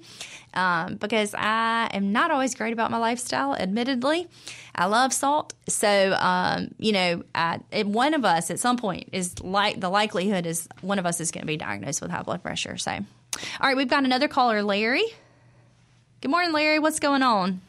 um, 0.54 0.96
because 0.96 1.34
I 1.36 1.90
am 1.92 2.12
not 2.12 2.32
always 2.32 2.56
great 2.56 2.74
about 2.74 2.92
my 2.92 2.98
lifestyle, 2.98 3.56
admittedly. 3.56 4.28
I 4.76 4.86
love 4.86 5.12
salt. 5.12 5.54
So, 5.68 6.14
um, 6.14 6.70
you 6.78 6.92
know, 6.92 7.24
I, 7.34 7.60
one 7.84 8.14
of 8.14 8.24
us 8.24 8.52
at 8.52 8.60
some 8.60 8.78
point 8.78 9.10
is 9.12 9.40
like 9.42 9.80
the 9.80 9.90
likelihood 9.90 10.46
is 10.46 10.68
one 10.82 11.00
of 11.00 11.06
us 11.06 11.20
is 11.20 11.32
going 11.32 11.42
to 11.42 11.48
be 11.48 11.58
diagnosed 11.58 12.02
with 12.02 12.12
high 12.12 12.22
blood 12.22 12.44
pressure. 12.44 12.78
So, 12.78 12.92
all 12.92 13.04
right, 13.62 13.76
we've 13.76 13.90
got 13.90 14.04
another 14.04 14.28
caller, 14.28 14.62
Larry. 14.62 15.06
Good 16.22 16.32
morning, 16.32 16.52
Larry. 16.52 16.80
What's 16.80 17.00
going 17.00 17.24
on? 17.24 17.62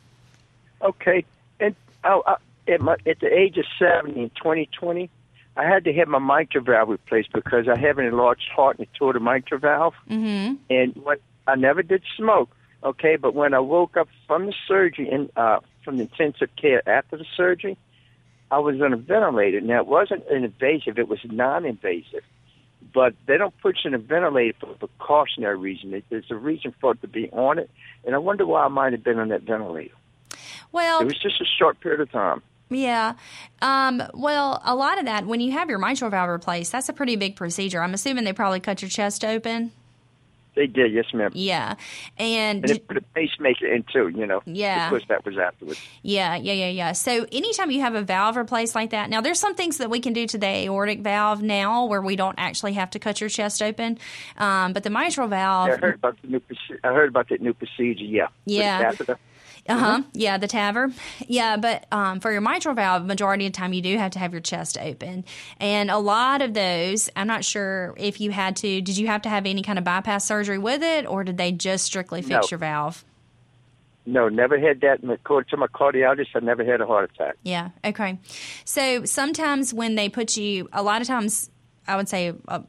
Okay. 0.82 1.24
And 1.60 1.74
oh, 2.04 2.22
uh, 2.26 2.36
at, 2.68 2.80
my, 2.80 2.96
at 3.06 3.20
the 3.20 3.32
age 3.32 3.56
of 3.58 3.64
70 3.78 4.20
in 4.20 4.30
2020, 4.30 5.10
I 5.56 5.64
had 5.64 5.84
to 5.84 5.92
have 5.94 6.08
my 6.08 6.18
mitral 6.18 6.64
valve 6.64 6.88
replaced 6.88 7.32
because 7.32 7.66
I 7.68 7.76
have 7.78 7.98
an 7.98 8.06
enlarged 8.06 8.48
heart 8.54 8.78
and 8.78 8.86
it 8.86 8.94
tore 8.96 9.12
the 9.12 9.20
mitral 9.20 9.60
valve. 9.60 9.94
Mm-hmm. 10.08 10.54
And 10.70 10.96
what 10.96 11.20
I 11.48 11.56
never 11.56 11.82
did 11.82 12.02
smoke, 12.16 12.50
okay, 12.84 13.16
but 13.16 13.34
when 13.34 13.54
I 13.54 13.58
woke 13.58 13.96
up 13.96 14.08
from 14.26 14.46
the 14.46 14.54
surgery 14.68 15.10
and 15.10 15.30
uh, 15.36 15.58
from 15.84 15.96
the 15.96 16.02
intensive 16.02 16.50
care 16.56 16.88
after 16.88 17.16
the 17.16 17.24
surgery, 17.36 17.76
I 18.50 18.58
was 18.58 18.80
on 18.80 18.92
a 18.92 18.96
ventilator. 18.96 19.60
Now 19.60 19.80
it 19.80 19.86
wasn't 19.86 20.26
an 20.28 20.44
invasive; 20.44 20.98
it 20.98 21.08
was 21.08 21.18
non-invasive. 21.24 22.22
But 22.94 23.14
they 23.26 23.36
don't 23.36 23.54
put 23.60 23.78
you 23.82 23.88
in 23.88 23.94
a 23.94 23.98
ventilator 23.98 24.56
for 24.60 24.70
a 24.70 24.74
precautionary 24.74 25.58
reason. 25.58 26.02
There's 26.08 26.30
a 26.30 26.36
reason 26.36 26.72
for 26.80 26.92
it 26.92 27.00
to 27.02 27.08
be 27.08 27.28
on 27.32 27.58
it, 27.58 27.68
and 28.04 28.14
I 28.14 28.18
wonder 28.18 28.46
why 28.46 28.64
I 28.64 28.68
might 28.68 28.92
have 28.92 29.02
been 29.02 29.18
on 29.18 29.28
that 29.28 29.42
ventilator. 29.42 29.94
Well, 30.72 31.00
it 31.00 31.04
was 31.04 31.18
just 31.18 31.40
a 31.40 31.44
short 31.58 31.80
period 31.80 32.00
of 32.00 32.10
time. 32.12 32.42
Yeah. 32.70 33.14
Um, 33.62 34.02
well, 34.14 34.60
a 34.64 34.74
lot 34.74 34.98
of 34.98 35.06
that, 35.06 35.26
when 35.26 35.40
you 35.40 35.52
have 35.52 35.68
your 35.70 35.78
mitral 35.78 36.10
valve 36.10 36.28
replaced, 36.28 36.72
that's 36.72 36.88
a 36.88 36.92
pretty 36.92 37.16
big 37.16 37.36
procedure. 37.36 37.82
I'm 37.82 37.94
assuming 37.94 38.24
they 38.24 38.32
probably 38.32 38.60
cut 38.60 38.82
your 38.82 38.88
chest 38.90 39.24
open. 39.24 39.72
They 40.54 40.66
did, 40.66 40.92
yes, 40.92 41.04
ma'am. 41.14 41.30
Yeah, 41.34 41.76
and, 42.18 42.64
and 42.64 42.68
they 42.68 42.80
put 42.80 42.96
a 42.96 43.00
pacemaker 43.00 43.72
in 43.72 43.84
too. 43.92 44.08
You 44.08 44.26
know, 44.26 44.42
yeah, 44.44 44.86
of 44.86 44.90
course 44.90 45.04
that 45.08 45.24
was 45.24 45.38
afterwards. 45.38 45.80
Yeah, 46.02 46.34
yeah, 46.34 46.52
yeah, 46.52 46.68
yeah. 46.68 46.92
So 46.92 47.26
anytime 47.30 47.70
you 47.70 47.80
have 47.82 47.94
a 47.94 48.02
valve 48.02 48.36
replaced 48.36 48.74
like 48.74 48.90
that, 48.90 49.08
now 49.08 49.20
there's 49.20 49.38
some 49.38 49.54
things 49.54 49.78
that 49.78 49.88
we 49.88 50.00
can 50.00 50.14
do 50.14 50.26
to 50.26 50.36
the 50.36 50.46
aortic 50.46 51.00
valve 51.00 51.42
now 51.42 51.84
where 51.84 52.02
we 52.02 52.16
don't 52.16 52.34
actually 52.38 52.72
have 52.72 52.90
to 52.90 52.98
cut 52.98 53.20
your 53.20 53.30
chest 53.30 53.62
open, 53.62 53.98
um, 54.36 54.72
but 54.72 54.82
the 54.82 54.90
mitral 54.90 55.28
valve. 55.28 55.68
Yeah, 55.68 55.74
I 55.74 55.78
heard 55.78 55.94
about 55.94 56.16
the 56.22 56.28
new. 56.28 56.42
I 56.82 56.88
heard 56.88 57.10
about 57.10 57.28
that 57.28 57.40
new 57.40 57.54
procedure. 57.54 58.04
Yeah. 58.04 58.26
Yeah. 58.44 58.90
Uh 59.68 59.76
huh. 59.76 59.98
Mm-hmm. 59.98 60.08
Yeah, 60.14 60.38
the 60.38 60.48
TAVR. 60.48 60.92
Yeah, 61.26 61.56
but 61.58 61.86
um, 61.92 62.20
for 62.20 62.32
your 62.32 62.40
mitral 62.40 62.74
valve, 62.74 63.04
majority 63.04 63.46
of 63.46 63.52
the 63.52 63.56
time 63.56 63.72
you 63.72 63.82
do 63.82 63.98
have 63.98 64.12
to 64.12 64.18
have 64.18 64.32
your 64.32 64.40
chest 64.40 64.78
open, 64.78 65.24
and 65.60 65.90
a 65.90 65.98
lot 65.98 66.40
of 66.40 66.54
those, 66.54 67.10
I'm 67.14 67.26
not 67.26 67.44
sure 67.44 67.94
if 67.98 68.20
you 68.20 68.30
had 68.30 68.56
to. 68.56 68.80
Did 68.80 68.96
you 68.96 69.06
have 69.08 69.22
to 69.22 69.28
have 69.28 69.46
any 69.46 69.62
kind 69.62 69.78
of 69.78 69.84
bypass 69.84 70.24
surgery 70.24 70.58
with 70.58 70.82
it, 70.82 71.06
or 71.06 71.22
did 71.22 71.36
they 71.36 71.52
just 71.52 71.84
strictly 71.84 72.22
fix 72.22 72.30
no. 72.30 72.48
your 72.50 72.58
valve? 72.58 73.04
No, 74.06 74.30
never 74.30 74.58
had 74.58 74.80
that. 74.80 75.04
According 75.04 75.50
to 75.50 75.58
my 75.58 75.66
cardiologist, 75.66 76.28
I 76.34 76.40
never 76.40 76.64
had 76.64 76.80
a 76.80 76.86
heart 76.86 77.10
attack. 77.14 77.36
Yeah. 77.42 77.70
Okay. 77.84 78.18
So 78.64 79.04
sometimes 79.04 79.74
when 79.74 79.96
they 79.96 80.08
put 80.08 80.34
you, 80.38 80.66
a 80.72 80.82
lot 80.82 81.02
of 81.02 81.06
times, 81.06 81.50
I 81.86 81.96
would 81.96 82.08
say. 82.08 82.32
Uh, 82.48 82.60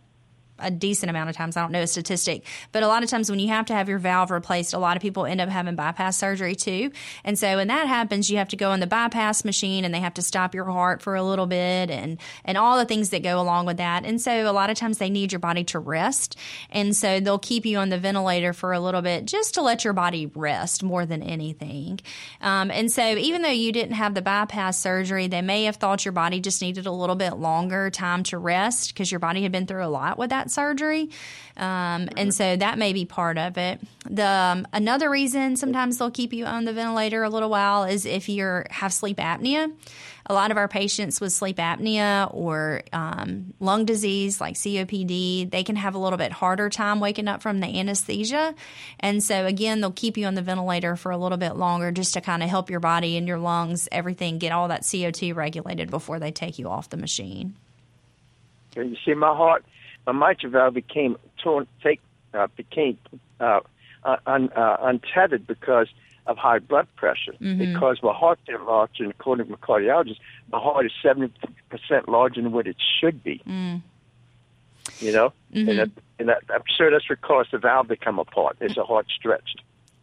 a 0.61 0.71
decent 0.71 1.09
amount 1.09 1.29
of 1.29 1.35
times. 1.35 1.57
I 1.57 1.61
don't 1.61 1.71
know 1.71 1.81
a 1.81 1.87
statistic, 1.87 2.45
but 2.71 2.83
a 2.83 2.87
lot 2.87 3.03
of 3.03 3.09
times 3.09 3.29
when 3.29 3.39
you 3.39 3.49
have 3.49 3.65
to 3.67 3.73
have 3.73 3.89
your 3.89 3.99
valve 3.99 4.31
replaced, 4.31 4.73
a 4.73 4.79
lot 4.79 4.95
of 4.95 5.01
people 5.01 5.25
end 5.25 5.41
up 5.41 5.49
having 5.49 5.75
bypass 5.75 6.17
surgery 6.17 6.55
too. 6.55 6.91
And 7.23 7.37
so 7.37 7.57
when 7.57 7.67
that 7.67 7.87
happens, 7.87 8.29
you 8.29 8.37
have 8.37 8.49
to 8.49 8.55
go 8.57 8.71
on 8.71 8.79
the 8.79 8.87
bypass 8.87 9.45
machine 9.45 9.85
and 9.85 9.93
they 9.93 9.99
have 9.99 10.13
to 10.15 10.21
stop 10.21 10.53
your 10.53 10.65
heart 10.65 11.01
for 11.01 11.15
a 11.15 11.23
little 11.23 11.47
bit 11.47 11.89
and, 11.89 12.19
and 12.45 12.57
all 12.57 12.77
the 12.77 12.85
things 12.85 13.09
that 13.09 13.23
go 13.23 13.39
along 13.39 13.65
with 13.65 13.77
that. 13.77 14.05
And 14.05 14.21
so 14.21 14.49
a 14.49 14.51
lot 14.51 14.69
of 14.69 14.77
times 14.77 14.97
they 14.97 15.09
need 15.09 15.31
your 15.31 15.39
body 15.39 15.63
to 15.65 15.79
rest. 15.79 16.37
And 16.69 16.95
so 16.95 17.19
they'll 17.19 17.39
keep 17.39 17.65
you 17.65 17.77
on 17.77 17.89
the 17.89 17.97
ventilator 17.97 18.53
for 18.53 18.73
a 18.73 18.79
little 18.79 19.01
bit 19.01 19.25
just 19.25 19.53
to 19.55 19.61
let 19.61 19.83
your 19.83 19.93
body 19.93 20.25
rest 20.35 20.83
more 20.83 21.05
than 21.05 21.23
anything. 21.23 21.99
Um, 22.41 22.71
and 22.71 22.91
so 22.91 23.01
even 23.01 23.41
though 23.41 23.49
you 23.49 23.71
didn't 23.71 23.95
have 23.95 24.13
the 24.13 24.21
bypass 24.21 24.79
surgery, 24.79 25.27
they 25.27 25.41
may 25.41 25.65
have 25.65 25.77
thought 25.77 26.05
your 26.05 26.11
body 26.11 26.39
just 26.39 26.61
needed 26.61 26.85
a 26.85 26.91
little 26.91 27.15
bit 27.15 27.37
longer 27.37 27.89
time 27.89 28.23
to 28.23 28.37
rest 28.37 28.93
because 28.93 29.11
your 29.11 29.19
body 29.19 29.43
had 29.43 29.51
been 29.51 29.67
through 29.67 29.85
a 29.85 29.87
lot 29.87 30.17
with 30.17 30.29
that 30.29 30.48
surgery. 30.51 31.09
Um, 31.57 32.09
and 32.15 32.33
so 32.33 32.55
that 32.55 32.77
may 32.77 32.93
be 32.93 33.05
part 33.05 33.37
of 33.37 33.57
it. 33.57 33.79
The 34.09 34.25
um, 34.25 34.67
another 34.71 35.09
reason 35.09 35.57
sometimes 35.57 35.97
they'll 35.97 36.11
keep 36.11 36.31
you 36.33 36.45
on 36.45 36.65
the 36.65 36.73
ventilator 36.73 37.23
a 37.23 37.29
little 37.29 37.49
while 37.49 37.83
is 37.83 38.05
if 38.05 38.29
you 38.29 38.63
have 38.69 38.93
sleep 38.93 39.17
apnea. 39.17 39.71
A 40.25 40.33
lot 40.33 40.51
of 40.51 40.57
our 40.57 40.67
patients 40.67 41.19
with 41.19 41.33
sleep 41.33 41.57
apnea 41.57 42.31
or 42.31 42.83
um, 42.93 43.55
lung 43.59 43.85
disease 43.85 44.39
like 44.39 44.53
COPD, 44.53 45.49
they 45.49 45.63
can 45.63 45.75
have 45.75 45.95
a 45.95 45.97
little 45.97 46.17
bit 46.17 46.31
harder 46.31 46.69
time 46.69 46.99
waking 46.99 47.27
up 47.27 47.41
from 47.41 47.61
the 47.61 47.79
anesthesia. 47.79 48.53
And 48.99 49.23
so, 49.23 49.47
again, 49.47 49.81
they'll 49.81 49.91
keep 49.91 50.17
you 50.17 50.27
on 50.27 50.35
the 50.35 50.43
ventilator 50.43 50.95
for 50.95 51.11
a 51.11 51.17
little 51.17 51.39
bit 51.39 51.55
longer 51.55 51.91
just 51.91 52.13
to 52.13 52.21
kind 52.21 52.43
of 52.43 52.49
help 52.49 52.69
your 52.69 52.79
body 52.79 53.17
and 53.17 53.27
your 53.27 53.39
lungs, 53.39 53.89
everything, 53.91 54.37
get 54.37 54.51
all 54.51 54.67
that 54.67 54.83
CO2 54.83 55.35
regulated 55.35 55.89
before 55.89 56.19
they 56.19 56.31
take 56.31 56.59
you 56.59 56.69
off 56.69 56.91
the 56.91 56.97
machine. 56.97 57.55
You 58.75 58.95
see, 59.03 59.15
my 59.15 59.35
heart, 59.35 59.65
my 60.11 60.29
mitral 60.29 60.51
valve 60.51 60.73
became 60.73 61.17
torn, 61.43 61.67
take, 61.83 62.01
uh, 62.33 62.47
became 62.55 62.97
uh, 63.39 63.59
un, 64.25 64.49
uh, 64.55 64.77
untethered 64.81 65.45
because 65.47 65.87
of 66.27 66.37
high 66.37 66.59
blood 66.59 66.87
pressure 66.95 67.33
Mhm. 67.41 67.57
because 67.57 67.97
my 68.03 68.13
heart 68.13 68.39
is 68.47 68.59
large, 68.61 68.99
and 68.99 69.09
according 69.11 69.45
to 69.47 69.51
my 69.51 69.57
cardiologist, 69.57 70.19
my 70.51 70.59
heart 70.59 70.85
is 70.85 70.91
seventy 71.01 71.33
percent 71.69 72.07
larger 72.07 72.41
than 72.41 72.51
what 72.51 72.67
it 72.67 72.77
should 72.99 73.23
be. 73.23 73.41
Mm. 73.47 73.81
You 74.99 75.11
know, 75.11 75.33
Mhm. 75.53 75.69
and, 75.69 75.79
that, 75.79 75.89
and 76.19 76.29
that, 76.29 76.43
I'm 76.53 76.63
sure 76.77 76.91
that's 76.91 77.07
because 77.07 77.47
the 77.51 77.57
valve 77.57 77.87
become 77.87 78.19
apart. 78.19 78.57
Is 78.61 78.75
the 78.75 78.83
heart 78.83 79.07
stretched? 79.09 79.61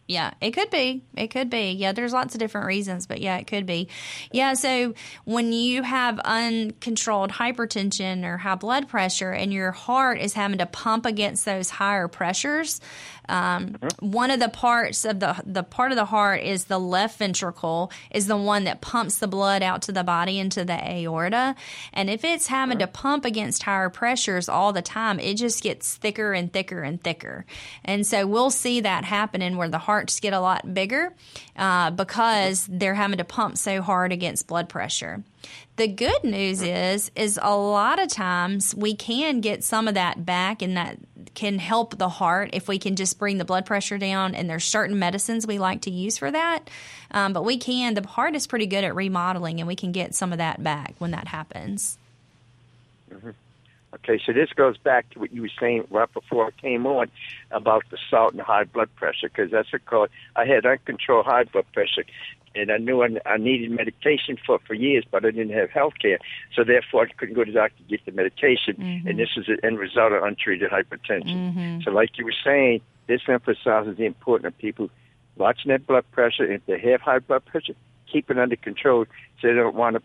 Yeah, 0.08 0.34
it 0.40 0.52
could 0.52 0.70
be. 0.70 1.02
It 1.16 1.28
could 1.28 1.50
be. 1.50 1.72
Yeah, 1.72 1.90
there's 1.90 2.12
lots 2.12 2.34
of 2.34 2.38
different 2.38 2.68
reasons, 2.68 3.08
but 3.08 3.20
yeah, 3.20 3.38
it 3.38 3.48
could 3.48 3.66
be. 3.66 3.88
Yeah, 4.30 4.54
so 4.54 4.94
when 5.24 5.52
you 5.52 5.82
have 5.82 6.20
uncontrolled 6.20 7.32
hypertension 7.32 8.24
or 8.24 8.36
high 8.36 8.54
blood 8.54 8.88
pressure 8.88 9.32
and 9.32 9.52
your 9.52 9.72
heart 9.72 10.20
is 10.20 10.34
having 10.34 10.58
to 10.58 10.66
pump 10.66 11.06
against 11.06 11.44
those 11.44 11.70
higher 11.70 12.06
pressures, 12.06 12.80
um, 13.28 13.76
one 14.00 14.30
of 14.30 14.40
the 14.40 14.48
parts 14.48 15.04
of 15.04 15.20
the 15.20 15.40
the 15.44 15.62
part 15.62 15.92
of 15.92 15.96
the 15.96 16.04
heart 16.04 16.42
is 16.42 16.64
the 16.64 16.78
left 16.78 17.18
ventricle 17.18 17.90
is 18.10 18.26
the 18.26 18.36
one 18.36 18.64
that 18.64 18.80
pumps 18.80 19.18
the 19.18 19.28
blood 19.28 19.62
out 19.62 19.82
to 19.82 19.92
the 19.92 20.04
body 20.04 20.38
into 20.38 20.64
the 20.64 20.72
aorta, 20.72 21.54
and 21.92 22.10
if 22.10 22.24
it's 22.24 22.46
having 22.46 22.78
to 22.78 22.86
pump 22.86 23.24
against 23.24 23.62
higher 23.64 23.90
pressures 23.90 24.48
all 24.48 24.72
the 24.72 24.82
time, 24.82 25.18
it 25.20 25.34
just 25.34 25.62
gets 25.62 25.96
thicker 25.96 26.32
and 26.32 26.52
thicker 26.52 26.82
and 26.82 27.02
thicker, 27.02 27.44
and 27.84 28.06
so 28.06 28.26
we'll 28.26 28.50
see 28.50 28.80
that 28.80 29.04
happening 29.04 29.56
where 29.56 29.68
the 29.68 29.78
hearts 29.78 30.20
get 30.20 30.32
a 30.32 30.40
lot 30.40 30.74
bigger 30.74 31.12
uh, 31.56 31.90
because 31.90 32.66
they're 32.70 32.94
having 32.94 33.18
to 33.18 33.24
pump 33.24 33.58
so 33.58 33.82
hard 33.82 34.12
against 34.12 34.46
blood 34.46 34.68
pressure. 34.68 35.22
The 35.76 35.88
good 35.88 36.24
news 36.24 36.62
is 36.62 37.10
is 37.14 37.38
a 37.40 37.54
lot 37.54 37.98
of 37.98 38.08
times 38.08 38.74
we 38.74 38.94
can 38.94 39.40
get 39.40 39.62
some 39.62 39.88
of 39.88 39.94
that 39.94 40.24
back 40.24 40.62
in 40.62 40.74
that 40.74 40.98
can 41.36 41.60
help 41.60 41.98
the 41.98 42.08
heart 42.08 42.50
if 42.52 42.66
we 42.66 42.78
can 42.78 42.96
just 42.96 43.18
bring 43.18 43.38
the 43.38 43.44
blood 43.44 43.64
pressure 43.64 43.98
down 43.98 44.34
and 44.34 44.50
there's 44.50 44.64
certain 44.64 44.98
medicines 44.98 45.46
we 45.46 45.58
like 45.58 45.82
to 45.82 45.90
use 45.90 46.18
for 46.18 46.32
that. 46.32 46.68
Um, 47.12 47.32
but 47.32 47.44
we 47.44 47.58
can 47.58 47.94
the 47.94 48.04
heart 48.06 48.34
is 48.34 48.48
pretty 48.48 48.66
good 48.66 48.82
at 48.82 48.96
remodeling 48.96 49.60
and 49.60 49.68
we 49.68 49.76
can 49.76 49.92
get 49.92 50.14
some 50.14 50.32
of 50.32 50.38
that 50.38 50.64
back 50.64 50.94
when 50.98 51.12
that 51.12 51.28
happens. 51.28 51.98
Okay, 53.94 54.20
so 54.26 54.32
this 54.32 54.52
goes 54.52 54.76
back 54.76 55.08
to 55.10 55.20
what 55.20 55.32
you 55.32 55.42
were 55.42 55.50
saying 55.58 55.86
right 55.90 56.12
before 56.12 56.46
I 56.46 56.50
came 56.60 56.86
on 56.86 57.10
about 57.50 57.84
the 57.90 57.96
salt 58.10 58.32
and 58.32 58.42
high 58.42 58.64
blood 58.64 58.94
pressure, 58.96 59.28
because 59.28 59.50
that's 59.50 59.72
what 59.72 59.84
caused. 59.86 60.12
I 60.34 60.44
had 60.44 60.66
uncontrolled 60.66 61.24
high 61.24 61.44
blood 61.44 61.64
pressure, 61.72 62.04
and 62.56 62.70
I 62.72 62.78
knew 62.78 63.02
I, 63.02 63.08
I 63.26 63.36
needed 63.36 63.70
medication 63.70 64.36
for 64.44 64.58
for 64.66 64.74
years, 64.74 65.04
but 65.10 65.24
I 65.24 65.30
didn't 65.30 65.54
have 65.54 65.70
health 65.70 65.94
care, 66.00 66.18
so 66.54 66.64
therefore 66.64 67.04
I 67.04 67.12
couldn't 67.12 67.34
go 67.34 67.44
to 67.44 67.52
the 67.52 67.58
doctor 67.58 67.76
to 67.76 67.84
get 67.84 68.04
the 68.04 68.12
medication, 68.12 68.74
mm-hmm. 68.76 69.08
and 69.08 69.18
this 69.18 69.30
is 69.36 69.48
an 69.48 69.58
end 69.62 69.78
result 69.78 70.12
of 70.12 70.22
untreated 70.22 70.70
hypertension. 70.70 71.52
Mm-hmm. 71.52 71.80
So, 71.82 71.90
like 71.90 72.18
you 72.18 72.24
were 72.24 72.34
saying, 72.44 72.80
this 73.06 73.20
emphasizes 73.28 73.96
the 73.96 74.06
importance 74.06 74.52
of 74.52 74.58
people 74.58 74.90
watching 75.36 75.68
their 75.68 75.78
blood 75.78 76.04
pressure. 76.12 76.50
If 76.50 76.64
they 76.66 76.78
have 76.80 77.00
high 77.00 77.18
blood 77.20 77.44
pressure, 77.44 77.74
keep 78.10 78.30
it 78.30 78.38
under 78.38 78.56
control 78.56 79.06
so 79.40 79.48
they 79.48 79.54
don't 79.54 79.74
wind 79.74 79.96
up 79.96 80.02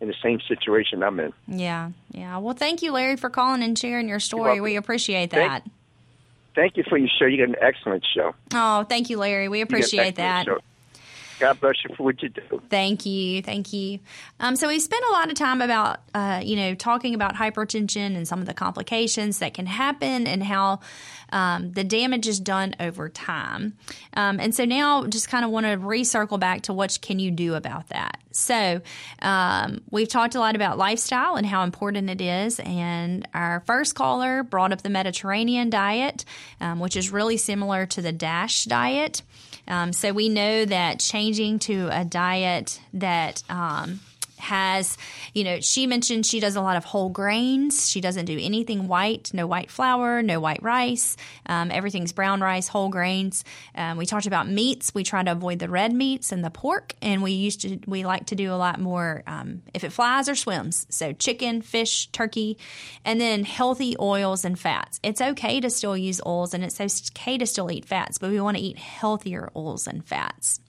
in 0.00 0.08
the 0.08 0.14
same 0.22 0.40
situation 0.48 1.02
I'm 1.02 1.20
in. 1.20 1.32
Yeah, 1.46 1.90
yeah. 2.10 2.38
Well, 2.38 2.54
thank 2.54 2.82
you, 2.82 2.92
Larry, 2.92 3.16
for 3.16 3.28
calling 3.28 3.62
and 3.62 3.78
sharing 3.78 4.08
your 4.08 4.20
story. 4.20 4.60
We 4.60 4.76
appreciate 4.76 5.30
that. 5.30 5.66
Thank 6.54 6.76
you 6.76 6.84
for 6.88 6.98
your 6.98 7.08
show. 7.18 7.26
You 7.26 7.46
got 7.46 7.50
an 7.50 7.62
excellent 7.62 8.04
show. 8.12 8.34
Oh, 8.52 8.84
thank 8.84 9.08
you, 9.08 9.18
Larry. 9.18 9.48
We 9.48 9.58
You 9.58 9.64
appreciate 9.64 10.16
that. 10.16 10.46
show. 10.46 10.58
God 11.40 11.58
bless 11.58 11.76
you 11.82 11.94
for 11.96 12.02
what 12.02 12.22
you 12.22 12.28
do. 12.28 12.62
Thank 12.68 13.06
you, 13.06 13.40
thank 13.40 13.72
you. 13.72 13.98
Um, 14.38 14.56
so 14.56 14.68
we 14.68 14.78
spent 14.78 15.02
a 15.08 15.12
lot 15.12 15.30
of 15.30 15.34
time 15.34 15.62
about, 15.62 16.00
uh, 16.14 16.42
you 16.44 16.54
know, 16.54 16.74
talking 16.74 17.14
about 17.14 17.34
hypertension 17.34 18.14
and 18.14 18.28
some 18.28 18.40
of 18.40 18.46
the 18.46 18.52
complications 18.52 19.38
that 19.38 19.54
can 19.54 19.64
happen 19.64 20.26
and 20.26 20.42
how 20.42 20.80
um, 21.32 21.72
the 21.72 21.82
damage 21.82 22.28
is 22.28 22.38
done 22.38 22.76
over 22.78 23.08
time. 23.08 23.78
Um, 24.14 24.38
and 24.38 24.54
so 24.54 24.66
now, 24.66 25.06
just 25.06 25.28
kind 25.30 25.44
of 25.44 25.50
want 25.50 25.64
to 25.64 25.78
recircle 25.78 26.38
back 26.38 26.62
to 26.62 26.74
what 26.74 26.98
can 27.00 27.18
you 27.18 27.30
do 27.30 27.54
about 27.54 27.88
that. 27.88 28.20
So 28.32 28.80
um, 29.22 29.80
we've 29.90 30.08
talked 30.08 30.34
a 30.34 30.40
lot 30.40 30.54
about 30.54 30.78
lifestyle 30.78 31.36
and 31.36 31.46
how 31.46 31.64
important 31.64 32.10
it 32.10 32.20
is. 32.20 32.60
And 32.60 33.26
our 33.32 33.60
first 33.66 33.94
caller 33.94 34.42
brought 34.42 34.72
up 34.72 34.82
the 34.82 34.90
Mediterranean 34.90 35.70
diet, 35.70 36.24
um, 36.60 36.80
which 36.80 36.96
is 36.96 37.10
really 37.10 37.38
similar 37.38 37.86
to 37.86 38.02
the 38.02 38.12
DASH 38.12 38.64
diet. 38.64 39.22
Um, 39.70 39.92
so 39.92 40.12
we 40.12 40.28
know 40.28 40.64
that 40.64 40.98
changing 40.98 41.60
to 41.60 41.88
a 41.92 42.04
diet 42.04 42.80
that 42.92 43.42
um, 43.48 44.00
has, 44.40 44.98
you 45.34 45.44
know, 45.44 45.60
she 45.60 45.86
mentioned 45.86 46.26
she 46.26 46.40
does 46.40 46.56
a 46.56 46.60
lot 46.60 46.76
of 46.76 46.84
whole 46.84 47.08
grains. 47.08 47.88
She 47.88 48.00
doesn't 48.00 48.24
do 48.24 48.38
anything 48.40 48.88
white, 48.88 49.30
no 49.32 49.46
white 49.46 49.70
flour, 49.70 50.22
no 50.22 50.40
white 50.40 50.62
rice. 50.62 51.16
Um, 51.46 51.70
everything's 51.70 52.12
brown 52.12 52.40
rice, 52.40 52.68
whole 52.68 52.88
grains. 52.88 53.44
Um, 53.74 53.96
we 53.96 54.06
talked 54.06 54.26
about 54.26 54.48
meats. 54.48 54.94
We 54.94 55.04
try 55.04 55.22
to 55.22 55.32
avoid 55.32 55.58
the 55.58 55.68
red 55.68 55.92
meats 55.92 56.32
and 56.32 56.44
the 56.44 56.50
pork, 56.50 56.94
and 57.02 57.22
we 57.22 57.32
used 57.32 57.62
to 57.62 57.78
we 57.86 58.04
like 58.04 58.26
to 58.26 58.34
do 58.34 58.52
a 58.52 58.56
lot 58.56 58.80
more 58.80 59.22
um, 59.26 59.62
if 59.74 59.84
it 59.84 59.92
flies 59.92 60.28
or 60.28 60.34
swims. 60.34 60.86
So 60.90 61.12
chicken, 61.12 61.62
fish, 61.62 62.08
turkey, 62.08 62.58
and 63.04 63.20
then 63.20 63.44
healthy 63.44 63.96
oils 64.00 64.44
and 64.44 64.58
fats. 64.58 65.00
It's 65.02 65.20
okay 65.20 65.60
to 65.60 65.70
still 65.70 65.96
use 65.96 66.20
oils, 66.24 66.54
and 66.54 66.64
it's 66.64 66.80
okay 66.80 67.38
to 67.38 67.46
still 67.46 67.70
eat 67.70 67.84
fats, 67.84 68.18
but 68.18 68.30
we 68.30 68.40
want 68.40 68.56
to 68.56 68.62
eat 68.62 68.78
healthier 68.78 69.50
oils 69.54 69.86
and 69.86 70.04
fats. 70.04 70.60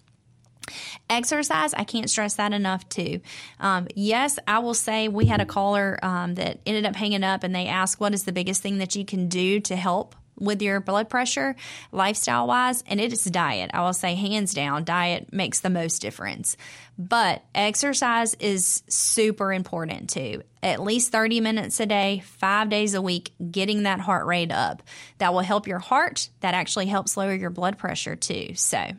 Exercise, 1.10 1.74
I 1.74 1.84
can't 1.84 2.10
stress 2.10 2.36
that 2.36 2.54
enough 2.54 2.88
too. 2.90 3.22
Um, 3.60 3.88
yes, 3.96 4.40
I 4.48 4.60
will 4.60 4.74
say 4.74 5.08
we 5.08 5.26
had 5.26 5.42
a 5.42 5.46
caller 5.46 6.00
um, 6.04 6.36
that 6.36 6.60
ended 6.66 6.86
up 6.86 6.96
hanging 6.96 7.24
up 7.24 7.44
and 7.44 7.54
they 7.54 7.68
asked, 7.68 8.00
What 8.00 8.14
is 8.14 8.24
the 8.24 8.32
biggest 8.32 8.62
thing 8.62 8.78
that 8.80 8.96
you 8.96 9.06
can 9.06 9.28
do 9.28 9.60
to 9.62 9.76
help? 9.76 10.16
With 10.40 10.64
your 10.64 10.80
blood 10.80 11.08
pressure, 11.08 11.56
lifestyle 11.92 12.48
wise, 12.48 12.84
and 12.88 13.00
it 13.00 13.14
is 13.14 13.26
diet. 13.26 13.70
I 13.76 13.82
will 13.82 13.94
say, 13.94 14.16
hands 14.16 14.56
down, 14.56 14.86
diet 14.86 15.32
makes 15.32 15.60
the 15.60 15.70
most 15.70 16.02
difference. 16.02 16.58
But 16.98 17.44
exercise 17.54 18.34
is 18.36 18.82
super 18.88 19.54
important 19.54 20.10
too. 20.10 20.42
At 20.64 20.82
least 20.82 21.12
30 21.12 21.42
minutes 21.42 21.80
a 21.80 21.86
day, 21.86 22.24
five 22.26 22.70
days 22.70 22.96
a 22.96 23.02
week, 23.02 23.34
getting 23.52 23.84
that 23.84 24.00
heart 24.00 24.26
rate 24.26 24.52
up. 24.52 24.82
That 25.20 25.34
will 25.34 25.42
help 25.42 25.68
your 25.68 25.80
heart. 25.80 26.30
That 26.40 26.56
actually 26.56 26.88
helps 26.88 27.18
lower 27.18 27.36
your 27.36 27.50
blood 27.50 27.78
pressure 27.78 28.16
too. 28.16 28.56
So, 28.56 28.94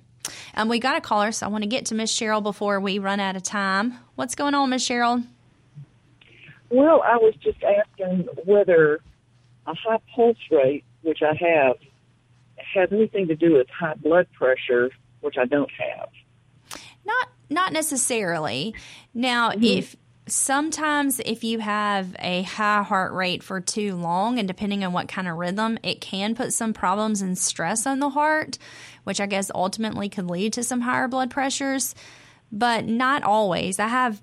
um, 0.54 0.68
we 0.68 0.78
got 0.78 0.96
a 0.96 1.00
caller, 1.00 1.32
so 1.32 1.46
I 1.46 1.48
want 1.48 1.62
to 1.62 1.68
get 1.68 1.86
to 1.86 1.94
Miss 1.94 2.12
Cheryl 2.12 2.42
before 2.42 2.80
we 2.80 2.98
run 2.98 3.20
out 3.20 3.36
of 3.36 3.42
time. 3.42 3.98
What's 4.14 4.34
going 4.34 4.54
on, 4.54 4.70
Miss 4.70 4.88
Cheryl? 4.88 5.24
Well, 6.70 7.02
I 7.04 7.16
was 7.16 7.34
just 7.42 7.58
asking 7.62 8.28
whether 8.44 9.00
a 9.66 9.74
high 9.74 9.98
pulse 10.14 10.38
rate, 10.50 10.84
which 11.02 11.20
I 11.22 11.34
have, 11.34 11.76
has 12.74 12.88
anything 12.92 13.28
to 13.28 13.36
do 13.36 13.54
with 13.54 13.68
high 13.68 13.94
blood 13.94 14.26
pressure, 14.32 14.90
which 15.20 15.36
I 15.38 15.44
don't 15.44 15.70
have. 15.78 16.08
Not 17.04 17.28
not 17.50 17.72
necessarily. 17.72 18.74
Now, 19.12 19.52
if 19.60 19.96
sometimes 20.26 21.20
if 21.20 21.42
you 21.44 21.58
have 21.58 22.14
a 22.18 22.42
high 22.42 22.82
heart 22.82 23.12
rate 23.12 23.42
for 23.42 23.60
too 23.60 23.94
long 23.96 24.38
and 24.38 24.46
depending 24.46 24.84
on 24.84 24.92
what 24.92 25.08
kind 25.08 25.28
of 25.28 25.36
rhythm, 25.36 25.78
it 25.82 26.00
can 26.00 26.34
put 26.34 26.52
some 26.52 26.72
problems 26.72 27.20
and 27.20 27.36
stress 27.36 27.86
on 27.86 27.98
the 27.98 28.10
heart, 28.10 28.58
which 29.05 29.20
I 29.20 29.26
guess 29.26 29.50
ultimately 29.55 30.09
could 30.09 30.28
lead 30.30 30.53
to 30.55 30.62
some 30.62 30.80
higher 30.80 31.09
blood 31.09 31.30
pressures, 31.30 31.94
but 32.50 32.84
not 32.86 33.22
always. 33.22 33.78
I 33.78 33.88
have 33.88 34.20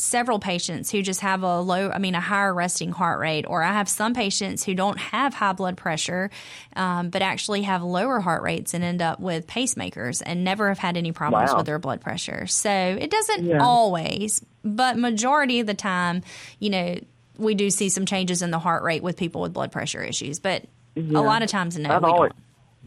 several 0.00 0.38
patients 0.38 0.92
who 0.92 1.02
just 1.02 1.20
have 1.22 1.42
a 1.42 1.60
low, 1.60 1.90
I 1.90 1.98
mean, 1.98 2.14
a 2.14 2.20
higher 2.20 2.54
resting 2.54 2.92
heart 2.92 3.18
rate, 3.18 3.44
or 3.48 3.64
I 3.64 3.72
have 3.72 3.88
some 3.88 4.14
patients 4.14 4.62
who 4.64 4.72
don't 4.72 4.96
have 4.96 5.34
high 5.34 5.52
blood 5.54 5.76
pressure, 5.76 6.30
um, 6.76 7.10
but 7.10 7.20
actually 7.20 7.62
have 7.62 7.82
lower 7.82 8.20
heart 8.20 8.42
rates 8.44 8.74
and 8.74 8.84
end 8.84 9.02
up 9.02 9.18
with 9.18 9.48
pacemakers 9.48 10.22
and 10.24 10.44
never 10.44 10.68
have 10.68 10.78
had 10.78 10.96
any 10.96 11.10
problems 11.10 11.50
Wow. 11.50 11.56
with 11.56 11.66
their 11.66 11.80
blood 11.80 12.00
pressure. 12.00 12.46
So 12.46 12.70
it 12.70 13.10
doesn't 13.10 13.44
Yeah. 13.44 13.58
always, 13.60 14.40
but 14.62 14.96
majority 14.96 15.58
of 15.58 15.66
the 15.66 15.74
time, 15.74 16.22
you 16.60 16.70
know, 16.70 17.00
we 17.36 17.56
do 17.56 17.68
see 17.68 17.88
some 17.88 18.06
changes 18.06 18.40
in 18.40 18.52
the 18.52 18.58
heart 18.60 18.84
rate 18.84 19.02
with 19.02 19.16
people 19.16 19.40
with 19.40 19.52
blood 19.52 19.72
pressure 19.72 20.02
issues, 20.02 20.38
but 20.38 20.64
Yeah. 20.94 21.18
a 21.18 21.22
lot 21.22 21.42
of 21.42 21.48
times, 21.50 21.76
no, 21.76 21.90
I've 21.90 22.04
always, 22.04 22.30
don't. 22.30 22.42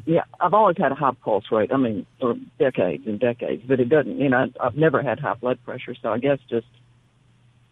Yeah, 0.06 0.24
I've 0.40 0.54
always 0.54 0.78
had 0.78 0.92
a 0.92 0.96
high 0.96 1.12
pulse 1.24 1.46
rate. 1.52 1.72
I 1.72 1.78
mean, 1.78 2.06
for 2.20 2.36
decades 2.58 3.06
and 3.06 3.20
decades, 3.20 3.64
but 3.68 3.80
it 3.80 3.90
doesn't. 3.90 4.18
You 4.18 4.30
know, 4.30 4.48
I've 4.60 4.76
never 4.76 5.02
had 5.02 5.20
high 5.20 5.36
blood 5.36 5.60
pressure, 5.64 5.96
so 6.02 6.10
I 6.10 6.18
guess 6.18 6.40
just. 6.50 6.68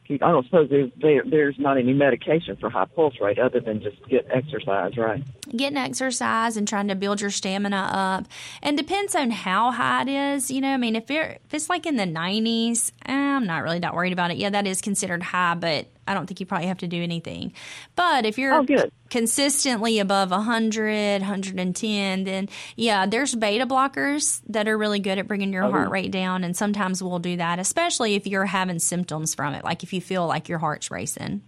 keep- 0.07 0.24
I 0.24 0.32
don't 0.32 0.45
suppose 0.45 0.70
there's 0.70 0.91
there, 1.01 1.24
there's 1.26 1.57
not 1.57 1.78
any 1.78 1.93
medication 1.93 2.55
for 2.57 2.70
high 2.70 2.86
pulse 2.86 3.20
rate 3.20 3.39
other 3.39 3.59
than 3.59 3.82
just 3.82 3.97
get 4.07 4.28
exercise, 4.32 4.97
right? 4.97 5.24
Getting 5.56 5.78
exercise 5.78 6.58
and 6.58 6.68
trying 6.68 6.88
to 6.89 6.95
build 6.95 7.22
your 7.22 7.30
stamina 7.30 7.89
up. 7.91 8.26
And 8.62 8.78
depends 8.78 9.16
on 9.16 9.32
how 9.32 9.72
high 9.72 10.02
it 10.04 10.08
is 10.08 10.50
you 10.52 10.62
know 10.62 10.70
i 10.74 10.78
mean 10.78 10.95
if, 10.95 11.10
you're, 11.10 11.24
if 11.24 11.54
it's 11.54 11.70
like 11.70 11.86
in 11.86 11.95
the 11.95 12.04
90s 12.06 12.91
eh, 13.06 13.14
i'm 13.14 13.45
not 13.45 13.64
really 13.64 13.80
that 13.80 13.93
worried 13.93 14.14
about 14.14 14.32
it. 14.32 14.38
Yeah 14.38 14.50
that 14.52 14.66
is 14.68 14.82
considered 14.82 15.22
high 15.24 15.56
but 15.56 15.88
i 16.08 16.14
don't 16.14 16.26
think 16.28 16.39
you 16.39 16.45
probably 16.45 16.68
have 16.68 16.80
to 16.80 16.88
do 16.88 17.02
anything. 17.04 17.54
But 17.95 18.26
if 18.26 18.38
you're 18.38 18.54
Oh, 18.54 18.64
good. 18.64 18.91
consistently 19.10 20.00
above 20.00 20.32
100 20.32 21.22
110 21.22 22.24
then 22.24 22.50
yeah 22.76 23.06
there's 23.06 23.36
beta 23.36 23.66
blockers 23.66 24.41
that 24.50 24.68
are 24.68 24.78
really 24.78 25.00
good 25.00 25.18
at 25.18 25.28
bringing 25.28 25.54
your 25.54 25.70
heart 25.70 25.89
rate 25.89 26.12
down 26.12 26.43
and 26.43 26.56
sometimes 26.56 27.02
we'll 27.04 27.20
do 27.20 27.38
that 27.38 27.60
especially 27.60 28.16
if 28.16 28.26
you're 28.28 28.45
having 28.45 28.80
symptoms 28.80 29.36
from 29.36 29.54
it 29.54 29.64
like 29.64 29.84
if 29.84 29.93
you 29.93 30.02
feel 30.02 30.26
like 30.28 30.50
your 30.50 30.60
heart's 30.60 30.89
racing 30.91 31.41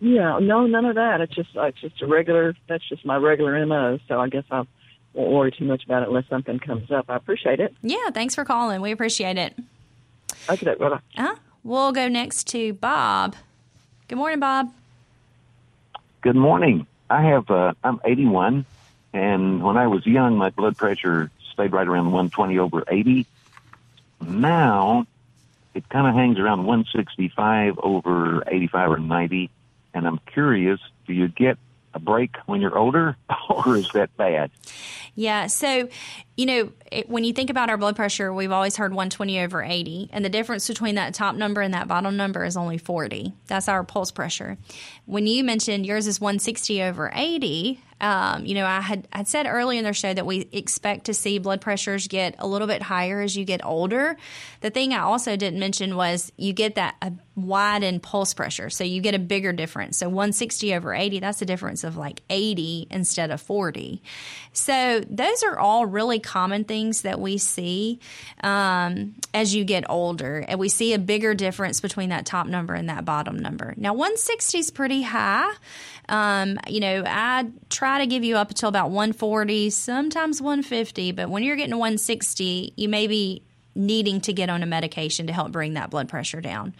Yeah, 0.00 0.38
no, 0.40 0.66
none 0.66 0.86
of 0.86 0.94
that. 0.96 1.20
It's 1.20 1.34
just 1.34 1.50
it's 1.54 1.80
just 1.80 2.00
a 2.02 2.06
regular. 2.06 2.54
That's 2.68 2.86
just 2.88 3.04
my 3.04 3.16
regular 3.16 3.64
mo. 3.66 3.98
So 4.08 4.18
I 4.18 4.28
guess 4.28 4.44
I 4.50 4.64
won't 5.12 5.30
worry 5.30 5.52
too 5.52 5.64
much 5.66 5.84
about 5.84 6.02
it 6.02 6.08
unless 6.08 6.26
something 6.28 6.58
comes 6.58 6.90
up. 6.90 7.06
I 7.10 7.16
appreciate 7.16 7.60
it. 7.60 7.74
yeah 7.82 8.10
thanks 8.10 8.34
for 8.34 8.44
calling 8.44 8.80
we 8.80 8.92
appreciate 8.92 9.36
it 9.36 9.54
Okay, 10.48 10.74
bye 10.76 10.88
bye. 10.88 11.00
Uh, 11.16 11.34
we'll 11.64 11.92
go 11.92 12.08
next 12.08 12.46
to 12.48 12.72
Bob. 12.74 13.34
Good 14.08 14.16
morning, 14.16 14.40
Bob. 14.40 14.72
Good 16.22 16.36
morning. 16.36 16.86
I 17.10 17.22
have 17.22 17.50
uh, 17.50 17.74
I'm 17.84 18.00
81, 18.04 18.64
and 19.12 19.62
when 19.62 19.76
I 19.76 19.86
was 19.88 20.06
young, 20.06 20.36
my 20.38 20.50
blood 20.50 20.76
pressure 20.76 21.30
stayed 21.52 21.72
right 21.72 21.86
around 21.86 22.06
120 22.06 22.58
over 22.58 22.84
80. 22.88 23.26
Now, 24.22 25.06
it 25.74 25.88
kind 25.88 26.06
of 26.06 26.14
hangs 26.14 26.38
around 26.38 26.64
165 26.64 27.78
over 27.82 28.42
85 28.46 28.90
or 28.92 28.98
90, 28.98 29.50
and 29.94 30.06
I'm 30.06 30.18
curious: 30.32 30.80
do 31.06 31.12
you 31.12 31.28
get 31.28 31.58
a 31.94 31.98
break 31.98 32.36
when 32.46 32.60
you're 32.60 32.76
older, 32.76 33.16
or 33.50 33.76
is 33.76 33.90
that 33.92 34.16
bad? 34.16 34.50
Yeah, 35.14 35.48
so 35.48 35.88
you 36.40 36.46
know 36.46 36.72
it, 36.90 37.06
when 37.10 37.22
you 37.22 37.34
think 37.34 37.50
about 37.50 37.68
our 37.68 37.76
blood 37.76 37.96
pressure, 37.96 38.32
we've 38.32 38.50
always 38.50 38.76
heard 38.76 38.92
120 38.92 39.40
over 39.40 39.62
80, 39.62 40.08
and 40.10 40.24
the 40.24 40.30
difference 40.30 40.66
between 40.66 40.94
that 40.94 41.12
top 41.12 41.34
number 41.34 41.60
and 41.60 41.74
that 41.74 41.86
bottom 41.86 42.16
number 42.16 42.46
is 42.46 42.56
only 42.56 42.78
40. 42.78 43.34
That's 43.46 43.68
our 43.68 43.84
pulse 43.84 44.10
pressure. 44.10 44.56
When 45.04 45.26
you 45.26 45.44
mentioned 45.44 45.84
yours 45.84 46.06
is 46.06 46.18
160 46.18 46.82
over 46.82 47.12
80, 47.14 47.82
um, 48.00 48.46
you 48.46 48.54
know 48.54 48.64
I 48.64 48.80
had 48.80 49.06
I 49.12 49.24
said 49.24 49.46
earlier 49.46 49.76
in 49.76 49.84
their 49.84 49.92
show 49.92 50.14
that 50.14 50.24
we 50.24 50.48
expect 50.52 51.04
to 51.06 51.14
see 51.14 51.38
blood 51.38 51.60
pressures 51.60 52.08
get 52.08 52.36
a 52.38 52.46
little 52.46 52.66
bit 52.66 52.80
higher 52.80 53.20
as 53.20 53.36
you 53.36 53.44
get 53.44 53.62
older. 53.62 54.16
The 54.62 54.70
thing 54.70 54.94
I 54.94 55.00
also 55.00 55.36
didn't 55.36 55.60
mention 55.60 55.94
was 55.94 56.32
you 56.38 56.54
get 56.54 56.76
that 56.76 56.96
a 57.02 57.12
widened 57.36 58.02
pulse 58.02 58.32
pressure, 58.32 58.70
so 58.70 58.84
you 58.84 59.02
get 59.02 59.14
a 59.14 59.18
bigger 59.18 59.52
difference. 59.52 59.98
So 59.98 60.08
160 60.08 60.74
over 60.74 60.94
80, 60.94 61.20
that's 61.20 61.42
a 61.42 61.46
difference 61.46 61.84
of 61.84 61.98
like 61.98 62.22
80 62.30 62.86
instead 62.90 63.30
of 63.30 63.40
40. 63.42 64.02
So 64.52 65.00
those 65.08 65.42
are 65.42 65.58
all 65.58 65.86
really 65.86 66.18
common 66.30 66.62
things 66.62 67.02
that 67.02 67.18
we 67.18 67.38
see 67.38 67.98
um, 68.44 69.16
as 69.34 69.52
you 69.52 69.64
get 69.64 69.82
older, 69.90 70.44
and 70.46 70.60
we 70.60 70.68
see 70.68 70.94
a 70.94 70.98
bigger 70.98 71.34
difference 71.34 71.80
between 71.80 72.10
that 72.10 72.24
top 72.24 72.46
number 72.46 72.72
and 72.72 72.88
that 72.88 73.04
bottom 73.04 73.36
number. 73.36 73.74
Now 73.76 73.94
160 73.94 74.58
is 74.58 74.70
pretty 74.70 75.02
high. 75.02 75.52
Um, 76.08 76.60
you 76.68 76.78
know, 76.78 77.02
I 77.04 77.48
try 77.68 77.98
to 77.98 78.06
give 78.06 78.22
you 78.22 78.36
up 78.36 78.50
until 78.50 78.68
about 78.68 78.90
140, 78.90 79.70
sometimes 79.70 80.40
150, 80.40 81.10
but 81.12 81.28
when 81.28 81.42
you're 81.42 81.56
getting 81.56 81.72
to 81.72 81.78
160, 81.78 82.74
you 82.76 82.88
may 82.88 83.08
be 83.08 83.42
needing 83.80 84.20
to 84.22 84.32
get 84.32 84.50
on 84.50 84.62
a 84.62 84.66
medication 84.66 85.26
to 85.26 85.32
help 85.32 85.52
bring 85.52 85.74
that 85.74 85.90
blood 85.90 86.08
pressure 86.08 86.40
down. 86.40 86.74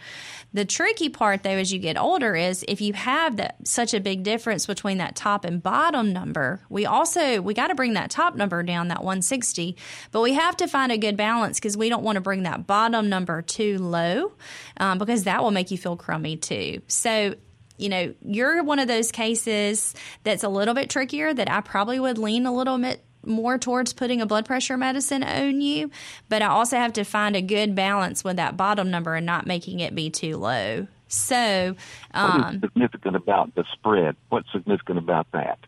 The 0.53 0.65
tricky 0.65 1.09
part 1.09 1.43
though 1.43 1.49
as 1.49 1.71
you 1.73 1.79
get 1.79 1.97
older 1.97 2.35
is 2.35 2.63
if 2.67 2.81
you 2.81 2.93
have 2.93 3.37
that 3.37 3.67
such 3.67 3.93
a 3.93 3.99
big 3.99 4.23
difference 4.23 4.65
between 4.65 4.99
that 4.99 5.15
top 5.15 5.45
and 5.45 5.61
bottom 5.61 6.13
number, 6.13 6.61
we 6.69 6.85
also 6.85 7.41
we 7.41 7.53
got 7.53 7.67
to 7.67 7.75
bring 7.75 7.93
that 7.93 8.11
top 8.11 8.35
number 8.35 8.61
down 8.63 8.89
that 8.89 8.99
160, 8.99 9.75
but 10.11 10.21
we 10.21 10.33
have 10.33 10.55
to 10.57 10.67
find 10.67 10.91
a 10.91 10.97
good 10.97 11.17
balance 11.17 11.59
because 11.59 11.75
we 11.75 11.89
don't 11.89 12.03
want 12.03 12.15
to 12.15 12.21
bring 12.21 12.43
that 12.43 12.67
bottom 12.67 13.09
number 13.09 13.41
too 13.41 13.77
low 13.79 14.31
um, 14.77 14.97
because 14.97 15.23
that 15.23 15.43
will 15.43 15.51
make 15.51 15.71
you 15.71 15.77
feel 15.77 15.97
crummy 15.97 16.37
too. 16.37 16.81
So 16.87 17.35
you 17.77 17.89
know, 17.89 18.13
you're 18.23 18.63
one 18.63 18.77
of 18.77 18.87
those 18.87 19.11
cases 19.11 19.95
that's 20.23 20.43
a 20.43 20.49
little 20.49 20.75
bit 20.75 20.89
trickier 20.89 21.33
that 21.33 21.49
I 21.49 21.61
probably 21.61 21.99
would 21.99 22.19
lean 22.19 22.45
a 22.45 22.53
little 22.53 22.77
bit 22.77 23.03
more 23.25 23.57
towards 23.57 23.93
putting 23.93 24.21
a 24.21 24.25
blood 24.25 24.45
pressure 24.45 24.77
medicine 24.77 25.23
on 25.23 25.61
you, 25.61 25.91
but 26.29 26.41
I 26.41 26.47
also 26.47 26.77
have 26.77 26.93
to 26.93 27.03
find 27.03 27.35
a 27.35 27.41
good 27.41 27.75
balance 27.75 28.23
with 28.23 28.37
that 28.37 28.57
bottom 28.57 28.89
number 28.91 29.15
and 29.15 29.25
not 29.25 29.45
making 29.45 29.79
it 29.79 29.95
be 29.95 30.09
too 30.09 30.37
low. 30.37 30.87
So, 31.11 31.75
What 32.13 32.39
is 32.39 32.45
um, 32.45 32.61
significant 32.61 33.17
about 33.17 33.53
the 33.53 33.65
spread? 33.73 34.15
What's 34.29 34.49
significant 34.53 34.97
about 34.97 35.27
that? 35.33 35.59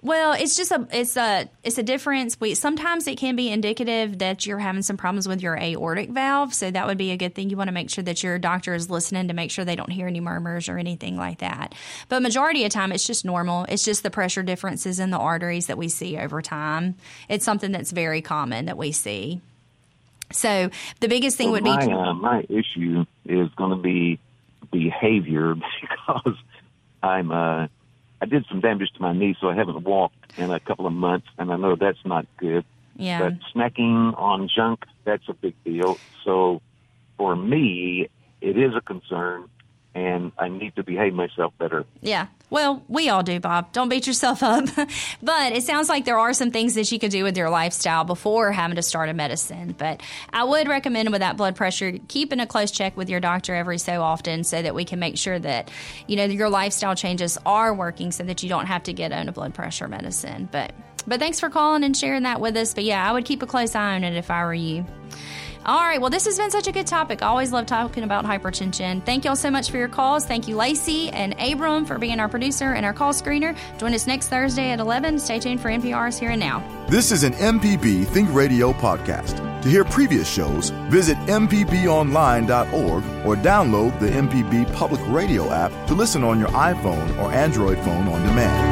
well, 0.00 0.32
it's 0.32 0.56
just 0.56 0.70
a 0.70 0.88
it's 0.90 1.14
a 1.18 1.50
it's 1.62 1.76
a 1.76 1.82
difference. 1.82 2.40
We 2.40 2.54
sometimes 2.54 3.06
it 3.06 3.18
can 3.18 3.36
be 3.36 3.50
indicative 3.50 4.18
that 4.20 4.46
you're 4.46 4.58
having 4.58 4.80
some 4.80 4.96
problems 4.96 5.28
with 5.28 5.42
your 5.42 5.58
aortic 5.58 6.08
valve, 6.08 6.54
so 6.54 6.70
that 6.70 6.86
would 6.86 6.96
be 6.96 7.10
a 7.10 7.18
good 7.18 7.34
thing. 7.34 7.50
You 7.50 7.58
want 7.58 7.68
to 7.68 7.74
make 7.74 7.90
sure 7.90 8.02
that 8.04 8.22
your 8.22 8.38
doctor 8.38 8.72
is 8.72 8.88
listening 8.88 9.28
to 9.28 9.34
make 9.34 9.50
sure 9.50 9.62
they 9.62 9.76
don't 9.76 9.90
hear 9.92 10.06
any 10.06 10.20
murmurs 10.20 10.70
or 10.70 10.78
anything 10.78 11.18
like 11.18 11.40
that. 11.40 11.74
But 12.08 12.22
majority 12.22 12.64
of 12.64 12.70
the 12.70 12.74
time, 12.74 12.90
it's 12.90 13.06
just 13.06 13.26
normal. 13.26 13.66
It's 13.68 13.84
just 13.84 14.02
the 14.02 14.10
pressure 14.10 14.42
differences 14.42 14.98
in 14.98 15.10
the 15.10 15.18
arteries 15.18 15.66
that 15.66 15.76
we 15.76 15.90
see 15.90 16.16
over 16.16 16.40
time. 16.40 16.94
It's 17.28 17.44
something 17.44 17.72
that's 17.72 17.92
very 17.92 18.22
common 18.22 18.64
that 18.64 18.78
we 18.78 18.92
see. 18.92 19.42
So 20.32 20.70
the 21.00 21.08
biggest 21.08 21.36
thing 21.36 21.50
would 21.50 21.64
be 21.64 21.70
my, 21.70 21.84
uh, 21.84 22.14
my 22.14 22.44
issue 22.48 23.04
is 23.26 23.48
going 23.56 23.70
to 23.70 23.82
be 23.82 24.18
behavior 24.70 25.54
because 25.80 26.36
I'm 27.02 27.30
uh, 27.30 27.68
I 28.20 28.26
did 28.26 28.44
some 28.48 28.60
damage 28.60 28.90
to 28.94 29.02
my 29.02 29.12
knee, 29.12 29.36
so 29.40 29.48
I 29.48 29.54
haven't 29.54 29.84
walked 29.84 30.16
in 30.36 30.50
a 30.50 30.60
couple 30.60 30.86
of 30.86 30.92
months, 30.92 31.26
and 31.38 31.52
I 31.52 31.56
know 31.56 31.76
that's 31.76 32.04
not 32.04 32.26
good. 32.38 32.64
yeah. 32.96 33.20
But 33.20 33.34
snacking 33.54 34.18
on 34.18 34.48
junk, 34.54 34.84
that's 35.04 35.28
a 35.28 35.34
big 35.34 35.54
deal. 35.64 36.00
So 36.24 36.60
for 37.16 37.36
me, 37.36 38.08
it 38.40 38.58
is 38.58 38.74
a 38.76 38.80
concern, 38.80 39.48
and 39.94 40.32
I 40.38 40.48
need 40.48 40.74
to 40.76 40.82
behave 40.82 41.14
myself 41.14 41.52
better. 41.58 41.84
Yeah. 42.00 42.26
Well, 42.50 42.82
we 42.88 43.08
all 43.10 43.22
do, 43.22 43.40
Bob. 43.40 43.72
Don't 43.72 43.88
beat 43.88 44.06
yourself 44.06 44.42
up. 44.42 44.64
but 45.22 45.52
it 45.52 45.62
sounds 45.64 45.88
like 45.88 46.04
there 46.04 46.18
are 46.18 46.32
some 46.32 46.50
things 46.50 46.74
that 46.74 46.90
you 46.90 46.98
could 46.98 47.10
do 47.10 47.24
with 47.24 47.36
your 47.36 47.50
lifestyle 47.50 48.04
before 48.04 48.52
having 48.52 48.76
to 48.76 48.82
start 48.82 49.08
a 49.08 49.14
medicine. 49.14 49.74
But 49.76 50.02
I 50.32 50.44
would 50.44 50.68
recommend 50.68 51.10
with 51.10 51.20
that 51.20 51.36
blood 51.36 51.56
pressure, 51.56 51.98
keeping 52.08 52.40
a 52.40 52.46
close 52.46 52.70
check 52.70 52.96
with 52.96 53.10
your 53.10 53.20
doctor 53.20 53.54
every 53.54 53.78
so 53.78 54.02
often 54.02 54.44
so 54.44 54.62
that 54.62 54.74
we 54.74 54.84
can 54.84 54.98
make 54.98 55.18
sure 55.18 55.38
that, 55.38 55.70
you 56.06 56.16
know, 56.16 56.24
your 56.24 56.48
lifestyle 56.48 56.94
changes 56.94 57.36
are 57.44 57.74
working 57.74 58.12
so 58.12 58.24
that 58.24 58.42
you 58.42 58.48
don't 58.48 58.66
have 58.66 58.84
to 58.84 58.92
get 58.92 59.12
on 59.12 59.28
a 59.28 59.32
blood 59.32 59.54
pressure 59.54 59.88
medicine. 59.88 60.48
But 60.50 60.72
but 61.06 61.20
thanks 61.20 61.40
for 61.40 61.48
calling 61.48 61.84
and 61.84 61.96
sharing 61.96 62.24
that 62.24 62.40
with 62.40 62.56
us. 62.56 62.74
But 62.74 62.84
yeah, 62.84 63.08
I 63.08 63.12
would 63.12 63.24
keep 63.24 63.42
a 63.42 63.46
close 63.46 63.74
eye 63.74 63.94
on 63.94 64.04
it 64.04 64.14
if 64.14 64.30
I 64.30 64.44
were 64.44 64.54
you. 64.54 64.84
All 65.66 65.80
right. 65.80 66.00
Well, 66.00 66.10
this 66.10 66.24
has 66.24 66.38
been 66.38 66.50
such 66.50 66.66
a 66.66 66.72
good 66.72 66.86
topic. 66.86 67.22
Always 67.22 67.52
love 67.52 67.66
talking 67.66 68.04
about 68.04 68.24
hypertension. 68.24 69.04
Thank 69.04 69.24
y'all 69.24 69.36
so 69.36 69.50
much 69.50 69.70
for 69.70 69.76
your 69.76 69.88
calls. 69.88 70.24
Thank 70.24 70.48
you, 70.48 70.56
Lacey 70.56 71.10
and 71.10 71.34
Abram, 71.40 71.84
for 71.84 71.98
being 71.98 72.20
our 72.20 72.28
producer 72.28 72.72
and 72.72 72.86
our 72.86 72.92
call 72.92 73.12
screener. 73.12 73.56
Join 73.78 73.92
us 73.94 74.06
next 74.06 74.28
Thursday 74.28 74.70
at 74.70 74.80
11. 74.80 75.18
Stay 75.18 75.38
tuned 75.38 75.60
for 75.60 75.68
NPR's 75.68 76.18
Here 76.18 76.30
and 76.30 76.40
Now. 76.40 76.62
This 76.88 77.12
is 77.12 77.22
an 77.22 77.34
MPB 77.34 78.06
Think 78.06 78.32
Radio 78.32 78.72
podcast. 78.72 79.44
To 79.62 79.68
hear 79.68 79.84
previous 79.84 80.32
shows, 80.32 80.70
visit 80.88 81.16
MPBOnline.org 81.26 83.04
or 83.26 83.36
download 83.36 83.98
the 83.98 84.08
MPB 84.08 84.72
Public 84.72 85.00
Radio 85.08 85.50
app 85.50 85.72
to 85.88 85.94
listen 85.94 86.22
on 86.22 86.38
your 86.38 86.48
iPhone 86.50 87.18
or 87.18 87.32
Android 87.32 87.78
phone 87.78 88.06
on 88.08 88.24
demand. 88.26 88.67